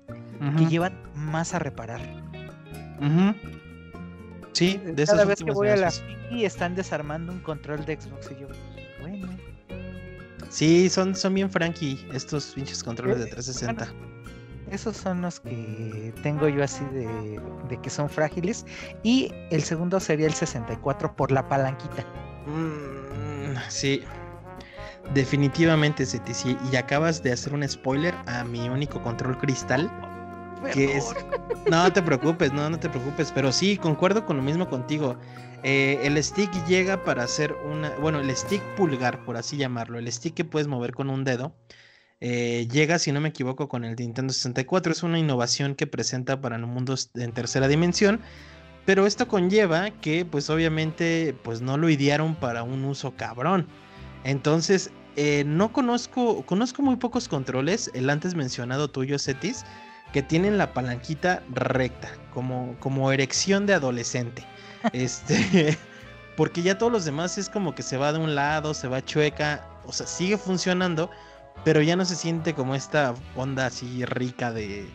que 0.56 0.66
llevan 0.66 0.94
más 1.14 1.54
a 1.54 1.58
reparar. 1.58 2.00
Sí, 4.52 4.80
de 4.84 5.04
Cada 5.04 5.24
vez 5.24 5.42
que 5.42 5.50
voy 5.50 5.68
a 5.68 5.76
la 5.76 5.92
y 6.30 6.44
están 6.44 6.74
desarmando 6.74 7.32
un 7.32 7.40
control 7.40 7.84
de 7.84 8.00
Xbox 8.00 8.30
y 8.32 8.40
yo. 8.40 8.48
Sí, 10.48 10.88
son, 10.88 11.14
son 11.14 11.34
bien 11.34 11.50
Frankie 11.50 12.06
estos 12.12 12.52
pinches 12.54 12.82
controles 12.82 13.18
de 13.18 13.26
360. 13.26 13.84
Eh, 13.84 13.88
esos 14.70 14.96
son 14.96 15.22
los 15.22 15.40
que 15.40 16.12
tengo 16.22 16.48
yo 16.48 16.64
así 16.64 16.84
de, 16.92 17.40
que 17.82 17.90
son 17.90 18.08
frágiles. 18.08 18.64
Y 19.02 19.32
el 19.50 19.62
segundo 19.62 20.00
sería 20.00 20.26
el 20.26 20.34
64 20.34 21.14
por 21.14 21.30
la 21.30 21.48
palanquita. 21.48 22.04
Mm, 22.46 23.56
sí, 23.68 24.02
definitivamente, 25.14 26.04
sí. 26.06 26.56
Y 26.72 26.76
acabas 26.76 27.22
de 27.22 27.32
hacer 27.32 27.54
un 27.54 27.66
spoiler 27.68 28.14
a 28.26 28.44
mi 28.44 28.68
único 28.68 29.02
control 29.02 29.38
cristal 29.38 29.90
que 30.72 30.96
es... 30.96 31.14
No 31.70 31.92
te 31.92 32.00
preocupes, 32.00 32.52
no, 32.52 32.70
no 32.70 32.78
te 32.78 32.88
preocupes, 32.88 33.32
pero 33.34 33.50
sí, 33.50 33.76
concuerdo 33.76 34.24
con 34.24 34.36
lo 34.36 34.42
mismo 34.42 34.68
contigo. 34.68 35.16
Eh, 35.64 35.98
el 36.04 36.22
stick 36.22 36.48
llega 36.66 37.02
para 37.02 37.24
hacer 37.24 37.52
una, 37.68 37.90
bueno, 37.96 38.20
el 38.20 38.30
stick 38.36 38.62
pulgar, 38.76 39.24
por 39.24 39.36
así 39.36 39.56
llamarlo, 39.56 39.98
el 39.98 40.10
stick 40.12 40.34
que 40.34 40.44
puedes 40.44 40.68
mover 40.68 40.92
con 40.92 41.10
un 41.10 41.24
dedo, 41.24 41.56
eh, 42.20 42.66
llega, 42.70 42.98
si 42.98 43.12
no 43.12 43.20
me 43.20 43.28
equivoco, 43.28 43.68
con 43.68 43.84
el 43.84 43.96
Nintendo 43.96 44.32
64. 44.32 44.92
Es 44.92 45.02
una 45.02 45.18
innovación 45.18 45.74
que 45.74 45.86
presenta 45.86 46.40
para 46.40 46.58
los 46.58 46.68
mundos 46.68 47.10
en 47.14 47.32
tercera 47.32 47.68
dimensión. 47.68 48.20
Pero 48.84 49.06
esto 49.06 49.26
conlleva 49.26 49.90
que, 50.00 50.24
pues 50.24 50.48
obviamente, 50.48 51.34
pues 51.42 51.60
no 51.60 51.76
lo 51.76 51.88
idearon 51.90 52.36
para 52.36 52.62
un 52.62 52.84
uso 52.84 53.16
cabrón. 53.16 53.66
Entonces, 54.24 54.92
eh, 55.16 55.44
no 55.44 55.72
conozco, 55.72 56.44
conozco 56.46 56.82
muy 56.82 56.96
pocos 56.96 57.28
controles. 57.28 57.90
El 57.94 58.08
antes 58.10 58.34
mencionado 58.34 58.88
tuyo, 58.88 59.18
Cetis, 59.18 59.64
que 60.12 60.22
tienen 60.22 60.58
la 60.58 60.72
palanquita 60.72 61.42
recta, 61.50 62.08
como, 62.32 62.76
como 62.80 63.12
erección 63.12 63.66
de 63.66 63.74
adolescente. 63.74 64.44
Este, 64.92 65.76
porque 66.36 66.62
ya 66.62 66.78
todos 66.78 66.92
los 66.92 67.04
demás 67.04 67.38
es 67.38 67.48
como 67.48 67.74
que 67.74 67.82
se 67.82 67.96
va 67.96 68.12
de 68.12 68.20
un 68.20 68.36
lado, 68.36 68.72
se 68.72 68.86
va 68.86 69.04
chueca, 69.04 69.66
o 69.84 69.92
sea, 69.92 70.06
sigue 70.06 70.36
funcionando, 70.38 71.10
pero 71.64 71.82
ya 71.82 71.96
no 71.96 72.04
se 72.04 72.14
siente 72.14 72.54
como 72.54 72.76
esta 72.76 73.14
onda 73.34 73.66
así 73.66 74.04
rica 74.04 74.52
de, 74.52 74.86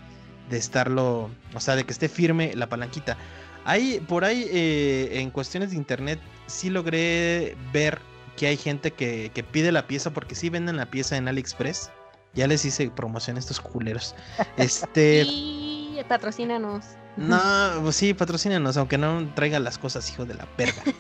de 0.50 0.58
estarlo, 0.58 1.30
o 1.54 1.60
sea, 1.60 1.76
de 1.76 1.84
que 1.84 1.92
esté 1.92 2.08
firme 2.08 2.54
la 2.56 2.70
palanquita. 2.70 3.18
Hay, 3.66 4.00
por 4.08 4.24
ahí, 4.24 4.48
eh, 4.50 5.20
en 5.20 5.30
cuestiones 5.30 5.72
de 5.72 5.78
internet, 5.78 6.20
sí 6.48 6.70
logré 6.70 7.58
ver 7.74 8.00
que 8.38 8.48
hay 8.48 8.56
gente 8.58 8.92
que, 8.92 9.32
que 9.34 9.44
pide 9.44 9.72
la 9.72 9.88
pieza, 9.88 10.12
porque 10.12 10.36
sí 10.36 10.50
venden 10.50 10.78
la 10.78 10.86
pieza 10.86 11.18
en 11.18 11.28
AliExpress 11.28 11.92
ya 12.34 12.48
les 12.48 12.64
hice 12.66 12.90
promoción 12.90 13.38
a 13.38 13.40
estos 13.40 13.60
culeros. 13.60 14.16
Este. 14.58 15.24
Y 15.28 16.00
patrocínanos. 16.08 16.86
No, 17.18 17.40
pues 17.82 17.98
sí, 17.98 18.14
patrocínanos, 18.14 18.78
aunque 18.78 18.98
no 18.98 19.34
traigan 19.36 19.64
las 19.64 19.78
cosas, 19.78 20.10
hijo 20.12 20.26
de 20.26 20.36
la 20.36 20.46
perga. 20.56 20.82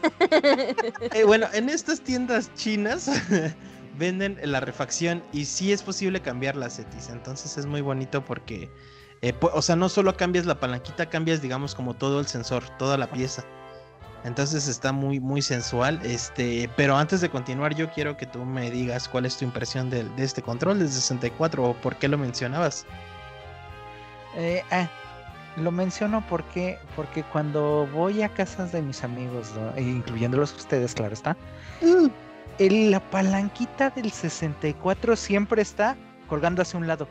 Eh, 1.13 1.23
bueno, 1.25 1.47
en 1.53 1.69
estas 1.69 2.01
tiendas 2.01 2.53
chinas 2.55 3.09
venden 3.97 4.39
la 4.43 4.61
refacción 4.61 5.23
y 5.33 5.45
sí 5.45 5.73
es 5.73 5.83
posible 5.83 6.21
cambiar 6.21 6.55
las 6.55 6.73
setis. 6.73 7.09
Entonces 7.09 7.57
es 7.57 7.65
muy 7.65 7.81
bonito 7.81 8.23
porque, 8.23 8.69
eh, 9.21 9.33
o 9.41 9.61
sea, 9.61 9.75
no 9.75 9.89
solo 9.89 10.15
cambias 10.15 10.45
la 10.45 10.59
palanquita, 10.59 11.09
cambias, 11.09 11.41
digamos, 11.41 11.75
como 11.75 11.93
todo 11.95 12.19
el 12.19 12.27
sensor, 12.27 12.63
toda 12.77 12.97
la 12.97 13.11
pieza. 13.11 13.43
Entonces 14.23 14.67
está 14.67 14.91
muy, 14.91 15.19
muy 15.19 15.41
sensual. 15.41 15.99
Este, 16.03 16.69
pero 16.75 16.95
antes 16.95 17.21
de 17.21 17.29
continuar, 17.29 17.75
yo 17.75 17.89
quiero 17.91 18.17
que 18.17 18.25
tú 18.25 18.45
me 18.45 18.69
digas 18.69 19.07
cuál 19.07 19.25
es 19.25 19.37
tu 19.37 19.45
impresión 19.45 19.89
de, 19.89 20.05
este 20.17 20.41
control 20.41 20.79
de 20.79 20.87
64 20.87 21.63
o 21.63 21.73
por 21.75 21.95
qué 21.95 22.07
lo 22.07 22.17
mencionabas. 22.17 22.85
Eh, 24.35 24.63
ah, 24.71 24.87
lo 25.57 25.71
menciono 25.71 26.23
porque, 26.29 26.77
porque 26.95 27.23
cuando 27.23 27.87
voy 27.87 28.21
a 28.21 28.29
casas 28.29 28.71
de 28.71 28.81
mis 28.81 29.03
amigos, 29.03 29.51
e 29.75 29.81
incluyéndolos 29.81 30.55
ustedes, 30.55 30.93
claro 30.93 31.13
está, 31.13 31.35
mm. 31.81 32.07
la 32.91 32.99
palanquita 33.09 33.89
del 33.89 34.11
64 34.11 35.15
siempre 35.15 35.61
está 35.61 35.97
colgando 36.29 36.61
hacia 36.61 36.79
un 36.79 36.87
lado. 36.87 37.07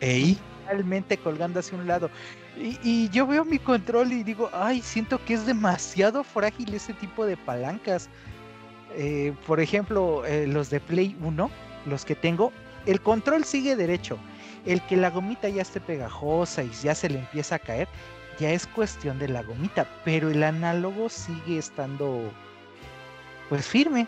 ¿Ey? 0.00 0.38
Realmente 0.66 1.16
colgando 1.16 1.60
hacia 1.60 1.76
un 1.76 1.86
lado. 1.86 2.10
Y, 2.56 3.08
yo 3.10 3.26
veo 3.26 3.44
mi 3.44 3.58
control 3.58 4.12
y 4.12 4.22
digo, 4.22 4.48
ay, 4.52 4.80
siento 4.80 5.22
que 5.24 5.34
es 5.34 5.44
demasiado 5.44 6.22
frágil 6.22 6.72
ese 6.72 6.92
tipo 6.94 7.26
de 7.26 7.36
palancas. 7.36 8.08
Eh, 8.96 9.34
por 9.46 9.60
ejemplo, 9.60 10.24
eh, 10.24 10.46
los 10.46 10.70
de 10.70 10.80
Play 10.80 11.16
1, 11.20 11.50
los 11.86 12.04
que 12.04 12.14
tengo, 12.14 12.52
el 12.86 13.00
control 13.00 13.44
sigue 13.44 13.74
derecho. 13.74 14.18
El 14.66 14.80
que 14.82 14.96
la 14.96 15.10
gomita 15.10 15.48
ya 15.48 15.62
esté 15.62 15.80
pegajosa 15.80 16.62
y 16.62 16.70
ya 16.82 16.94
se 16.94 17.10
le 17.10 17.18
empieza 17.18 17.56
a 17.56 17.58
caer, 17.58 17.88
ya 18.38 18.50
es 18.50 18.66
cuestión 18.66 19.18
de 19.18 19.28
la 19.28 19.42
gomita, 19.42 19.86
pero 20.04 20.30
el 20.30 20.42
análogo 20.42 21.08
sigue 21.08 21.58
estando 21.58 22.32
pues 23.48 23.66
firme. 23.66 24.06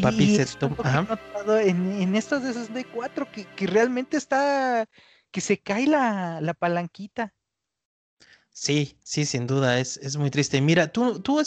Papi, 0.00 0.36
y 0.36 0.38
notado 0.38 1.58
en, 1.58 2.00
en 2.00 2.14
estos 2.14 2.42
de 2.42 2.50
esos 2.50 2.70
D4 2.70 3.26
que, 3.30 3.44
que 3.44 3.66
realmente 3.66 4.16
está 4.16 4.86
que 5.30 5.40
se 5.40 5.60
cae 5.60 5.86
la, 5.86 6.40
la 6.40 6.54
palanquita. 6.54 7.34
Sí, 8.50 8.98
sí, 9.04 9.24
sin 9.24 9.46
duda, 9.46 9.78
es, 9.78 9.98
es 9.98 10.16
muy 10.16 10.30
triste. 10.30 10.60
Mira, 10.60 10.88
tú, 10.88 11.20
tú, 11.20 11.40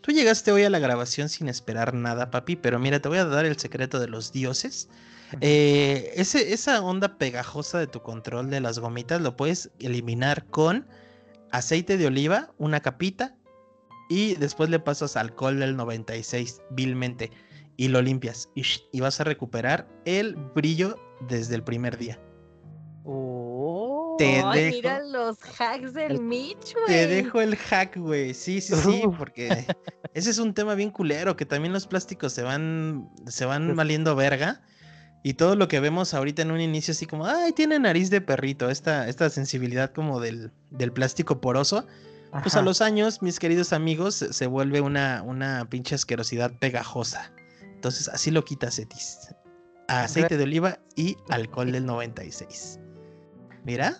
tú 0.00 0.12
llegaste 0.12 0.50
hoy 0.50 0.62
a 0.64 0.70
la 0.70 0.78
grabación 0.78 1.28
sin 1.28 1.48
esperar 1.48 1.92
nada, 1.92 2.30
papi, 2.30 2.56
pero 2.56 2.78
mira, 2.78 3.00
te 3.00 3.08
voy 3.08 3.18
a 3.18 3.26
dar 3.26 3.44
el 3.44 3.58
secreto 3.58 4.00
de 4.00 4.08
los 4.08 4.32
dioses. 4.32 4.88
Eh, 5.40 6.12
ese, 6.16 6.54
esa 6.54 6.80
onda 6.82 7.18
pegajosa 7.18 7.78
de 7.78 7.86
tu 7.86 8.00
control 8.02 8.48
de 8.48 8.60
las 8.60 8.78
gomitas 8.78 9.20
lo 9.20 9.36
puedes 9.36 9.70
eliminar 9.78 10.46
con 10.46 10.86
aceite 11.50 11.98
de 11.98 12.06
oliva, 12.06 12.54
una 12.56 12.80
capita, 12.80 13.36
y 14.08 14.34
después 14.36 14.70
le 14.70 14.78
pasas 14.78 15.16
alcohol 15.16 15.60
del 15.60 15.76
96 15.76 16.62
vilmente 16.70 17.30
y 17.76 17.88
lo 17.88 18.00
limpias 18.00 18.48
y 18.54 19.00
vas 19.00 19.20
a 19.20 19.24
recuperar 19.24 19.88
el 20.04 20.36
brillo 20.36 20.96
desde 21.28 21.56
el 21.56 21.64
primer 21.64 21.98
día. 21.98 22.18
Oh, 23.06 24.16
te 24.18 24.24
dejo, 24.24 24.52
mira 24.52 25.00
los 25.00 25.36
hacks 25.58 25.92
del 25.92 26.20
Mitch, 26.20 26.72
güey. 26.72 26.86
Te 26.86 27.06
dejo 27.06 27.40
el 27.42 27.54
hack, 27.54 27.96
güey. 27.98 28.32
Sí, 28.32 28.62
sí, 28.62 28.74
sí, 28.74 29.02
porque 29.18 29.66
ese 30.14 30.30
es 30.30 30.38
un 30.38 30.54
tema 30.54 30.74
bien 30.74 30.90
culero, 30.90 31.36
que 31.36 31.44
también 31.44 31.72
los 31.74 31.86
plásticos 31.86 32.32
se 32.32 32.42
van, 32.42 33.10
se 33.26 33.44
van 33.44 33.76
valiendo 33.76 34.16
verga. 34.16 34.62
Y 35.22 35.34
todo 35.34 35.56
lo 35.56 35.68
que 35.68 35.80
vemos 35.80 36.12
ahorita 36.14 36.42
en 36.42 36.50
un 36.50 36.60
inicio 36.60 36.92
así 36.92 37.06
como, 37.06 37.26
ay, 37.26 37.52
tiene 37.52 37.78
nariz 37.78 38.10
de 38.10 38.20
perrito, 38.20 38.68
esta, 38.68 39.08
esta 39.08 39.30
sensibilidad 39.30 39.90
como 39.92 40.20
del, 40.20 40.50
del 40.70 40.92
plástico 40.92 41.40
poroso. 41.40 41.86
Pues 42.42 42.56
a 42.56 42.62
los 42.62 42.80
años, 42.80 43.22
mis 43.22 43.38
queridos 43.38 43.72
amigos, 43.72 44.16
se 44.16 44.46
vuelve 44.46 44.80
una, 44.80 45.22
una 45.22 45.68
pinche 45.70 45.94
asquerosidad 45.94 46.52
pegajosa. 46.58 47.32
Entonces 47.62 48.08
así 48.08 48.30
lo 48.30 48.44
quitas, 48.44 48.78
Etis. 48.78 49.34
Aceite 49.88 50.36
de 50.36 50.44
oliva 50.44 50.78
y 50.96 51.16
alcohol 51.28 51.70
del 51.70 51.86
96. 51.86 52.80
Mira. 53.64 53.96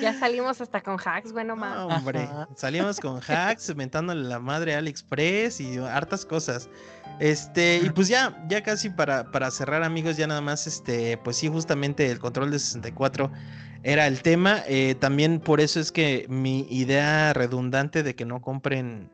Ya 0.00 0.14
salimos 0.18 0.60
hasta 0.60 0.80
con 0.80 0.98
hacks, 0.98 1.32
bueno, 1.32 1.56
más. 1.56 1.76
hombre, 1.78 2.28
salimos 2.56 2.98
con 2.98 3.20
hacks, 3.28 3.68
inventándole 3.68 4.22
la 4.28 4.38
madre 4.38 4.74
a 4.74 4.78
AliExpress 4.78 5.60
y 5.60 5.78
hartas 5.78 6.24
cosas. 6.24 6.68
Este, 7.18 7.80
y 7.84 7.90
pues 7.90 8.08
ya, 8.08 8.44
ya 8.48 8.62
casi 8.62 8.90
para, 8.90 9.30
para 9.30 9.50
cerrar, 9.50 9.82
amigos, 9.82 10.16
ya 10.16 10.26
nada 10.26 10.40
más, 10.40 10.66
este, 10.66 11.18
pues 11.18 11.36
sí, 11.36 11.48
justamente 11.48 12.10
el 12.10 12.18
control 12.18 12.50
de 12.50 12.58
64 12.58 13.30
era 13.82 14.06
el 14.06 14.22
tema. 14.22 14.62
Eh, 14.66 14.94
también 14.98 15.38
por 15.40 15.60
eso 15.60 15.78
es 15.78 15.92
que 15.92 16.26
mi 16.28 16.66
idea 16.70 17.32
redundante 17.32 18.02
de 18.02 18.14
que 18.14 18.24
no 18.24 18.40
compren, 18.40 19.10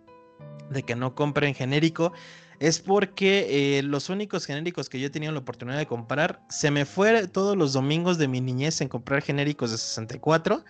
de 0.71 0.83
que 0.83 0.95
no 0.95 1.15
compren 1.15 1.55
genérico, 1.55 2.13
es 2.61 2.81
porque 2.81 3.79
eh, 3.79 3.83
los 3.83 4.09
únicos 4.09 4.45
genéricos 4.45 4.89
que 4.89 4.99
yo 4.99 5.07
he 5.07 5.11
tenido 5.11 5.33
la 5.33 5.39
oportunidad 5.39 5.79
de 5.79 5.87
comprar, 5.87 6.41
se 6.49 6.71
me 6.71 6.85
fue 6.85 7.29
todos 7.29 7.57
los 7.57 7.73
domingos 7.73 8.19
de 8.19 8.29
mi 8.29 8.41
niñez 8.41 8.81
en 8.81 8.89
comprar 8.89 9.23
genéricos 9.23 9.71
de 9.71 9.79
64 9.79 10.65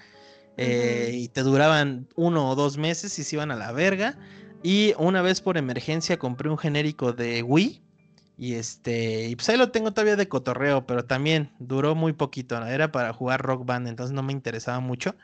eh, 0.58 1.12
y 1.14 1.28
te 1.28 1.42
duraban 1.42 2.08
uno 2.16 2.50
o 2.50 2.54
dos 2.56 2.76
meses 2.76 3.18
y 3.18 3.24
se 3.24 3.36
iban 3.36 3.50
a 3.50 3.56
la 3.56 3.72
verga. 3.72 4.18
Y 4.62 4.92
una 4.98 5.22
vez 5.22 5.40
por 5.40 5.56
emergencia 5.56 6.18
compré 6.18 6.50
un 6.50 6.58
genérico 6.58 7.12
de 7.12 7.42
Wii. 7.42 7.82
Y 8.36 8.54
este, 8.54 9.28
y 9.28 9.36
pues 9.36 9.48
ahí 9.48 9.56
lo 9.56 9.70
tengo 9.70 9.92
todavía 9.92 10.16
de 10.16 10.28
cotorreo, 10.28 10.86
pero 10.86 11.04
también 11.04 11.52
duró 11.58 11.94
muy 11.94 12.12
poquito. 12.12 12.56
Era 12.66 12.92
para 12.92 13.12
jugar 13.12 13.40
rock 13.42 13.64
band, 13.64 13.88
entonces 13.88 14.14
no 14.14 14.22
me 14.22 14.32
interesaba 14.32 14.80
mucho. 14.80 15.16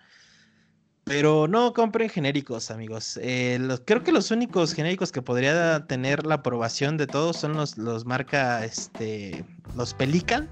Pero 1.05 1.47
no 1.47 1.75
compren 1.75 2.09
genéricos, 2.09 2.71
amigos. 2.71 3.19
Eh, 3.23 3.61
creo 3.85 4.03
que 4.03 4.11
los 4.11 4.31
únicos 4.31 4.73
genéricos 4.73 5.13
que 5.13 5.21
podría 5.21 5.87
tener 5.87 6.25
la 6.25 6.37
aprobación 6.37 6.97
de 6.97 7.07
todos 7.07 7.37
son 7.37 7.55
los, 7.55 7.77
los 7.77 8.07
marca, 8.07 8.65
este, 8.65 9.45
los 9.77 9.93
Pelican. 9.93 10.49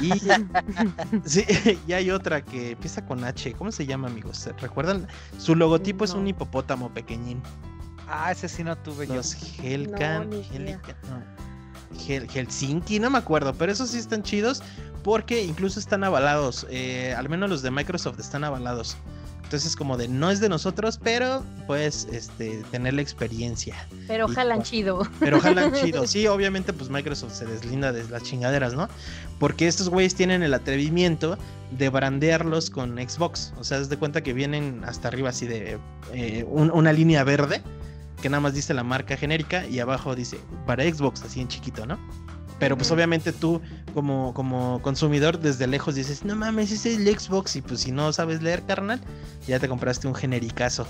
Y, 0.00 0.12
sí, 1.24 1.44
y 1.88 1.92
hay 1.92 2.10
otra 2.12 2.44
que 2.44 2.72
empieza 2.72 3.04
con 3.04 3.24
H. 3.24 3.52
¿Cómo 3.54 3.72
se 3.72 3.84
llama, 3.84 4.06
amigos? 4.06 4.48
¿Recuerdan? 4.60 5.08
Su 5.38 5.56
logotipo 5.56 6.04
es 6.04 6.14
un 6.14 6.28
hipopótamo 6.28 6.94
pequeñín. 6.94 7.42
Ah, 8.06 8.30
ese 8.30 8.48
sí 8.48 8.62
no 8.62 8.76
tuve 8.78 9.06
los 9.06 9.36
Helkan, 9.60 10.30
Helsinki, 12.08 12.98
no 12.98 13.10
me 13.10 13.18
acuerdo, 13.18 13.54
pero 13.54 13.70
esos 13.70 13.90
sí 13.90 13.98
están 13.98 14.22
chidos 14.22 14.62
porque 15.02 15.42
incluso 15.44 15.78
están 15.78 16.04
avalados. 16.04 16.66
Eh, 16.70 17.14
al 17.16 17.28
menos 17.28 17.50
los 17.50 17.62
de 17.62 17.70
Microsoft 17.70 18.18
están 18.18 18.44
avalados. 18.44 18.96
Entonces 19.50 19.74
como 19.74 19.96
de 19.96 20.06
no 20.06 20.30
es 20.30 20.38
de 20.38 20.48
nosotros, 20.48 21.00
pero 21.02 21.44
pues 21.66 22.06
este 22.12 22.62
tener 22.70 22.94
la 22.94 23.02
experiencia. 23.02 23.74
Pero 24.06 24.28
jalan 24.28 24.62
chido. 24.62 25.02
Pero 25.18 25.40
jalan 25.40 25.72
chido. 25.82 26.06
Sí, 26.06 26.28
obviamente 26.28 26.72
pues 26.72 26.88
Microsoft 26.88 27.32
se 27.32 27.46
deslinda 27.46 27.90
de 27.90 28.08
las 28.08 28.22
chingaderas, 28.22 28.74
¿no? 28.74 28.88
Porque 29.40 29.66
estos 29.66 29.88
güeyes 29.88 30.14
tienen 30.14 30.44
el 30.44 30.54
atrevimiento 30.54 31.36
de 31.72 31.88
brandearlos 31.88 32.70
con 32.70 32.96
Xbox. 32.96 33.52
O 33.58 33.64
sea, 33.64 33.78
es 33.78 33.88
de 33.88 33.96
cuenta 33.96 34.22
que 34.22 34.34
vienen 34.34 34.84
hasta 34.84 35.08
arriba 35.08 35.30
así 35.30 35.48
de 35.48 35.80
eh, 36.12 36.44
una 36.48 36.92
línea 36.92 37.24
verde 37.24 37.60
que 38.22 38.28
nada 38.28 38.40
más 38.40 38.54
dice 38.54 38.72
la 38.72 38.84
marca 38.84 39.16
genérica 39.16 39.66
y 39.66 39.80
abajo 39.80 40.14
dice 40.14 40.38
para 40.64 40.84
Xbox 40.84 41.24
así 41.24 41.40
en 41.40 41.48
chiquito, 41.48 41.86
¿no? 41.86 41.98
Pero 42.60 42.76
pues 42.76 42.90
obviamente 42.92 43.32
tú 43.32 43.60
como, 43.94 44.32
como 44.34 44.80
consumidor 44.82 45.40
desde 45.40 45.66
lejos 45.66 45.96
dices, 45.96 46.24
no 46.24 46.36
mames, 46.36 46.70
ese 46.70 46.92
es 46.92 46.98
el 46.98 47.18
Xbox 47.18 47.56
y 47.56 47.62
pues 47.62 47.80
si 47.80 47.90
no 47.90 48.12
sabes 48.12 48.42
leer, 48.42 48.62
carnal, 48.62 49.00
ya 49.48 49.58
te 49.58 49.68
compraste 49.68 50.06
un 50.06 50.14
genericazo. 50.14 50.86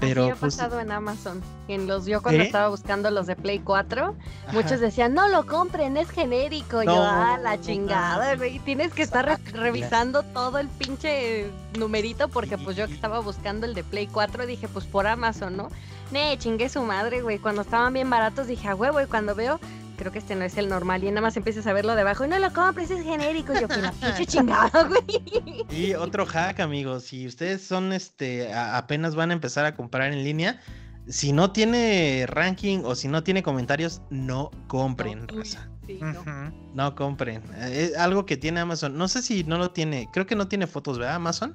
Pero 0.00 0.22
Así 0.22 0.30
ha 0.30 0.34
pues, 0.36 0.56
pasado 0.56 0.80
en 0.80 0.90
Amazon. 0.90 1.42
En 1.68 1.86
los, 1.86 2.06
yo 2.06 2.22
cuando 2.22 2.42
estaba 2.42 2.68
buscando 2.68 3.10
los 3.10 3.26
de 3.26 3.36
Play 3.36 3.58
4, 3.58 4.16
muchos 4.52 4.80
decían, 4.80 5.12
no 5.12 5.28
lo 5.28 5.46
compren, 5.46 5.98
es 5.98 6.10
genérico. 6.10 6.82
yo, 6.82 7.02
ah, 7.02 7.38
la 7.40 7.60
chingada, 7.60 8.34
güey. 8.36 8.58
Tienes 8.60 8.94
que 8.94 9.02
estar 9.02 9.38
revisando 9.52 10.22
todo 10.22 10.58
el 10.58 10.68
pinche 10.68 11.50
numerito 11.78 12.28
porque 12.28 12.56
pues 12.56 12.76
yo 12.76 12.86
que 12.86 12.94
estaba 12.94 13.20
buscando 13.20 13.66
el 13.66 13.74
de 13.74 13.84
Play 13.84 14.06
4 14.06 14.46
dije, 14.46 14.68
pues 14.68 14.86
por 14.86 15.06
Amazon, 15.06 15.58
¿no? 15.58 15.68
Ne, 16.12 16.38
chingue 16.38 16.70
su 16.70 16.82
madre, 16.82 17.20
güey. 17.20 17.38
Cuando 17.38 17.60
estaban 17.60 17.92
bien 17.92 18.08
baratos 18.08 18.46
dije, 18.46 18.68
a 18.68 18.74
huevo, 18.74 19.02
y 19.02 19.06
cuando 19.06 19.34
veo 19.34 19.60
creo 20.00 20.12
que 20.12 20.18
este 20.18 20.34
no 20.34 20.44
es 20.46 20.56
el 20.56 20.70
normal. 20.70 21.04
Y 21.04 21.08
nada 21.10 21.20
más 21.20 21.36
empiezas 21.36 21.66
a 21.66 21.74
verlo 21.74 21.94
debajo 21.94 22.24
y 22.24 22.28
no 22.28 22.38
lo 22.38 22.50
compres, 22.54 22.90
es 22.90 23.04
genérico. 23.04 23.52
yo, 23.52 23.68
que 23.68 23.76
la 23.76 23.92
pinche 24.00 24.24
chingada, 24.24 24.84
güey. 24.84 25.66
Y 25.70 25.92
otro 25.92 26.24
hack, 26.24 26.58
amigos. 26.60 27.04
Si 27.04 27.26
ustedes 27.26 27.62
son 27.62 27.92
este, 27.92 28.52
apenas 28.54 29.14
van 29.14 29.30
a 29.30 29.34
empezar 29.34 29.66
a 29.66 29.74
comprar 29.74 30.10
en 30.10 30.24
línea, 30.24 30.58
si 31.06 31.32
no 31.32 31.52
tiene 31.52 32.24
ranking 32.26 32.80
o 32.84 32.94
si 32.94 33.08
no 33.08 33.22
tiene 33.22 33.42
comentarios, 33.42 34.00
no 34.08 34.50
compren, 34.68 35.26
no. 36.00 36.52
no. 36.72 36.94
compren. 36.94 37.42
Es 37.58 37.94
algo 37.98 38.24
que 38.24 38.38
tiene 38.38 38.60
Amazon. 38.60 38.96
No 38.96 39.06
sé 39.06 39.20
si 39.20 39.44
no 39.44 39.58
lo 39.58 39.70
tiene. 39.70 40.08
Creo 40.14 40.24
que 40.24 40.34
no 40.34 40.48
tiene 40.48 40.66
fotos, 40.66 40.98
¿verdad? 40.98 41.16
Amazon. 41.16 41.54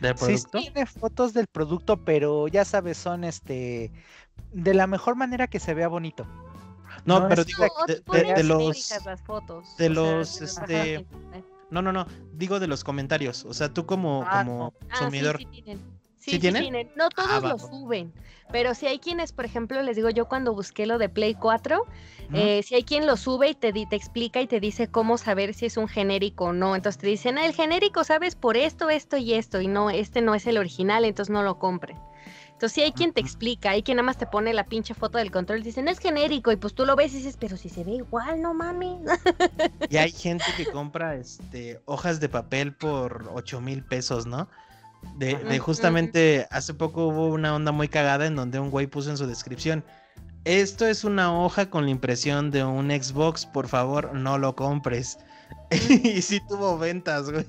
Del 0.00 0.14
producto. 0.14 0.58
Sí, 0.58 0.70
tiene 0.70 0.86
fotos 0.86 1.32
del 1.32 1.48
producto, 1.48 2.04
pero 2.04 2.46
ya 2.46 2.64
sabes, 2.64 2.96
son 2.96 3.24
este 3.24 3.90
de 4.52 4.74
la 4.74 4.86
mejor 4.86 5.16
manera 5.16 5.48
que 5.48 5.58
se 5.58 5.74
vea 5.74 5.88
bonito. 5.88 6.26
No, 7.04 7.28
pero 7.28 7.44
digo, 7.44 7.66
de, 7.86 8.42
los. 8.44 8.92
de 9.78 9.88
los, 9.88 10.40
este. 10.40 11.06
No, 11.70 11.82
no, 11.82 11.92
no. 11.92 12.06
Digo 12.34 12.60
de 12.60 12.66
los 12.66 12.84
comentarios. 12.84 13.44
O 13.44 13.54
sea, 13.54 13.72
tú 13.72 13.86
como, 13.86 14.24
ah, 14.26 14.44
como 14.44 14.74
ah, 14.90 14.98
consumidor. 14.98 15.38
Sí, 15.38 15.44
sí, 15.44 15.62
tienen. 15.62 16.02
Sí, 16.18 16.38
tienen? 16.38 16.92
No 16.94 17.06
ah, 17.06 17.08
todos 17.40 17.42
lo 17.42 17.58
suben, 17.58 18.12
pero 18.52 18.74
si 18.74 18.86
hay 18.86 19.00
quienes, 19.00 19.32
por 19.32 19.44
ejemplo, 19.44 19.82
les 19.82 19.96
digo 19.96 20.08
yo 20.10 20.28
cuando 20.28 20.54
busqué 20.54 20.86
lo 20.86 20.98
de 20.98 21.08
Play 21.08 21.34
4, 21.34 21.84
eh, 22.34 22.62
si 22.62 22.76
hay 22.76 22.84
quien 22.84 23.06
lo 23.06 23.16
sube 23.16 23.48
y 23.48 23.54
te, 23.54 23.72
te 23.72 23.96
explica 23.96 24.40
y 24.40 24.46
te 24.46 24.60
dice 24.60 24.86
cómo 24.86 25.18
saber 25.18 25.52
si 25.52 25.66
es 25.66 25.76
un 25.76 25.88
genérico 25.88 26.44
o 26.44 26.52
no. 26.52 26.76
Entonces 26.76 27.00
te 27.00 27.08
dicen, 27.08 27.38
el 27.38 27.54
genérico 27.54 28.04
sabes 28.04 28.36
por 28.36 28.56
esto, 28.56 28.88
esto 28.88 29.16
y 29.16 29.32
esto, 29.34 29.60
y 29.60 29.66
no, 29.66 29.90
este 29.90 30.20
no 30.20 30.34
es 30.34 30.46
el 30.46 30.58
original, 30.58 31.04
entonces 31.04 31.32
no 31.32 31.42
lo 31.42 31.58
compren. 31.58 31.98
Entonces, 32.62 32.76
si 32.76 32.82
hay 32.82 32.92
quien 32.92 33.12
te 33.12 33.20
explica, 33.20 33.70
hay 33.70 33.82
quien 33.82 33.96
nada 33.96 34.06
más 34.06 34.18
te 34.18 34.24
pone 34.24 34.54
la 34.54 34.62
pinche 34.62 34.94
foto 34.94 35.18
del 35.18 35.32
control 35.32 35.58
y 35.58 35.62
dice, 35.64 35.82
no 35.82 35.90
es 35.90 35.98
genérico, 35.98 36.52
y 36.52 36.56
pues 36.56 36.74
tú 36.74 36.86
lo 36.86 36.94
ves 36.94 37.12
y 37.12 37.16
dices, 37.16 37.36
pero 37.36 37.56
si 37.56 37.68
se 37.68 37.82
ve 37.82 37.94
igual, 37.94 38.40
no 38.40 38.54
mames. 38.54 39.00
Y 39.90 39.96
hay 39.96 40.12
gente 40.12 40.44
que 40.56 40.66
compra 40.66 41.16
este 41.16 41.80
hojas 41.86 42.20
de 42.20 42.28
papel 42.28 42.72
por 42.72 43.28
8 43.34 43.60
mil 43.60 43.82
pesos, 43.82 44.26
¿no? 44.26 44.46
De, 45.16 45.34
de 45.34 45.58
justamente 45.58 46.46
hace 46.52 46.72
poco 46.72 47.08
hubo 47.08 47.26
una 47.30 47.52
onda 47.52 47.72
muy 47.72 47.88
cagada 47.88 48.26
en 48.26 48.36
donde 48.36 48.60
un 48.60 48.70
güey 48.70 48.86
puso 48.86 49.10
en 49.10 49.16
su 49.16 49.26
descripción. 49.26 49.84
Esto 50.44 50.86
es 50.86 51.02
una 51.02 51.36
hoja 51.36 51.68
con 51.68 51.86
la 51.86 51.90
impresión 51.90 52.52
de 52.52 52.62
un 52.62 52.90
Xbox, 52.90 53.44
por 53.44 53.66
favor, 53.66 54.14
no 54.14 54.38
lo 54.38 54.54
compres. 54.54 55.18
y 56.04 56.22
sí 56.22 56.40
tuvo 56.48 56.78
ventas, 56.78 57.30
güey. 57.30 57.46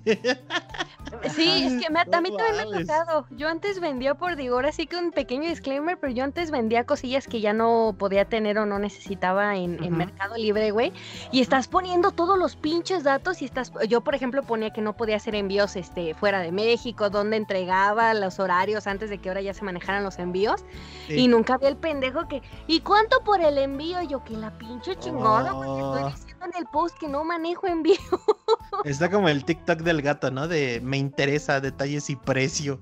Sí, 1.36 1.64
es 1.66 1.84
que 1.84 1.90
me, 1.92 2.00
a 2.00 2.22
mí 2.22 2.36
también 2.36 2.70
me 2.70 2.78
ha 2.78 2.82
tocado. 2.82 3.26
Yo 3.32 3.48
antes 3.48 3.80
vendía 3.80 4.16
por 4.16 4.36
Digor, 4.36 4.66
así 4.66 4.88
que 4.88 4.98
un 4.98 5.12
pequeño 5.12 5.48
disclaimer, 5.48 5.98
pero 5.98 6.12
yo 6.12 6.24
antes 6.24 6.52
vendía 6.52 6.86
cosillas 6.86 7.28
que 7.28 7.40
ya 7.40 7.54
no 7.54 7.96
podía 7.98 8.26
tener 8.26 8.58
o 8.58 8.66
no 8.66 8.80
necesitaba 8.80 9.56
en, 9.56 9.80
Mercado 9.96 10.36
Libre, 10.36 10.72
güey. 10.72 10.92
Y 11.32 11.42
estás 11.42 11.68
poniendo 11.68 12.12
todos 12.12 12.38
los 12.38 12.56
pinches 12.56 13.04
datos 13.04 13.42
y 13.42 13.46
estás, 13.46 13.72
yo 13.88 14.02
por 14.02 14.16
ejemplo 14.16 14.44
ponía 14.44 14.72
que 14.72 14.82
no 14.82 14.94
podía 14.94 15.18
hacer 15.18 15.36
envíos 15.36 15.76
este, 15.76 16.14
fuera 16.14 16.40
de 16.40 16.52
México, 16.52 17.10
donde 17.10 17.38
entregaba 17.38 18.14
los 18.14 18.40
horarios 18.40 18.88
antes 18.88 19.10
de 19.10 19.20
que 19.20 19.30
ahora 19.30 19.42
ya 19.42 19.54
se 19.54 19.64
manejaran 19.64 20.04
los 20.04 20.20
envíos. 20.20 20.66
Y 21.10 21.28
nunca 21.28 21.56
había 21.56 21.70
el 21.70 21.78
pendejo 21.78 22.28
que, 22.28 22.42
¿y 22.68 22.80
cuánto 22.82 23.24
por 23.24 23.40
el 23.42 23.58
envío? 23.58 23.94
yo, 24.02 24.24
que 24.24 24.34
la 24.34 24.52
pinche 24.58 24.96
chingona, 24.98 25.54
porque 25.54 25.72
estoy 25.72 26.04
oh. 26.04 26.10
diciendo 26.10 26.46
en 26.46 26.58
el 26.58 26.66
post 26.68 26.98
que 26.98 27.08
no 27.08 27.24
manejo 27.24 27.68
envío. 27.68 27.96
Está 28.86 29.10
como 29.10 29.30
el 29.30 29.46
TikTok 29.46 29.80
del 29.80 30.02
gato, 30.02 30.32
¿no? 30.32 30.48
De 30.48 30.82
me 30.84 30.98
interesa 30.98 31.62
detalles 31.62 32.10
y 32.10 32.16
precio. 32.16 32.80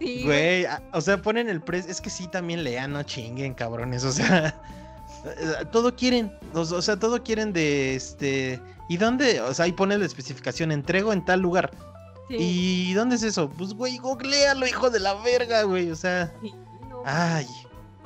Sí, 0.00 0.24
güey, 0.24 0.66
o 0.92 1.00
sea, 1.00 1.22
ponen 1.22 1.48
el 1.48 1.60
precio. 1.60 1.90
Es 1.90 2.00
que 2.00 2.10
sí, 2.10 2.26
también 2.26 2.64
lean, 2.64 2.92
no 2.92 3.02
chinguen, 3.02 3.54
cabrones. 3.54 4.04
O 4.04 4.12
sea, 4.12 4.60
todo 5.72 5.94
quieren, 5.94 6.32
o, 6.52 6.64
sea, 6.64 6.98
todo 6.98 7.22
quieren 7.22 7.52
de 7.52 7.94
este. 7.94 8.60
¿Y 8.88 8.96
dónde? 8.96 9.40
O 9.40 9.54
sea, 9.54 9.66
ahí 9.66 9.72
pone 9.72 9.96
la 9.96 10.04
especificación, 10.04 10.72
entrego 10.72 11.12
en 11.12 11.24
tal 11.24 11.40
lugar. 11.40 11.70
¿Y 12.28 12.94
dónde 12.94 13.16
es 13.16 13.22
eso? 13.22 13.50
Pues, 13.50 13.74
güey, 13.74 13.98
googlealo, 13.98 14.66
hijo 14.66 14.90
de 14.90 14.98
la 14.98 15.14
verga, 15.14 15.62
güey. 15.62 15.90
O 15.90 15.96
sea, 15.96 16.32
ay, 17.04 17.46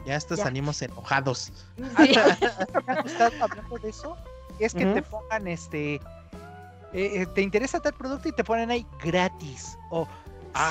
ya 0.07 0.17
estos 0.17 0.41
salimos 0.41 0.83
enojados. 0.83 1.53
¿Estás 1.99 3.33
hablando 3.41 3.79
de 3.79 3.89
eso? 3.89 4.17
Es 4.59 4.75
que 4.75 4.85
te 4.87 5.03
pongan 5.03 5.47
este 5.47 6.01
eh, 6.93 7.23
eh, 7.23 7.27
¿te 7.27 7.43
interesa 7.43 7.81
tal 7.81 7.95
producto? 7.95 8.29
Y 8.29 8.33
te 8.33 8.45
ponen 8.45 8.71
ahí 8.71 8.87
gratis 9.03 9.79
o 9.91 10.07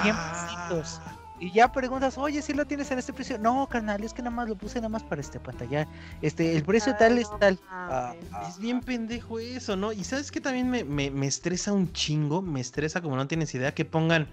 100 0.01 0.15
pesitos. 0.15 1.01
Ah. 1.05 1.17
Y 1.39 1.51
ya 1.51 1.71
preguntas, 1.71 2.17
oye, 2.17 2.41
si 2.41 2.53
lo 2.53 2.65
tienes 2.65 2.89
en 2.89 2.97
este 2.97 3.13
precio. 3.13 3.37
No, 3.37 3.67
carnal, 3.69 4.03
es 4.03 4.13
que 4.13 4.23
nada 4.23 4.35
más 4.35 4.49
lo 4.49 4.55
puse 4.55 4.79
nada 4.79 4.89
más 4.89 5.03
para 5.03 5.21
este 5.21 5.39
pantalla. 5.39 5.87
Este, 6.21 6.55
el 6.55 6.63
precio 6.63 6.95
tal 6.95 7.19
es 7.19 7.27
tal. 7.39 7.59
Ah. 7.69 8.15
es 8.49 8.57
bien 8.57 8.81
pendejo 8.81 9.37
eso, 9.37 9.75
¿no? 9.75 9.91
Y 9.91 10.03
sabes 10.03 10.31
que 10.31 10.41
también 10.41 10.69
me, 10.69 10.83
me, 10.83 11.11
me, 11.11 11.27
estresa 11.27 11.73
un 11.73 11.93
chingo, 11.93 12.41
me 12.41 12.59
estresa 12.59 13.01
como 13.01 13.15
no 13.15 13.27
tienes 13.27 13.53
idea, 13.53 13.73
que 13.73 13.85
pongan, 13.85 14.27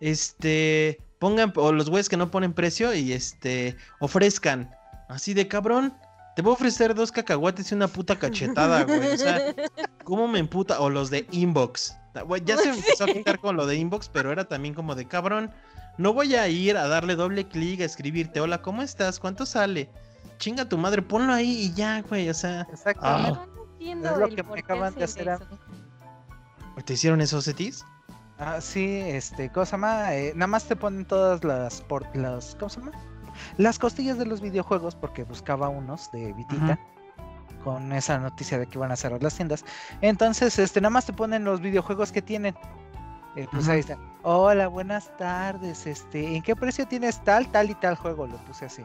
este, 0.00 1.00
pongan, 1.18 1.52
o 1.56 1.72
los 1.72 1.88
güeyes 1.88 2.10
que 2.10 2.18
no 2.18 2.30
ponen 2.30 2.52
precio 2.52 2.92
y 2.94 3.14
este, 3.14 3.76
ofrezcan, 3.98 4.70
así 5.08 5.32
de 5.32 5.48
cabrón, 5.48 5.94
te 6.38 6.42
voy 6.42 6.52
a 6.52 6.54
ofrecer 6.54 6.94
dos 6.94 7.10
cacahuates 7.10 7.72
y 7.72 7.74
una 7.74 7.88
puta 7.88 8.16
cachetada, 8.16 8.84
güey. 8.84 9.14
O 9.14 9.18
sea, 9.18 9.52
¿cómo 10.04 10.28
me 10.28 10.38
emputa? 10.38 10.78
O 10.78 10.88
los 10.88 11.10
de 11.10 11.26
inbox. 11.32 11.96
ya 12.44 12.56
se 12.56 12.68
empezó 12.68 13.02
a 13.02 13.06
quitar 13.08 13.40
con 13.40 13.56
lo 13.56 13.66
de 13.66 13.74
inbox, 13.74 14.08
pero 14.08 14.30
era 14.30 14.44
también 14.44 14.72
como 14.72 14.94
de 14.94 15.04
cabrón. 15.08 15.50
No 15.96 16.12
voy 16.12 16.36
a 16.36 16.46
ir 16.46 16.76
a 16.76 16.86
darle 16.86 17.16
doble 17.16 17.48
clic 17.48 17.80
a 17.80 17.86
escribirte, 17.86 18.38
hola, 18.38 18.62
¿cómo 18.62 18.82
estás? 18.82 19.18
¿Cuánto 19.18 19.46
sale? 19.46 19.90
Chinga 20.38 20.68
tu 20.68 20.78
madre, 20.78 21.02
ponlo 21.02 21.32
ahí 21.32 21.50
y 21.50 21.74
ya, 21.74 22.02
güey. 22.02 22.28
O 22.28 22.34
sea. 22.34 22.68
Exactamente. 22.72 23.40
Ah. 23.40 24.12
es 24.12 24.18
lo 24.18 24.28
que 24.28 24.42
me 24.44 24.60
acaban 24.60 24.94
de 24.94 25.02
hacer 25.02 25.30
a 25.30 25.40
¿Te 26.84 26.92
hicieron 26.92 27.20
esos 27.20 27.46
setis? 27.46 27.84
Ah, 28.38 28.60
sí, 28.60 29.00
este, 29.04 29.50
cosa 29.50 29.76
más, 29.76 30.12
eh, 30.12 30.34
nada 30.36 30.46
más 30.46 30.66
te 30.66 30.76
ponen 30.76 31.04
todas 31.04 31.42
las, 31.42 31.80
por, 31.80 32.06
las, 32.16 32.54
¿cómo 32.54 32.68
se 32.68 32.78
llama? 32.78 32.92
Las 33.56 33.78
costillas 33.78 34.18
de 34.18 34.26
los 34.26 34.40
videojuegos, 34.40 34.94
porque 34.94 35.24
buscaba 35.24 35.68
unos 35.68 36.10
de 36.12 36.32
Vitita. 36.32 36.78
con 37.64 37.92
esa 37.92 38.18
noticia 38.18 38.58
de 38.58 38.66
que 38.66 38.78
van 38.78 38.92
a 38.92 38.96
cerrar 38.96 39.22
las 39.22 39.34
tiendas. 39.34 39.64
Entonces, 40.00 40.58
este, 40.58 40.80
nada 40.80 40.90
más 40.90 41.06
te 41.06 41.12
ponen 41.12 41.44
los 41.44 41.60
videojuegos 41.60 42.12
que 42.12 42.22
tienen. 42.22 42.54
Eh, 43.36 43.46
pues 43.50 43.68
ahí 43.68 43.80
está. 43.80 43.98
Hola, 44.22 44.68
buenas 44.68 45.16
tardes. 45.16 45.86
Este, 45.86 46.36
¿en 46.36 46.42
qué 46.42 46.56
precio 46.56 46.86
tienes 46.86 47.22
tal, 47.24 47.46
tal 47.48 47.70
y 47.70 47.74
tal 47.74 47.94
juego? 47.96 48.26
Lo 48.26 48.36
puse 48.38 48.66
así. 48.66 48.82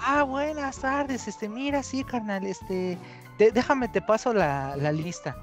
Ah, 0.00 0.22
buenas 0.24 0.78
tardes. 0.78 1.28
Este, 1.28 1.48
mira, 1.48 1.82
sí, 1.82 2.02
carnal. 2.02 2.44
Este, 2.44 2.98
déjame 3.38 3.88
te 3.88 4.00
paso 4.00 4.32
la, 4.32 4.74
lista. 4.92 5.36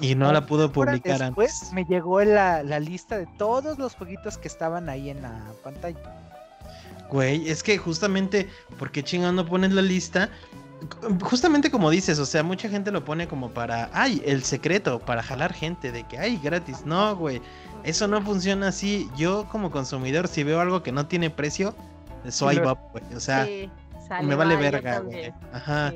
Y 0.00 0.14
no 0.14 0.32
la 0.32 0.46
pudo 0.46 0.72
publicar 0.72 1.18
después, 1.18 1.62
antes. 1.62 1.72
Me 1.72 1.84
llegó 1.84 2.22
la, 2.22 2.62
la 2.62 2.80
lista 2.80 3.18
de 3.18 3.26
todos 3.38 3.78
los 3.78 3.94
jueguitos 3.94 4.38
que 4.38 4.48
estaban 4.48 4.88
ahí 4.88 5.10
en 5.10 5.22
la 5.22 5.40
pantalla. 5.62 5.98
Güey, 7.12 7.50
es 7.50 7.62
que 7.62 7.76
justamente, 7.76 8.48
porque 8.78 9.02
chingando 9.02 9.44
pones 9.44 9.72
la 9.72 9.82
lista? 9.82 10.30
Justamente 11.20 11.70
como 11.70 11.90
dices, 11.90 12.18
o 12.18 12.24
sea, 12.24 12.42
mucha 12.42 12.70
gente 12.70 12.90
lo 12.90 13.04
pone 13.04 13.28
como 13.28 13.50
para, 13.50 13.90
ay, 13.92 14.22
el 14.24 14.42
secreto, 14.44 14.98
para 14.98 15.22
jalar 15.22 15.52
gente, 15.52 15.92
de 15.92 16.04
que, 16.04 16.16
ay, 16.16 16.40
gratis. 16.42 16.86
No, 16.86 17.14
güey, 17.14 17.42
eso 17.84 18.08
no 18.08 18.22
funciona 18.22 18.68
así. 18.68 19.10
Yo 19.14 19.46
como 19.52 19.70
consumidor, 19.70 20.26
si 20.26 20.42
veo 20.42 20.58
algo 20.58 20.82
que 20.82 20.90
no 20.90 21.06
tiene 21.06 21.28
precio, 21.28 21.74
swipe 22.30 22.66
up, 22.66 22.78
güey. 22.92 23.04
O 23.14 23.20
sea, 23.20 23.46
me 24.22 24.34
vale 24.34 24.56
verga, 24.56 25.00
güey. 25.00 25.34
Ajá. 25.52 25.92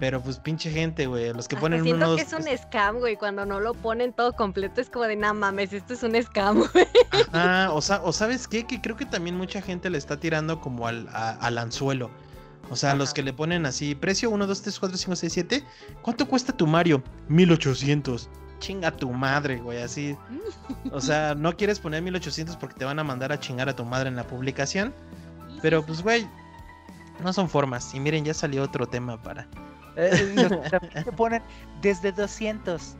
Pero 0.00 0.20
pues 0.20 0.38
pinche 0.38 0.70
gente, 0.70 1.06
güey, 1.06 1.32
los 1.32 1.48
que 1.48 1.56
ponen 1.56 1.82
siento 1.82 2.04
unos... 2.04 2.16
que 2.16 2.22
es 2.22 2.32
un 2.32 2.44
scam, 2.58 2.98
güey, 2.98 3.16
cuando 3.16 3.46
no 3.46 3.60
lo 3.60 3.72
ponen 3.72 4.12
todo 4.12 4.34
completo 4.34 4.80
es 4.80 4.90
como 4.90 5.06
de, 5.06 5.16
nada 5.16 5.32
mames, 5.32 5.72
esto 5.72 5.94
es 5.94 6.02
un 6.02 6.20
scam, 6.22 6.58
güey. 6.72 6.86
Ajá, 7.32 7.72
o, 7.72 7.78
o 7.78 8.12
sabes 8.12 8.46
qué, 8.46 8.66
que 8.66 8.80
creo 8.80 8.96
que 8.96 9.06
también 9.06 9.36
mucha 9.36 9.62
gente 9.62 9.88
le 9.88 9.96
está 9.98 10.18
tirando 10.18 10.60
como 10.60 10.86
al, 10.86 11.08
al 11.12 11.58
anzuelo. 11.58 12.10
O 12.70 12.76
sea, 12.76 12.94
los 12.94 13.14
que 13.14 13.22
le 13.22 13.32
ponen 13.32 13.64
así, 13.64 13.94
precio 13.94 14.30
1, 14.30 14.46
2, 14.46 14.62
3, 14.62 14.78
4, 14.80 14.98
5, 14.98 15.16
6, 15.16 15.32
7. 15.32 15.64
¿Cuánto 16.02 16.26
cuesta 16.26 16.52
tu 16.52 16.66
Mario? 16.66 17.02
1800. 17.28 18.28
Chinga 18.58 18.90
tu 18.90 19.12
madre, 19.12 19.58
güey, 19.58 19.82
así. 19.82 20.16
O 20.90 21.00
sea, 21.00 21.34
no 21.38 21.56
quieres 21.56 21.78
poner 21.78 22.02
1800 22.02 22.56
porque 22.56 22.74
te 22.74 22.84
van 22.84 22.98
a 22.98 23.04
mandar 23.04 23.30
a 23.30 23.38
chingar 23.38 23.68
a 23.68 23.76
tu 23.76 23.84
madre 23.84 24.08
en 24.08 24.16
la 24.16 24.26
publicación. 24.26 24.92
Pero 25.62 25.84
pues, 25.86 26.02
güey, 26.02 26.26
no 27.22 27.32
son 27.32 27.48
formas. 27.48 27.94
Y 27.94 28.00
miren, 28.00 28.24
ya 28.24 28.34
salió 28.34 28.62
otro 28.62 28.86
tema 28.86 29.20
para. 29.22 29.46
Eh, 29.96 30.48
te 31.04 31.12
ponen 31.16 31.42
desde 31.80 32.12
200. 32.12 32.96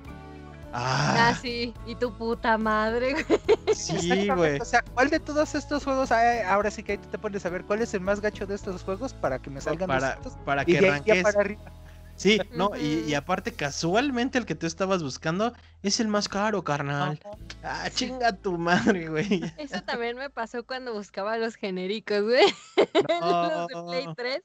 Ah. 0.72 1.30
ah, 1.30 1.38
sí, 1.40 1.72
y 1.86 1.94
tu 1.94 2.12
puta 2.12 2.58
madre, 2.58 3.12
güey. 3.12 3.40
Sí, 3.74 4.28
güey. 4.28 4.60
O 4.60 4.64
sea, 4.64 4.82
¿cuál 4.94 5.08
de 5.08 5.20
todos 5.20 5.54
estos 5.54 5.84
juegos? 5.84 6.12
ahora 6.12 6.70
sí 6.70 6.82
que 6.82 6.92
ahí 6.92 6.98
te 6.98 7.16
pones 7.16 7.46
a 7.46 7.48
ver 7.48 7.64
cuál 7.64 7.80
es 7.80 7.94
el 7.94 8.00
más 8.00 8.20
gacho 8.20 8.46
de 8.46 8.56
estos 8.56 8.82
juegos 8.82 9.14
para 9.14 9.38
que 9.38 9.48
me 9.48 9.60
salgan 9.60 9.88
para, 9.88 10.18
para 10.44 10.64
que 10.64 10.78
arranques. 10.78 11.22
Para 11.22 11.40
arriba. 11.40 11.72
Sí, 12.16 12.40
no, 12.54 12.70
y, 12.76 13.12
aparte 13.14 13.52
casualmente 13.52 14.38
el 14.38 14.46
que 14.46 14.54
tú 14.54 14.66
estabas 14.66 15.02
buscando 15.02 15.52
es 15.88 16.00
el 16.00 16.08
más 16.08 16.28
caro, 16.28 16.62
carnal. 16.62 17.18
Ah, 17.62 17.88
chinga 17.92 18.32
tu 18.32 18.58
madre, 18.58 19.08
güey. 19.08 19.26
Eso 19.58 19.82
también 19.82 20.16
me 20.16 20.30
pasó 20.30 20.64
cuando 20.64 20.92
buscaba 20.92 21.36
los 21.38 21.56
genéricos, 21.56 22.22
güey. 22.22 22.44
los 23.20 23.66
de 23.68 24.04
Play 24.04 24.14
3. 24.16 24.42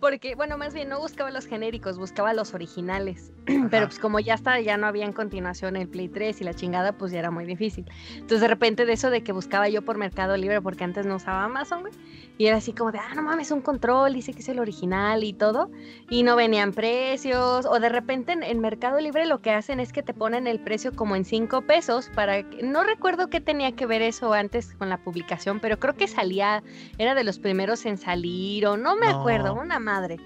Porque, 0.00 0.34
bueno, 0.34 0.58
más 0.58 0.74
bien 0.74 0.88
no 0.88 0.98
buscaba 1.00 1.30
los 1.30 1.46
genéricos, 1.46 1.98
buscaba 1.98 2.32
los 2.34 2.54
originales. 2.54 3.32
Pero 3.70 3.86
pues 3.86 3.98
como 3.98 4.20
ya 4.20 4.34
está, 4.34 4.60
ya 4.60 4.76
no 4.76 4.86
había 4.86 5.04
en 5.04 5.12
continuación 5.12 5.76
el 5.76 5.88
Play 5.88 6.08
3 6.08 6.40
y 6.40 6.44
la 6.44 6.54
chingada, 6.54 6.92
pues 6.92 7.12
ya 7.12 7.18
era 7.18 7.30
muy 7.30 7.44
difícil. 7.44 7.84
Entonces 8.12 8.40
de 8.40 8.48
repente 8.48 8.86
de 8.86 8.92
eso 8.92 9.10
de 9.10 9.22
que 9.22 9.32
buscaba 9.32 9.68
yo 9.68 9.82
por 9.82 9.98
Mercado 9.98 10.36
Libre, 10.36 10.60
porque 10.60 10.84
antes 10.84 11.06
no 11.06 11.16
usaba 11.16 11.44
Amazon, 11.44 11.80
güey. 11.80 11.92
Y 12.38 12.46
era 12.46 12.58
así 12.58 12.72
como 12.72 12.92
de, 12.92 13.00
ah, 13.00 13.14
no 13.16 13.22
mames, 13.22 13.50
un 13.50 13.60
control, 13.60 14.14
dice 14.14 14.32
que 14.32 14.38
es 14.40 14.48
el 14.48 14.60
original 14.60 15.24
y 15.24 15.32
todo. 15.32 15.72
Y 16.08 16.22
no 16.22 16.36
venían 16.36 16.72
precios. 16.72 17.66
O 17.66 17.80
de 17.80 17.88
repente 17.88 18.32
en, 18.32 18.60
Mercado 18.60 19.00
Libre 19.00 19.26
lo 19.26 19.40
que 19.40 19.50
hacen 19.50 19.80
es 19.80 19.92
que 19.92 20.04
te 20.04 20.14
ponen 20.14 20.46
el 20.46 20.60
precio 20.60 20.77
como 20.94 21.16
en 21.16 21.24
5 21.24 21.62
pesos 21.62 22.10
para... 22.14 22.42
No 22.62 22.84
recuerdo 22.84 23.28
qué 23.28 23.40
tenía 23.40 23.72
que 23.72 23.86
ver 23.86 24.02
eso 24.02 24.32
antes 24.32 24.74
con 24.74 24.88
la 24.88 24.98
publicación, 24.98 25.60
pero 25.60 25.78
creo 25.78 25.94
que 25.94 26.08
salía, 26.08 26.62
era 26.98 27.14
de 27.14 27.24
los 27.24 27.38
primeros 27.38 27.84
en 27.86 27.98
salir 27.98 28.66
o 28.66 28.76
no 28.76 28.96
me 28.96 29.08
acuerdo, 29.08 29.54
una 29.54 29.78
madre 29.78 30.18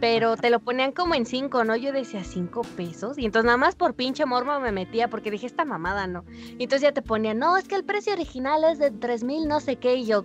pero 0.00 0.36
te 0.36 0.48
lo 0.48 0.60
ponían 0.60 0.92
como 0.92 1.14
en 1.14 1.26
5, 1.26 1.62
¿no? 1.64 1.76
Yo 1.76 1.92
decía 1.92 2.24
5 2.24 2.62
pesos 2.74 3.18
y 3.18 3.26
entonces 3.26 3.44
nada 3.44 3.58
más 3.58 3.76
por 3.76 3.94
pinche 3.94 4.24
mormo 4.24 4.58
me 4.58 4.72
metía 4.72 5.08
porque 5.08 5.30
dije 5.30 5.46
esta 5.46 5.66
mamada, 5.66 6.06
¿no? 6.06 6.24
Y 6.58 6.64
entonces 6.64 6.80
ya 6.80 6.92
te 6.92 7.02
ponían, 7.02 7.38
no, 7.38 7.56
es 7.56 7.68
que 7.68 7.74
el 7.74 7.84
precio 7.84 8.14
original 8.14 8.64
es 8.64 8.78
de 8.78 8.90
3 8.90 9.24
mil 9.24 9.46
no 9.46 9.60
sé 9.60 9.76
qué 9.76 9.96
y 9.96 10.06
yo. 10.06 10.24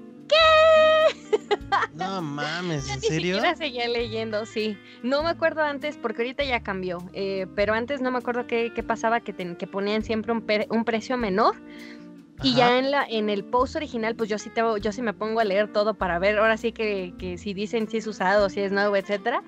No 1.96 2.22
mames, 2.22 2.90
¿en 2.90 2.96
Ni 3.02 3.08
serio? 3.08 3.36
Siquiera 3.36 3.56
seguía 3.56 3.88
leyendo, 3.88 4.46
sí. 4.46 4.78
No 5.04 5.24
me 5.24 5.30
acuerdo 5.30 5.62
antes, 5.62 5.98
porque 5.98 6.22
ahorita 6.22 6.44
ya 6.44 6.62
cambió, 6.62 7.00
eh, 7.14 7.48
pero 7.56 7.74
antes 7.74 8.02
no 8.02 8.12
me 8.12 8.18
acuerdo 8.18 8.48
qué, 8.48 8.72
qué 8.74 8.84
pasaba, 8.84 9.22
que, 9.22 9.34
que 9.34 9.68
ponían 9.68 10.04
siempre 10.04 10.32
un, 10.32 10.46
un 10.70 10.86
precio 10.86 11.18
menor. 11.18 11.56
Y 12.44 12.54
ya 12.54 12.78
en 12.78 12.92
la 12.92 13.06
en 13.06 13.30
el 13.30 13.46
post 13.46 13.78
original, 13.78 14.14
pues 14.16 14.30
yo 14.30 14.38
sí 14.38 14.50
te, 14.50 14.62
yo 14.82 14.92
sí 14.92 15.02
me 15.02 15.14
pongo 15.14 15.40
a 15.40 15.46
leer 15.46 15.72
todo 15.72 15.94
para 15.94 16.20
ver, 16.20 16.38
ahora 16.38 16.58
sí 16.58 16.74
que, 16.74 17.14
que 17.18 17.38
si 17.38 17.54
dicen 17.54 17.90
si 17.90 17.98
es 17.98 18.08
usado, 18.08 18.50
si 18.50 18.60
es 18.60 18.74
nuevo, 18.74 18.96
etcétera. 18.98 19.42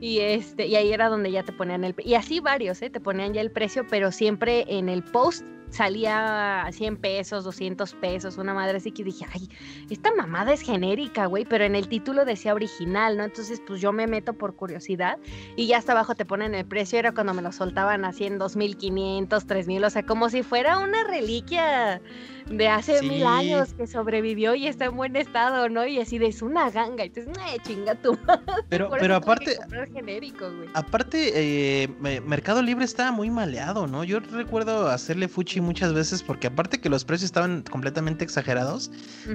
Y 0.00 0.18
este, 0.18 0.66
y 0.66 0.74
ahí 0.74 0.92
era 0.92 1.08
donde 1.08 1.30
ya 1.30 1.44
te 1.44 1.52
ponían 1.52 1.84
el 1.84 1.94
y 2.04 2.14
así 2.14 2.40
varios, 2.40 2.82
¿eh? 2.82 2.90
te 2.90 2.98
ponían 2.98 3.32
ya 3.32 3.40
el 3.40 3.52
precio, 3.52 3.86
pero 3.88 4.10
siempre 4.10 4.64
en 4.66 4.88
el 4.88 5.04
post 5.04 5.44
salía 5.72 6.62
a 6.62 6.70
100 6.72 6.98
pesos, 6.98 7.44
200 7.44 7.94
pesos, 7.94 8.36
una 8.36 8.54
madre 8.54 8.76
así 8.76 8.92
que 8.92 9.02
dije, 9.02 9.26
ay, 9.32 9.48
esta 9.90 10.14
mamada 10.14 10.52
es 10.52 10.60
genérica, 10.60 11.26
güey, 11.26 11.44
pero 11.44 11.64
en 11.64 11.74
el 11.74 11.88
título 11.88 12.24
decía 12.24 12.54
original, 12.54 13.16
¿no? 13.16 13.24
Entonces, 13.24 13.60
pues 13.66 13.80
yo 13.80 13.90
me 13.92 14.06
meto 14.06 14.34
por 14.34 14.54
curiosidad 14.54 15.18
y 15.56 15.66
ya 15.66 15.78
hasta 15.78 15.92
abajo 15.92 16.14
te 16.14 16.24
ponen 16.24 16.54
el 16.54 16.66
precio, 16.66 16.98
era 16.98 17.12
cuando 17.12 17.32
me 17.32 17.42
lo 17.42 17.52
soltaban 17.52 18.04
así 18.04 18.24
en 18.24 18.38
2500, 18.38 19.46
3000, 19.46 19.84
o 19.84 19.90
sea, 19.90 20.04
como 20.04 20.28
si 20.28 20.42
fuera 20.42 20.78
una 20.78 21.04
reliquia 21.04 22.02
de 22.50 22.68
hace 22.68 23.02
mil 23.02 23.24
años 23.24 23.72
que 23.72 23.86
sobrevivió 23.86 24.54
y 24.54 24.66
está 24.66 24.86
en 24.86 24.96
buen 24.96 25.16
estado, 25.16 25.68
¿no? 25.68 25.86
Y 25.86 26.00
así 26.00 26.18
de 26.18 26.26
es 26.26 26.42
una 26.42 26.70
ganga, 26.70 27.04
entonces, 27.04 27.34
eh, 27.38 27.58
chinga 27.62 27.94
tu 27.94 28.18
Pero, 28.68 28.90
pero 28.90 29.16
aparte, 29.16 29.56
aparte, 30.74 31.32
eh, 31.34 31.88
Mercado 32.26 32.62
Libre 32.62 32.84
estaba 32.84 33.10
muy 33.10 33.30
maleado, 33.30 33.86
¿no? 33.86 34.04
Yo 34.04 34.20
recuerdo 34.20 34.88
hacerle 34.88 35.28
fuchi 35.28 35.61
muchas 35.62 35.94
veces 35.94 36.22
porque 36.22 36.48
aparte 36.48 36.80
que 36.80 36.88
los 36.88 37.04
precios 37.04 37.26
estaban 37.26 37.62
completamente 37.62 38.24
exagerados, 38.24 38.90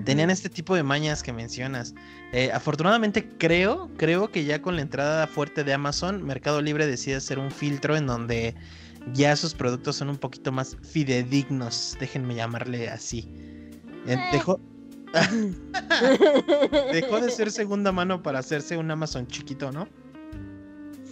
tenían 0.06 0.30
este 0.30 0.50
tipo 0.50 0.76
de 0.76 0.84
mañas 0.84 1.24
que 1.24 1.34
mencionas. 1.34 1.96
Eh, 2.34 2.52
afortunadamente 2.54 3.28
creo, 3.38 3.90
creo 3.98 4.32
que 4.32 4.46
ya 4.46 4.62
con 4.62 4.76
la 4.76 4.82
entrada 4.82 5.28
fuerte 5.28 5.64
de 5.64 5.74
Amazon, 5.74 6.24
Mercado 6.24 6.62
Libre 6.62 6.86
decide 6.86 7.16
hacer 7.16 7.40
un 7.40 7.52
filtro 7.52 7.96
en 7.96 8.06
donde 8.08 8.56
ya 9.14 9.36
sus 9.36 9.54
productos 9.54 9.96
son 9.96 10.10
un 10.10 10.18
poquito 10.18 10.52
más 10.52 10.78
fidedignos, 10.82 11.98
déjenme 12.00 12.36
llamarle 12.36 12.90
así. 12.90 13.30
Eh, 14.06 14.14
eh. 14.14 14.20
Dejó, 14.32 14.60
dejó 16.94 17.22
de 17.22 17.32
ser 17.32 17.52
segunda 17.52 17.92
mano 17.92 18.22
para 18.22 18.40
hacerse 18.40 18.78
un 18.78 18.92
Amazon 18.92 19.28
chiquito, 19.28 19.72
¿no? 19.72 19.88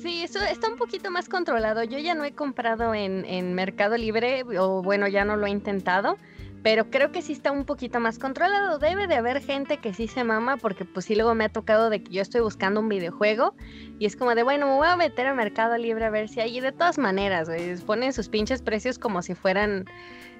Sí, 0.06 0.22
eso 0.22 0.40
está 0.40 0.70
un 0.70 0.76
poquito 0.76 1.10
más 1.10 1.28
controlado. 1.30 1.84
Yo 1.84 1.98
ya 1.98 2.14
no 2.14 2.26
he 2.26 2.32
comprado 2.32 2.94
en, 2.94 3.26
en, 3.26 3.56
Mercado 3.56 3.98
Libre, 3.98 4.44
o 4.60 4.84
bueno, 4.84 5.08
ya 5.08 5.26
no 5.26 5.36
lo 5.36 5.48
he 5.48 5.50
intentado, 5.50 6.20
pero 6.62 6.92
creo 6.92 7.12
que 7.12 7.24
sí 7.24 7.34
está 7.34 7.52
un 7.52 7.66
poquito 7.66 8.00
más 8.00 8.20
controlado. 8.20 8.78
Debe 8.78 9.08
de 9.08 9.16
haber 9.16 9.42
gente 9.42 9.78
que 9.78 9.96
sí 9.96 10.08
se 10.08 10.24
mama, 10.24 10.58
porque 10.58 10.86
pues 10.86 11.06
sí 11.06 11.16
luego 11.16 11.34
me 11.34 11.46
ha 11.46 11.50
tocado 11.50 11.90
de 11.90 12.04
que 12.04 12.12
yo 12.12 12.22
estoy 12.22 12.42
buscando 12.42 12.82
un 12.82 12.88
videojuego 12.88 13.56
y 13.98 14.06
es 14.06 14.16
como 14.16 14.36
de, 14.36 14.44
bueno, 14.44 14.68
me 14.68 14.76
voy 14.76 14.88
a 14.88 14.96
meter 14.96 15.26
a 15.26 15.34
Mercado 15.34 15.76
Libre 15.76 16.06
a 16.06 16.12
ver 16.12 16.30
si 16.30 16.40
hay. 16.40 16.56
Y 16.56 16.62
de 16.62 16.72
todas 16.72 17.00
maneras, 17.00 17.50
ponen 17.84 18.14
sus 18.14 18.30
pinches 18.30 18.62
precios 18.62 19.00
como 19.00 19.24
si 19.24 19.34
fueran 19.34 19.86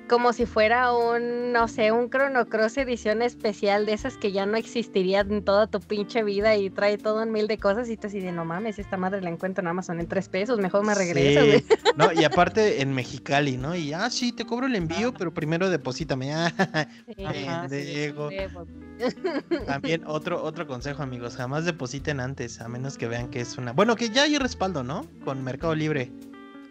como 0.08 0.34
si 0.34 0.46
fuera 0.46 0.94
un, 0.94 1.52
no 1.52 1.68
sé, 1.68 1.92
un 1.92 2.10
Chrono 2.10 2.48
Cross 2.48 2.78
edición 2.78 3.22
especial 3.22 3.86
de 3.86 3.94
esas 3.94 4.18
que 4.18 4.32
ya 4.32 4.46
no 4.46 4.58
existirían 4.58 5.32
en 5.32 5.44
toda 5.44 5.68
tu 5.68 5.80
pinche 5.80 6.24
vida 6.24 6.56
y 6.56 6.70
trae 6.70 6.98
todo 6.98 7.24
un 7.24 7.32
mil 7.32 7.48
de 7.48 7.58
cosas 7.58 7.90
y 7.90 8.00
así 8.02 8.20
de 8.20 8.32
no 8.32 8.46
mames, 8.46 8.78
esta 8.78 8.98
madre 8.98 9.22
la 9.22 9.30
encuentro 9.30 9.62
en 9.62 9.68
Amazon 9.68 10.00
en 10.00 10.08
tres 10.08 10.30
pesos, 10.30 10.60
mejor 10.60 10.86
me 10.86 10.94
regreso, 10.94 11.46
güey. 11.46 11.66
No, 11.96 12.12
y 12.12 12.24
aparte 12.24 12.82
en 12.82 12.94
Mexicali, 12.94 13.58
¿no? 13.58 13.76
Y 13.76 13.94
ah, 13.94 14.10
sí, 14.10 14.32
te 14.32 14.46
cobro 14.46 14.68
el 14.68 14.76
envío, 14.76 15.14
pero 15.14 15.34
primero 15.34 15.70
deposítame. 15.70 16.26
Ah, 17.48 17.68
También 19.66 20.04
otro, 20.06 20.44
otro 20.44 20.68
consejo, 20.68 21.04
amigos, 21.04 21.36
jamás 21.36 21.66
depositen 21.66 22.20
antes, 22.20 22.62
a 22.62 22.68
menos 22.68 22.98
que 22.98 23.08
vean 23.08 23.30
que 23.30 23.42
es 23.42 23.58
una. 23.58 23.74
Bueno, 23.74 23.96
que 23.96 24.10
ya 24.10 24.24
hay 24.24 24.38
respaldo, 24.38 24.84
¿no? 24.84 25.06
Con 25.24 25.44
Mercado 25.44 25.76
Libre. 25.76 26.12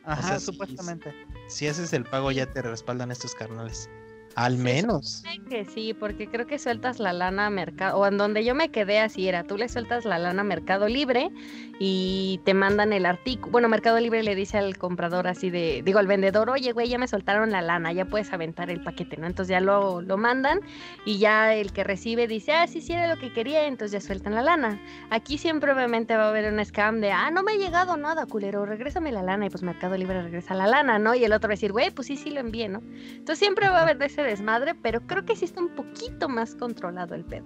Ajá, 0.04 0.38
supuestamente. 0.38 1.14
Si, 1.48 1.66
haces 1.66 1.92
el 1.92 2.04
pago, 2.04 2.30
ya 2.30 2.46
te 2.46 2.62
respaldan 2.62 3.10
estos 3.10 3.34
carnales. 3.34 3.88
Al 4.34 4.58
menos. 4.58 5.22
Que 5.48 5.64
sí, 5.64 5.94
porque 5.94 6.28
creo 6.28 6.46
que 6.46 6.58
sueltas 6.58 6.98
la 6.98 7.12
lana 7.12 7.46
a 7.46 7.50
mercado, 7.50 7.98
o 7.98 8.06
en 8.06 8.16
donde 8.16 8.44
yo 8.44 8.54
me 8.54 8.70
quedé 8.70 8.98
así 8.98 9.28
era, 9.28 9.44
tú 9.44 9.56
le 9.56 9.68
sueltas 9.68 10.04
la 10.04 10.18
lana 10.18 10.40
a 10.40 10.44
Mercado 10.44 10.88
Libre 10.88 11.30
y 11.78 12.40
te 12.44 12.54
mandan 12.54 12.92
el 12.92 13.06
artículo. 13.06 13.52
Bueno, 13.52 13.68
Mercado 13.68 13.98
Libre 14.00 14.22
le 14.22 14.34
dice 14.34 14.58
al 14.58 14.76
comprador 14.78 15.28
así 15.28 15.50
de, 15.50 15.82
digo, 15.84 15.98
al 15.98 16.06
vendedor, 16.06 16.50
oye, 16.50 16.72
güey, 16.72 16.88
ya 16.88 16.98
me 16.98 17.06
soltaron 17.06 17.50
la 17.50 17.62
lana, 17.62 17.92
ya 17.92 18.06
puedes 18.06 18.32
aventar 18.32 18.70
el 18.70 18.82
paquete, 18.82 19.16
¿no? 19.16 19.26
Entonces 19.26 19.50
ya 19.50 19.60
lo, 19.60 20.00
lo 20.00 20.16
mandan 20.16 20.60
y 21.04 21.18
ya 21.18 21.54
el 21.54 21.72
que 21.72 21.84
recibe 21.84 22.26
dice, 22.26 22.52
ah, 22.52 22.66
sí, 22.66 22.80
sí 22.80 22.92
era 22.92 23.06
lo 23.06 23.20
que 23.20 23.32
quería, 23.32 23.66
entonces 23.66 24.02
ya 24.02 24.06
sueltan 24.06 24.34
la 24.34 24.42
lana. 24.42 24.80
Aquí 25.10 25.38
siempre 25.38 25.72
obviamente 25.72 26.16
va 26.16 26.24
a 26.24 26.28
haber 26.30 26.52
un 26.52 26.64
scam 26.64 27.00
de, 27.00 27.12
ah, 27.12 27.30
no 27.30 27.42
me 27.42 27.52
ha 27.52 27.56
llegado 27.56 27.96
nada, 27.96 28.26
culero, 28.26 28.66
regrésame 28.66 29.12
la 29.12 29.22
lana 29.22 29.46
y 29.46 29.50
pues 29.50 29.62
Mercado 29.62 29.96
Libre 29.96 30.22
regresa 30.22 30.54
la 30.54 30.66
lana, 30.66 30.98
¿no? 30.98 31.14
Y 31.14 31.24
el 31.24 31.32
otro 31.32 31.48
va 31.48 31.52
a 31.52 31.56
decir, 31.56 31.72
güey, 31.72 31.90
pues 31.90 32.08
sí, 32.08 32.16
sí 32.16 32.30
lo 32.30 32.40
envié, 32.40 32.68
¿no? 32.68 32.82
Entonces 33.10 33.38
siempre 33.38 33.68
va 33.68 33.78
a 33.78 33.82
haber 33.82 33.98
de 33.98 34.06
ese 34.06 34.23
desmadre, 34.24 34.74
pero 34.74 35.06
creo 35.06 35.24
que 35.24 35.36
sí 35.36 35.44
está 35.44 35.60
un 35.60 35.74
poquito 35.74 36.28
más 36.28 36.54
controlado 36.54 37.14
el 37.14 37.24
pedo. 37.24 37.44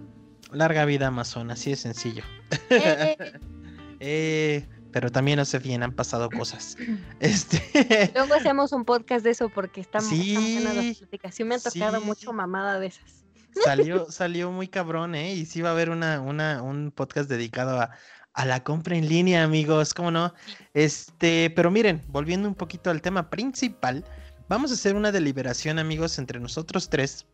Larga 0.52 0.84
vida 0.84 1.08
Amazon, 1.08 1.50
así 1.50 1.70
de 1.70 1.76
sencillo. 1.76 2.24
Eh, 2.70 3.16
eh, 4.00 4.66
pero 4.92 5.10
también 5.10 5.38
no 5.38 5.44
sé 5.44 5.58
bien, 5.58 5.82
han 5.82 5.92
pasado 5.92 6.30
cosas. 6.30 6.76
Este... 7.20 8.10
Luego 8.14 8.34
hacemos 8.34 8.72
un 8.72 8.84
podcast 8.84 9.24
de 9.24 9.30
eso 9.30 9.48
porque 9.48 9.80
estamos, 9.80 10.08
sí, 10.08 10.34
en 10.34 11.48
me 11.48 11.54
ha 11.54 11.58
tocado 11.58 12.00
mucho 12.00 12.32
mamada 12.32 12.80
de 12.80 12.86
esas. 12.86 13.24
Salió, 13.64 14.06
salió 14.10 14.50
muy 14.50 14.68
cabrón, 14.68 15.14
¿eh? 15.14 15.34
Y 15.34 15.46
sí 15.46 15.60
va 15.60 15.70
a 15.70 15.72
haber 15.72 15.90
una, 15.90 16.20
una, 16.20 16.62
un 16.62 16.90
podcast 16.90 17.28
dedicado 17.28 17.80
a, 17.80 17.90
a 18.32 18.44
la 18.44 18.62
compra 18.62 18.96
en 18.96 19.08
línea, 19.08 19.42
amigos, 19.42 19.94
¿cómo 19.94 20.10
no? 20.10 20.32
Este, 20.72 21.50
pero 21.50 21.70
miren, 21.70 22.02
volviendo 22.08 22.48
un 22.48 22.54
poquito 22.54 22.90
al 22.90 23.02
tema 23.02 23.30
principal, 23.30 24.04
Vamos 24.48 24.70
a 24.70 24.74
hacer 24.74 24.96
una 24.96 25.12
deliberación, 25.12 25.78
amigos, 25.78 26.18
entre 26.18 26.40
nosotros 26.40 26.88
tres 26.88 27.26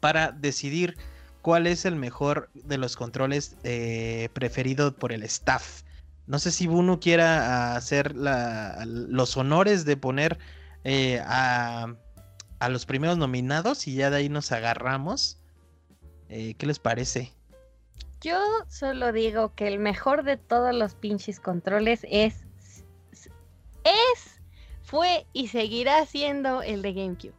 para 0.00 0.32
decidir 0.32 0.96
cuál 1.42 1.66
es 1.66 1.84
el 1.84 1.94
mejor 1.94 2.48
de 2.54 2.78
los 2.78 2.96
controles 2.96 3.56
eh, 3.64 4.30
preferido 4.32 4.96
por 4.96 5.12
el 5.12 5.24
staff. 5.24 5.82
No 6.26 6.38
sé 6.38 6.50
si 6.50 6.66
Bunu 6.66 7.00
quiera 7.00 7.76
hacer 7.76 8.14
los 8.16 9.36
honores 9.36 9.84
de 9.84 9.96
poner 9.98 10.38
eh, 10.84 11.20
a, 11.26 11.94
los 12.70 12.86
primeros 12.86 13.18
nominados 13.18 13.86
y 13.86 13.96
ya 13.96 14.08
de 14.08 14.16
ahí 14.16 14.28
nos 14.30 14.52
agarramos. 14.52 15.38
Eh, 16.30 16.54
¿Qué 16.54 16.66
les 16.66 16.78
parece? 16.78 17.30
Yo 18.22 18.38
solo 18.68 19.12
digo 19.12 19.52
que 19.54 19.68
el 19.68 19.78
mejor 19.78 20.22
de 20.22 20.38
todos 20.38 20.74
los 20.74 20.94
pinches 20.94 21.40
controles 21.40 22.06
es. 22.08 22.46
Es 23.84 24.31
fue 24.92 25.26
y 25.32 25.48
seguirá 25.48 26.04
siendo 26.04 26.60
el 26.60 26.82
de 26.82 26.92
GameCube. 26.92 27.32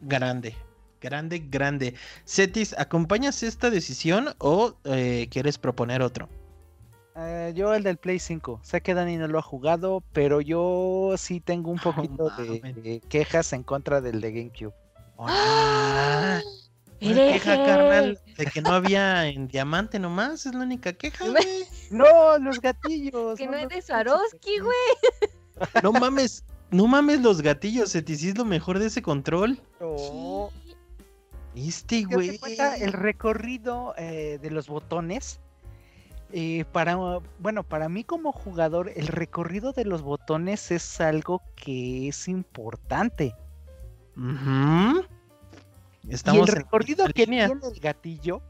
Grande, 0.00 0.56
grande, 1.00 1.38
grande. 1.38 1.94
Cetis, 2.26 2.76
¿acompañas 2.76 3.44
esta 3.44 3.70
decisión 3.70 4.34
o 4.38 4.74
eh, 4.82 5.28
quieres 5.30 5.56
proponer 5.56 6.02
otro? 6.02 6.28
Eh, 7.14 7.52
yo 7.54 7.74
el 7.74 7.84
del 7.84 7.96
Play 7.96 8.18
5. 8.18 8.58
Sé 8.64 8.80
que 8.80 8.94
Dani 8.94 9.18
no 9.18 9.28
lo 9.28 9.38
ha 9.38 9.42
jugado, 9.42 10.02
pero 10.12 10.40
yo 10.40 11.14
sí 11.16 11.38
tengo 11.38 11.70
un 11.70 11.78
poquito 11.78 12.28
de, 12.30 13.00
quejas 13.08 13.52
en 13.52 13.62
contra 13.62 14.00
del 14.00 14.20
de 14.20 14.32
GameCube. 14.32 14.74
¡Ah! 15.16 16.40
queja, 16.98 17.66
carnal, 17.66 18.18
de 18.36 18.46
que 18.46 18.62
no 18.62 18.72
había 18.72 19.28
en 19.28 19.46
diamante 19.46 20.00
nomás, 20.00 20.44
es 20.44 20.54
la 20.54 20.64
única 20.64 20.92
queja, 20.92 21.24
No, 21.92 22.36
los 22.38 22.60
gatillos. 22.60 23.38
Que 23.38 23.46
no, 23.46 23.56
es 23.56 23.68
de 23.68 23.80
Swarovski, 23.80 24.58
güey. 24.58 24.76
No 25.84 25.92
mames, 25.92 26.42
no 26.70 26.86
mames 26.86 27.20
los 27.20 27.42
gatillos, 27.42 27.92
Cetis, 27.92 28.22
es 28.24 28.38
lo 28.38 28.44
mejor 28.44 28.78
de 28.78 28.86
ese 28.86 29.02
control. 29.02 29.60
Este, 31.54 32.04
güey. 32.04 32.38
El 32.78 32.92
recorrido 32.92 33.94
eh, 33.96 34.38
de 34.40 34.50
los 34.50 34.68
botones. 34.68 35.40
Eh, 36.32 36.64
para, 36.70 36.96
bueno, 37.40 37.64
para 37.64 37.88
mí 37.88 38.04
como 38.04 38.30
jugador, 38.30 38.92
el 38.94 39.08
recorrido 39.08 39.72
de 39.72 39.84
los 39.84 40.02
botones 40.02 40.70
es 40.70 41.00
algo 41.00 41.42
que 41.56 42.08
es 42.08 42.28
importante. 42.28 43.34
Estamos 46.08 46.38
y 46.38 46.50
el 46.50 46.56
recorrido 46.56 47.06
que 47.06 47.12
tiene 47.12 47.42
el 47.42 47.80
gatillo 47.80 48.42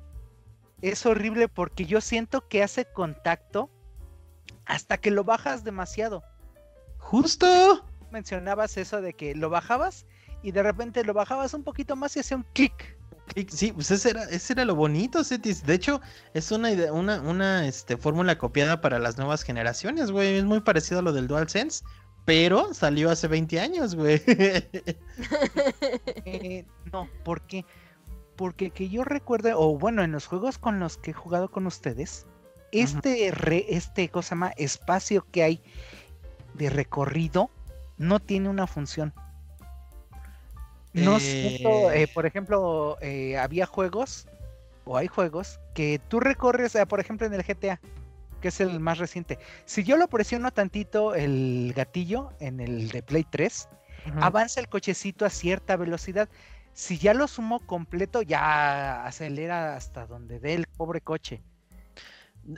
es 0.82 1.06
horrible 1.06 1.48
porque 1.48 1.86
yo 1.86 2.02
siento 2.02 2.46
que 2.48 2.62
hace 2.62 2.84
contacto 2.84 3.70
hasta 4.66 4.98
que 4.98 5.10
lo 5.10 5.24
bajas 5.24 5.64
demasiado. 5.64 6.22
Justo 6.98 7.84
mencionabas 8.12 8.76
eso 8.76 9.00
de 9.00 9.14
que 9.14 9.34
lo 9.34 9.50
bajabas 9.50 10.06
y 10.42 10.52
de 10.52 10.62
repente 10.62 11.04
lo 11.04 11.14
bajabas 11.14 11.54
un 11.54 11.62
poquito 11.62 11.96
más 11.96 12.16
y 12.16 12.20
hacía 12.20 12.36
un 12.36 12.46
clic. 12.52 12.96
Sí, 13.48 13.72
pues 13.72 13.90
ese 13.90 14.10
era, 14.10 14.24
ese 14.24 14.54
era 14.54 14.64
lo 14.64 14.74
bonito, 14.74 15.22
Cetis. 15.22 15.64
De 15.64 15.74
hecho, 15.74 16.00
es 16.34 16.50
una 16.50 16.72
idea, 16.72 16.92
una, 16.92 17.20
una 17.20 17.66
este, 17.66 17.96
fórmula 17.96 18.36
copiada 18.38 18.80
para 18.80 18.98
las 18.98 19.18
nuevas 19.18 19.42
generaciones, 19.42 20.10
güey. 20.10 20.36
Es 20.36 20.44
muy 20.44 20.60
parecido 20.60 20.98
a 20.98 21.02
lo 21.02 21.12
del 21.12 21.28
DualSense, 21.28 21.84
pero 22.24 22.74
salió 22.74 23.10
hace 23.10 23.28
20 23.28 23.60
años, 23.60 23.94
güey. 23.94 24.20
Eh, 26.24 26.64
no, 26.92 27.08
¿por 27.24 27.42
qué? 27.42 27.64
Porque 28.36 28.70
que 28.70 28.88
yo 28.88 29.04
recuerde, 29.04 29.52
o 29.54 29.78
bueno, 29.78 30.02
en 30.02 30.12
los 30.12 30.26
juegos 30.26 30.58
con 30.58 30.80
los 30.80 30.96
que 30.96 31.10
he 31.10 31.14
jugado 31.14 31.50
con 31.50 31.66
ustedes, 31.66 32.26
este, 32.72 33.32
este 33.76 34.08
cosa 34.08 34.34
más 34.34 34.54
espacio 34.56 35.26
que 35.30 35.42
hay 35.42 35.62
de 36.54 36.70
recorrido 36.70 37.50
no 38.00 38.18
tiene 38.18 38.48
una 38.48 38.66
función. 38.66 39.12
No 40.94 41.20
siento, 41.20 41.92
eh, 41.92 42.08
por 42.12 42.24
ejemplo, 42.24 42.96
eh, 43.02 43.36
había 43.36 43.66
juegos, 43.66 44.26
o 44.84 44.96
hay 44.96 45.06
juegos, 45.06 45.60
que 45.74 46.00
tú 46.08 46.18
recorres, 46.18 46.74
eh, 46.74 46.86
por 46.86 46.98
ejemplo, 46.98 47.26
en 47.26 47.34
el 47.34 47.44
GTA, 47.44 47.78
que 48.40 48.48
es 48.48 48.60
el 48.60 48.80
más 48.80 48.96
reciente. 48.96 49.38
Si 49.66 49.84
yo 49.84 49.98
lo 49.98 50.08
presiono 50.08 50.50
tantito 50.50 51.14
el 51.14 51.74
gatillo 51.76 52.32
en 52.40 52.60
el 52.60 52.88
de 52.88 53.02
Play 53.02 53.26
3, 53.28 53.68
avanza 54.22 54.60
el 54.60 54.68
cochecito 54.68 55.26
a 55.26 55.30
cierta 55.30 55.76
velocidad. 55.76 56.30
Si 56.72 56.96
ya 56.96 57.12
lo 57.12 57.28
sumo 57.28 57.60
completo, 57.60 58.22
ya 58.22 59.04
acelera 59.04 59.76
hasta 59.76 60.06
donde 60.06 60.40
dé 60.40 60.54
el 60.54 60.66
pobre 60.66 61.02
coche. 61.02 61.42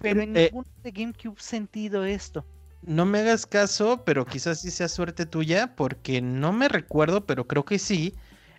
Pero 0.01 0.23
en 0.23 0.35
ningún 0.35 0.67
de 0.85 0.93
GameCube 0.93 1.41
sentido 1.41 2.05
esto 2.05 2.47
no 2.83 3.07
me 3.07 3.21
hagas 3.21 3.47
caso, 3.47 4.03
pero 4.05 4.27
quizás 4.27 4.61
sí 4.61 4.71
sea 4.71 4.89
suerte 4.89 5.27
tuya, 5.27 5.75
porque 5.77 6.21
no 6.21 6.53
me 6.53 6.69
recuerdo, 6.69 7.27
pero 7.27 7.47
creo 7.47 7.65
que 7.65 7.79
sí. 7.79 8.15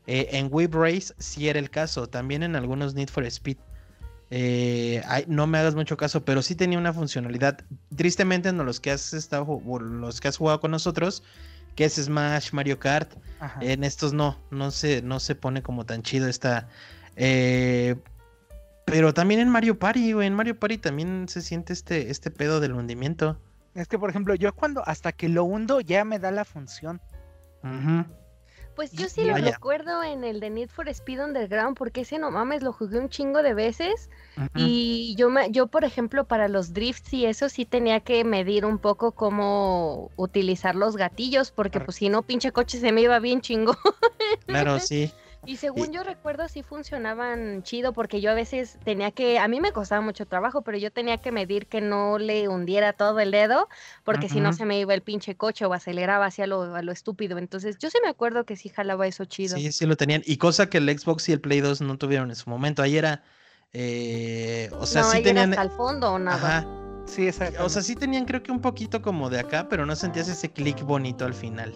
Eh, 0.06 0.30
en 0.34 0.50
Wave 0.52 0.72
Race 0.72 1.14
sí 1.18 1.48
era 1.48 1.60
el 1.60 1.70
caso, 1.70 2.08
también 2.08 2.44
en 2.44 2.56
algunos 2.56 2.94
Need 2.94 3.10
for 3.10 3.26
Speed. 3.26 3.58
Eh, 4.30 5.02
no 5.28 5.46
me 5.46 5.60
hagas 5.60 5.76
mucho 5.76 5.96
caso, 5.96 6.26
pero 6.26 6.42
sí 6.42 6.56
tenía 6.56 6.78
una 6.78 6.94
funcionalidad. 6.94 7.60
Tristemente, 7.96 8.50
en 8.50 8.58
los 8.58 8.80
que 8.80 8.92
has 8.92 9.14
estado, 9.14 9.62
los 9.80 10.20
que 10.20 10.28
has 10.28 10.38
jugado 10.38 10.60
con 10.60 10.72
nosotros, 10.72 11.24
que 11.76 11.86
es 11.86 11.96
Smash, 11.96 12.52
Mario 12.52 12.80
Kart, 12.80 13.12
en 13.62 13.84
estos 13.84 14.14
no, 14.14 14.38
no 14.52 14.72
se, 14.72 15.02
no 15.02 15.20
se 15.20 15.36
pone 15.36 15.62
como 15.62 15.86
tan 15.86 16.02
chido 16.02 16.28
esta. 16.28 16.68
Eh, 17.16 17.96
pero 18.86 19.14
también 19.14 19.40
en 19.40 19.50
Mario 19.50 19.80
Party, 19.80 20.12
en 20.12 20.34
Mario 20.34 20.60
Party 20.60 20.78
también 20.78 21.28
se 21.30 21.42
siente 21.42 21.74
este, 21.74 22.10
este 22.10 22.32
pedo 22.32 22.60
del 22.60 22.74
hundimiento. 22.74 23.40
Es 23.74 23.88
que, 23.88 23.98
por 23.98 24.10
ejemplo, 24.10 24.36
yo 24.36 24.54
cuando 24.54 24.84
hasta 24.88 25.12
que 25.12 25.30
lo 25.30 25.44
hundo 25.44 25.82
ya 25.82 26.06
me 26.06 26.20
da 26.20 26.32
la 26.32 26.46
función. 26.46 27.02
Pues 28.76 28.92
yo 28.92 29.08
sí 29.08 29.24
lo 29.24 29.36
recuerdo 29.36 30.04
en 30.04 30.24
el 30.24 30.40
de 30.40 30.50
Need 30.50 30.70
for 30.70 30.90
Speed 30.90 31.24
Underground, 31.24 31.78
porque 31.78 32.02
ese 32.02 32.18
no 32.18 32.32
mames, 32.32 32.64
lo 32.64 32.74
jugué 32.74 32.98
un 32.98 33.10
chingo 33.10 33.44
de 33.44 33.54
veces. 33.54 34.10
Y 34.56 35.16
yo, 35.16 35.30
me, 35.30 35.52
yo, 35.52 35.68
por 35.68 35.84
ejemplo, 35.86 36.26
para 36.26 36.48
los 36.48 36.74
drifts 36.74 37.14
y 37.14 37.26
eso 37.26 37.50
sí 37.50 37.66
tenía 37.66 38.00
que 38.00 38.24
medir 38.24 38.66
un 38.66 38.80
poco 38.80 39.12
cómo 39.12 40.12
utilizar 40.16 40.76
los 40.76 40.98
gatillos, 40.98 41.52
porque 41.52 41.80
pues 41.80 41.98
si 41.98 42.10
no, 42.10 42.24
pinche 42.24 42.52
coche 42.52 42.80
se 42.80 42.92
me 42.92 43.02
iba 43.02 43.20
bien 43.20 43.42
chingo. 43.42 43.76
Claro, 44.48 44.80
sí. 44.80 45.12
Y 45.46 45.58
según 45.58 45.92
yo 45.92 46.04
recuerdo, 46.04 46.48
sí 46.48 46.64
funcionaban 46.64 47.64
chido 47.64 47.92
porque 47.92 48.22
yo 48.22 48.32
a 48.32 48.34
veces 48.34 48.78
tenía 48.84 49.12
que, 49.12 49.40
a 49.40 49.48
mí 49.48 49.60
me 49.60 49.72
costaba 49.72 50.02
mucho 50.02 50.26
trabajo, 50.26 50.62
pero 50.62 50.78
yo 50.78 50.92
tenía 50.92 51.18
que 51.18 51.32
medir 51.32 51.68
que 51.68 51.82
no 51.82 52.18
le 52.18 52.48
hundiera 52.48 52.94
todo 52.94 53.20
el 53.20 53.32
dedo, 53.32 53.68
porque 54.04 54.30
si 54.30 54.40
no 54.40 54.54
se 54.54 54.66
me 54.66 54.80
iba 54.80 54.94
el 54.94 55.02
pinche 55.02 55.36
coche 55.36 55.66
o 55.66 55.74
aceleraba 55.74 56.28
hacia 56.28 56.48
lo, 56.48 56.76
a 56.76 56.82
lo 56.82 56.92
estúpido. 56.92 57.38
Entonces, 57.38 57.78
yo 57.78 57.90
sí 57.90 57.98
me 58.02 58.10
acuerdo 58.10 58.46
que 58.46 58.56
sí 58.56 58.70
jalaba 58.70 59.06
eso 59.06 59.26
chido. 59.26 59.58
Sí, 59.58 59.72
sí 59.72 59.86
lo 59.86 59.98
tenían. 59.98 60.22
Y 60.26 60.38
cosa 60.38 60.70
que 60.70 60.78
el 60.78 60.98
Xbox 60.98 61.28
y 61.28 61.34
el 61.34 61.42
Play 61.42 61.60
2 61.60 61.82
no 61.82 61.98
tuvieron 61.98 62.30
en 62.30 62.36
su 62.36 62.50
momento. 62.50 62.82
Ahí 62.82 62.98
era, 62.98 63.24
eh, 63.74 64.70
o 64.80 64.86
sea, 64.86 65.04
sí 65.04 65.22
tenían... 65.24 65.50
Hasta 65.50 65.64
el 65.64 65.72
fondo 65.72 66.14
o 66.14 66.20
nada. 66.20 66.66
Sí, 67.06 67.28
exacto. 67.28 67.66
O 67.66 67.70
sea, 67.70 67.82
sí 67.82 67.96
tenían 67.96 68.26
creo 68.26 68.42
que 68.42 68.52
un 68.52 68.62
poquito 68.62 69.02
como 69.02 69.30
de 69.30 69.40
acá, 69.40 69.68
pero 69.68 69.86
no 69.86 69.96
sentías 69.96 70.30
ese 70.30 70.52
clic 70.52 70.82
bonito 70.84 71.26
al 71.26 71.34
final. 71.34 71.74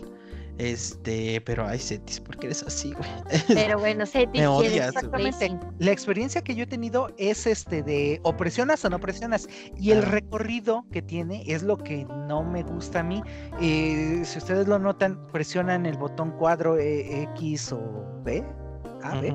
Este, 0.57 1.39
pero 1.41 1.67
ay, 1.67 1.77
Cetis, 1.77 2.19
¿por 2.19 2.37
qué 2.37 2.47
eres 2.47 2.63
así, 2.63 2.93
güey? 2.93 3.09
Pero 3.47 3.77
bueno, 3.79 4.05
Cetis, 4.07 4.41
me 4.41 4.47
odias, 4.47 4.87
exactamente. 4.87 5.59
La 5.77 5.91
experiencia 5.91 6.41
que 6.41 6.55
yo 6.55 6.63
he 6.63 6.67
tenido 6.67 7.09
es 7.17 7.45
este 7.45 7.83
de 7.83 8.19
o 8.23 8.35
presionas 8.35 8.83
o 8.83 8.89
no 8.89 8.99
presionas. 8.99 9.47
Y 9.77 9.91
el 9.91 10.01
recorrido 10.01 10.85
que 10.91 11.01
tiene 11.01 11.43
es 11.45 11.61
lo 11.61 11.77
que 11.77 12.05
no 12.27 12.43
me 12.43 12.63
gusta 12.63 13.01
a 13.01 13.03
mí. 13.03 13.21
Eh, 13.61 14.21
si 14.25 14.37
ustedes 14.39 14.67
lo 14.67 14.79
notan, 14.79 15.27
presionan 15.27 15.85
el 15.85 15.97
botón 15.97 16.31
cuadro 16.31 16.77
eh, 16.77 17.23
X 17.35 17.71
o 17.73 18.21
B. 18.23 18.43
A, 19.03 19.19
B 19.19 19.31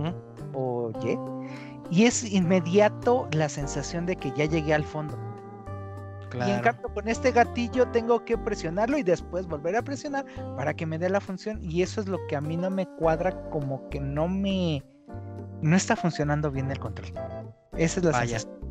o 0.55 0.91
Y. 1.05 1.19
Y 1.91 2.05
es 2.07 2.25
inmediato 2.25 3.29
la 3.33 3.49
sensación 3.49 4.07
de 4.07 4.17
que 4.17 4.33
ya 4.37 4.47
llegué 4.47 4.75
al 4.75 4.85
fondo. 4.85 5.32
Y 6.35 6.51
en 6.51 6.61
cambio 6.61 6.93
con 6.93 7.09
este 7.09 7.33
gatillo 7.33 7.89
tengo 7.89 8.25
que 8.25 8.39
presionarlo 8.39 8.99
y 8.99 9.03
después 9.03 9.47
volver 9.47 9.77
a 9.77 9.83
presionar 9.83 10.25
para 10.57 10.75
que 10.75 10.87
me 10.87 10.99
dé 10.99 11.11
la 11.11 11.21
función. 11.21 11.59
Y 11.63 11.83
eso 11.83 12.01
es 12.01 12.09
lo 12.09 12.19
que 12.29 12.37
a 12.37 12.41
mí 12.41 12.57
no 12.57 12.71
me 12.71 12.87
cuadra, 12.87 13.51
como 13.51 13.89
que 13.89 14.01
no 14.01 14.29
me... 14.29 14.83
No 15.61 15.77
está 15.77 15.95
funcionando 15.95 16.51
bien 16.51 16.71
el 16.71 16.79
control. 16.79 17.13
Esa 17.77 18.01
es 18.01 18.05
la 18.05 18.13
sensación. 18.13 18.63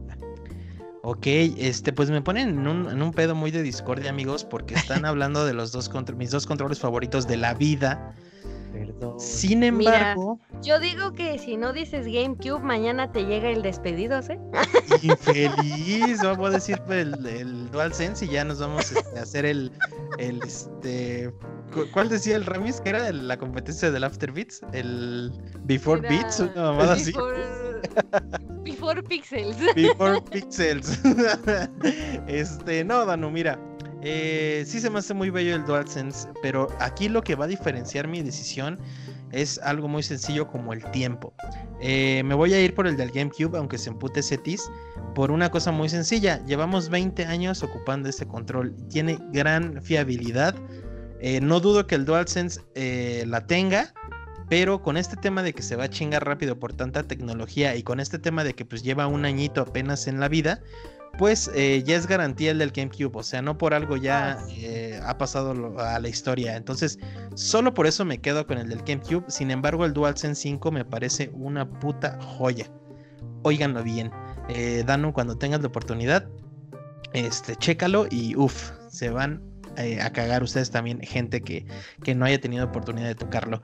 Ok, 1.03 1.25
este, 1.25 1.93
pues 1.93 2.11
me 2.11 2.21
ponen 2.21 2.49
en 2.49 2.67
un, 2.67 2.89
en 2.89 3.01
un, 3.01 3.11
pedo 3.11 3.33
muy 3.33 3.49
de 3.49 3.63
discordia, 3.63 4.11
amigos, 4.11 4.43
porque 4.45 4.75
están 4.75 5.05
hablando 5.05 5.45
de 5.45 5.53
los 5.53 5.71
dos 5.71 5.89
mis 6.15 6.29
dos 6.29 6.45
controles 6.45 6.79
favoritos 6.79 7.27
de 7.27 7.37
la 7.37 7.53
vida. 7.53 8.13
Sin 9.17 9.63
embargo. 9.63 10.39
yo 10.61 10.79
digo 10.79 11.13
que 11.13 11.37
si 11.39 11.57
no 11.57 11.73
dices 11.73 12.05
GameCube, 12.05 12.61
mañana 12.61 13.11
te 13.11 13.25
llega 13.25 13.49
el 13.49 13.61
despedido, 13.61 14.19
¿eh? 14.19 14.39
Infeliz. 15.01 16.21
Vamos 16.23 16.49
a 16.49 16.53
decir 16.53 16.81
el, 16.89 17.25
el 17.25 17.71
DualSense 17.71 18.25
y 18.25 18.29
ya 18.29 18.43
nos 18.43 18.59
vamos 18.59 18.91
este, 18.91 19.19
a 19.19 19.23
hacer 19.23 19.45
el, 19.45 19.71
el 20.17 20.41
este. 20.43 21.33
¿Cuál 21.93 22.09
decía 22.09 22.35
el 22.35 22.45
Ramis? 22.45 22.81
Que 22.81 22.89
era 22.89 23.11
la 23.11 23.37
competencia 23.37 23.91
del 23.91 24.03
After 24.03 24.31
Beats? 24.31 24.61
El 24.73 25.31
Before 25.63 26.01
Beats, 26.01 26.39
una 26.39 26.71
mamada 26.71 26.93
así. 26.93 27.13
Before 28.63 29.01
Pixels. 29.01 29.57
Before 29.75 30.21
Pixels. 30.21 30.99
este, 32.27 32.83
no, 32.83 33.05
Danu, 33.05 33.31
mira. 33.31 33.59
Eh, 34.03 34.63
sí 34.65 34.79
se 34.79 34.89
me 34.89 34.99
hace 34.99 35.13
muy 35.13 35.29
bello 35.29 35.55
el 35.55 35.65
DualSense, 35.65 36.27
pero 36.41 36.67
aquí 36.79 37.07
lo 37.07 37.21
que 37.21 37.35
va 37.35 37.45
a 37.45 37.47
diferenciar 37.47 38.07
mi 38.07 38.21
decisión 38.21 38.79
es 39.31 39.59
algo 39.59 39.87
muy 39.87 40.01
sencillo 40.03 40.47
como 40.47 40.73
el 40.73 40.83
tiempo. 40.91 41.33
Eh, 41.79 42.23
me 42.25 42.33
voy 42.33 42.53
a 42.53 42.61
ir 42.61 42.73
por 42.73 42.87
el 42.87 42.97
del 42.97 43.11
GameCube, 43.11 43.57
aunque 43.57 43.77
se 43.77 43.89
empute 43.89 44.23
Cetis, 44.23 44.69
por 45.13 45.31
una 45.31 45.51
cosa 45.51 45.71
muy 45.71 45.87
sencilla. 45.87 46.43
Llevamos 46.45 46.89
20 46.89 47.25
años 47.25 47.63
ocupando 47.63 48.09
este 48.09 48.25
control. 48.27 48.75
Tiene 48.89 49.19
gran 49.31 49.81
fiabilidad. 49.81 50.55
Eh, 51.19 51.39
no 51.39 51.59
dudo 51.59 51.85
que 51.85 51.95
el 51.95 52.05
DualSense 52.05 52.61
la 53.25 53.45
tenga. 53.45 53.93
Pero 54.49 54.81
con 54.81 54.97
este 54.97 55.15
tema 55.15 55.43
de 55.43 55.53
que 55.53 55.61
se 55.61 55.77
va 55.77 55.85
a 55.85 55.89
chingar 55.89 56.25
rápido 56.25 56.59
por 56.59 56.73
tanta 56.73 57.03
tecnología 57.03 57.73
y 57.77 57.83
con 57.83 58.01
este 58.01 58.19
tema 58.19 58.43
de 58.43 58.53
que 58.53 58.65
pues 58.65 58.83
lleva 58.83 59.07
un 59.07 59.23
añito 59.23 59.61
apenas 59.61 60.07
en 60.07 60.19
la 60.19 60.27
vida, 60.27 60.59
pues 61.17 61.51
eh, 61.53 61.83
ya 61.85 61.95
es 61.95 62.07
garantía 62.07 62.51
el 62.51 62.57
del 62.57 62.71
GameCube, 62.71 63.15
o 63.15 63.23
sea, 63.23 63.41
no 63.41 63.57
por 63.57 63.73
algo 63.73 63.97
ya 63.97 64.39
ah, 64.39 64.47
eh, 64.49 64.99
ha 65.03 65.17
pasado 65.17 65.79
a 65.79 65.99
la 65.99 66.09
historia. 66.09 66.55
Entonces, 66.55 66.99
solo 67.35 67.73
por 67.73 67.87
eso 67.87 68.05
me 68.05 68.19
quedo 68.19 68.47
con 68.47 68.57
el 68.57 68.69
del 68.69 68.79
GameCube. 68.83 69.25
Sin 69.27 69.51
embargo, 69.51 69.85
el 69.85 69.93
DualSense 69.93 70.41
5 70.41 70.71
me 70.71 70.85
parece 70.85 71.29
una 71.33 71.69
puta 71.69 72.19
joya. 72.21 72.71
Óiganlo 73.43 73.83
bien. 73.83 74.11
Eh, 74.49 74.83
Danu, 74.85 75.13
cuando 75.13 75.37
tengas 75.37 75.61
la 75.61 75.67
oportunidad, 75.67 76.27
este, 77.13 77.55
chécalo 77.55 78.07
y 78.09 78.35
uff, 78.35 78.71
se 78.89 79.09
van 79.09 79.41
a 79.77 80.09
cagar 80.11 80.43
ustedes 80.43 80.69
también, 80.69 80.99
gente 80.99 81.41
que, 81.41 81.65
que 82.03 82.13
no 82.13 82.25
haya 82.25 82.41
tenido 82.41 82.65
oportunidad 82.65 83.07
de 83.07 83.15
tocarlo. 83.15 83.61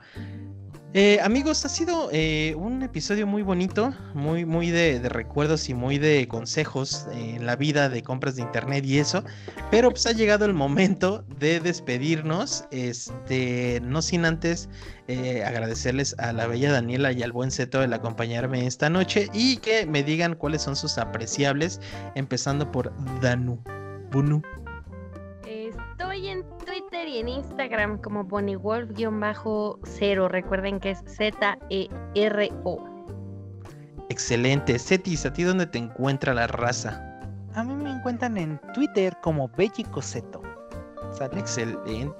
Eh, 0.94 1.20
amigos, 1.22 1.66
ha 1.66 1.68
sido 1.68 2.08
eh, 2.12 2.54
un 2.56 2.82
episodio 2.82 3.26
muy 3.26 3.42
bonito, 3.42 3.92
muy, 4.14 4.46
muy 4.46 4.70
de, 4.70 5.06
recuerdos 5.06 5.68
y 5.68 5.74
muy 5.74 5.98
de 5.98 6.26
consejos 6.28 7.06
en 7.12 7.44
la 7.44 7.56
vida 7.56 7.90
de 7.90 8.02
compras 8.02 8.36
de 8.36 8.42
internet 8.42 8.86
y 8.86 8.98
eso. 8.98 9.22
Pero 9.70 9.90
pues 9.90 10.06
ha 10.06 10.12
llegado 10.12 10.46
el 10.46 10.54
momento 10.54 11.24
de 11.38 11.60
despedirnos. 11.60 12.64
Este, 12.70 13.80
no 13.84 14.00
sin 14.00 14.24
antes 14.24 14.70
eh, 15.08 15.44
agradecerles 15.44 16.18
a 16.18 16.32
la 16.32 16.46
bella 16.46 16.72
Daniela 16.72 17.12
y 17.12 17.22
al 17.22 17.32
buen 17.32 17.50
Seto 17.50 17.82
el 17.82 17.92
acompañarme 17.92 18.66
esta 18.66 18.88
noche 18.88 19.28
y 19.34 19.58
que 19.58 19.84
me 19.84 20.02
digan 20.02 20.36
cuáles 20.36 20.62
son 20.62 20.74
sus 20.74 20.96
apreciables, 20.96 21.82
empezando 22.14 22.72
por 22.72 22.94
Danu. 23.20 23.62
Bunu. 24.10 24.40
Estoy 26.18 26.32
en 26.32 26.42
Twitter 26.66 27.06
y 27.06 27.18
en 27.18 27.28
Instagram 27.28 27.98
como 27.98 28.24
BonnieWolf-0. 28.24 30.28
Recuerden 30.28 30.80
que 30.80 30.90
es 30.90 30.98
Z-E-R-O. 31.06 32.84
Excelente. 34.08 34.80
Cetis, 34.80 35.24
¿a 35.26 35.32
ti 35.32 35.44
dónde 35.44 35.66
te 35.66 35.78
encuentra 35.78 36.34
la 36.34 36.48
raza? 36.48 37.00
A 37.54 37.62
mí 37.62 37.76
me 37.76 37.92
encuentran 37.92 38.36
en 38.36 38.60
Twitter 38.74 39.16
como 39.22 39.48
Bellicoseto. 39.56 40.42
Excelente. 41.36 42.12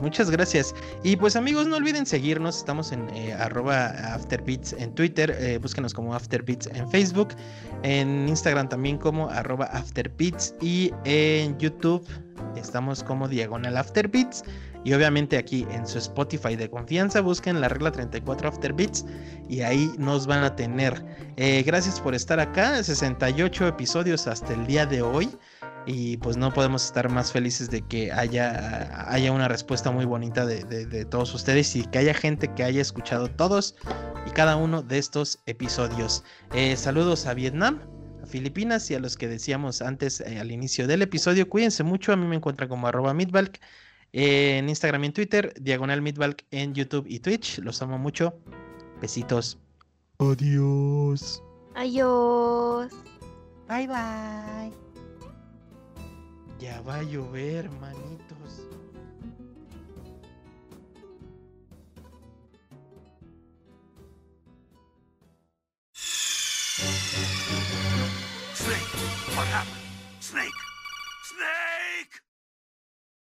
Muchas 0.00 0.30
gracias. 0.30 0.74
Y 1.02 1.16
pues 1.16 1.36
amigos, 1.36 1.66
no 1.66 1.76
olviden 1.76 2.06
seguirnos. 2.06 2.58
Estamos 2.58 2.92
en 2.92 3.08
eh, 3.14 3.32
arroba 3.32 3.86
afterbeats 4.14 4.72
en 4.74 4.94
Twitter. 4.94 5.34
Eh, 5.38 5.58
búsquenos 5.58 5.94
como 5.94 6.14
afterbeats 6.14 6.66
en 6.66 6.88
Facebook. 6.90 7.28
En 7.82 8.28
Instagram 8.28 8.68
también 8.68 8.98
como 8.98 9.28
arroba 9.28 9.66
afterbeats. 9.66 10.54
Y 10.60 10.92
en 11.04 11.58
YouTube 11.58 12.06
estamos 12.56 13.02
como 13.02 13.28
diagonal 13.28 13.76
afterbeats. 13.76 14.44
Y 14.84 14.92
obviamente 14.94 15.36
aquí 15.36 15.66
en 15.70 15.86
su 15.86 15.98
Spotify 15.98 16.56
de 16.56 16.68
confianza 16.68 17.20
busquen 17.20 17.60
la 17.60 17.68
regla 17.68 17.92
34 17.92 18.48
Afterbeats 18.48 19.04
y 19.48 19.60
ahí 19.60 19.92
nos 19.96 20.26
van 20.26 20.42
a 20.42 20.56
tener. 20.56 21.04
Eh, 21.36 21.62
gracias 21.64 22.00
por 22.00 22.14
estar 22.14 22.40
acá, 22.40 22.82
68 22.82 23.68
episodios 23.68 24.26
hasta 24.26 24.52
el 24.54 24.66
día 24.66 24.84
de 24.84 25.02
hoy 25.02 25.30
y 25.86 26.16
pues 26.18 26.36
no 26.36 26.52
podemos 26.52 26.84
estar 26.84 27.08
más 27.10 27.32
felices 27.32 27.70
de 27.70 27.82
que 27.82 28.12
haya, 28.12 29.10
haya 29.12 29.32
una 29.32 29.48
respuesta 29.48 29.90
muy 29.90 30.04
bonita 30.04 30.46
de, 30.46 31.04
todos 31.06 31.34
ustedes 31.34 31.74
y 31.76 31.84
que 31.84 31.98
haya 31.98 32.14
gente 32.14 32.52
que 32.54 32.62
haya 32.62 32.80
escuchado 32.80 33.28
todos 33.28 33.74
y 34.26 34.30
cada 34.30 34.56
uno 34.56 34.82
de 34.82 34.98
estos 34.98 35.40
episodios. 35.46 36.24
Eh, 36.54 36.76
saludos 36.76 37.26
a 37.26 37.34
Vietnam, 37.34 37.80
a 38.22 38.26
Filipinas 38.26 38.90
y 38.90 38.94
a 38.94 39.00
los 39.00 39.16
que 39.16 39.28
decíamos 39.28 39.82
antes 39.82 40.20
eh, 40.20 40.38
al 40.38 40.50
inicio 40.52 40.86
del 40.86 41.02
episodio. 41.02 41.48
Cuídense 41.48 41.82
mucho, 41.82 42.12
a 42.12 42.16
mí 42.16 42.26
me 42.26 42.36
encuentran 42.36 42.68
como 42.68 42.86
arroba 42.86 43.14
midbalk 43.14 43.60
en 44.12 44.68
Instagram 44.68 45.04
y 45.04 45.06
en 45.06 45.12
Twitter, 45.12 45.54
diagonal 45.60 46.02
midbalk 46.02 46.44
en 46.50 46.74
YouTube 46.74 47.06
y 47.08 47.20
Twitch. 47.20 47.58
Los 47.58 47.82
amo 47.82 47.98
mucho. 47.98 48.34
Besitos. 49.00 49.58
Adiós. 50.18 51.42
Adiós. 51.74 52.92
Bye 53.68 53.88
bye. 53.88 54.91
Ya 56.62 56.80
va 56.82 56.98
a 56.98 57.02
llover, 57.02 57.68
manitos. 57.80 58.68
Snake, 68.54 68.90
what 69.34 69.48
happened? 69.48 69.82
Snake! 70.20 70.60
Snake! 71.24 71.71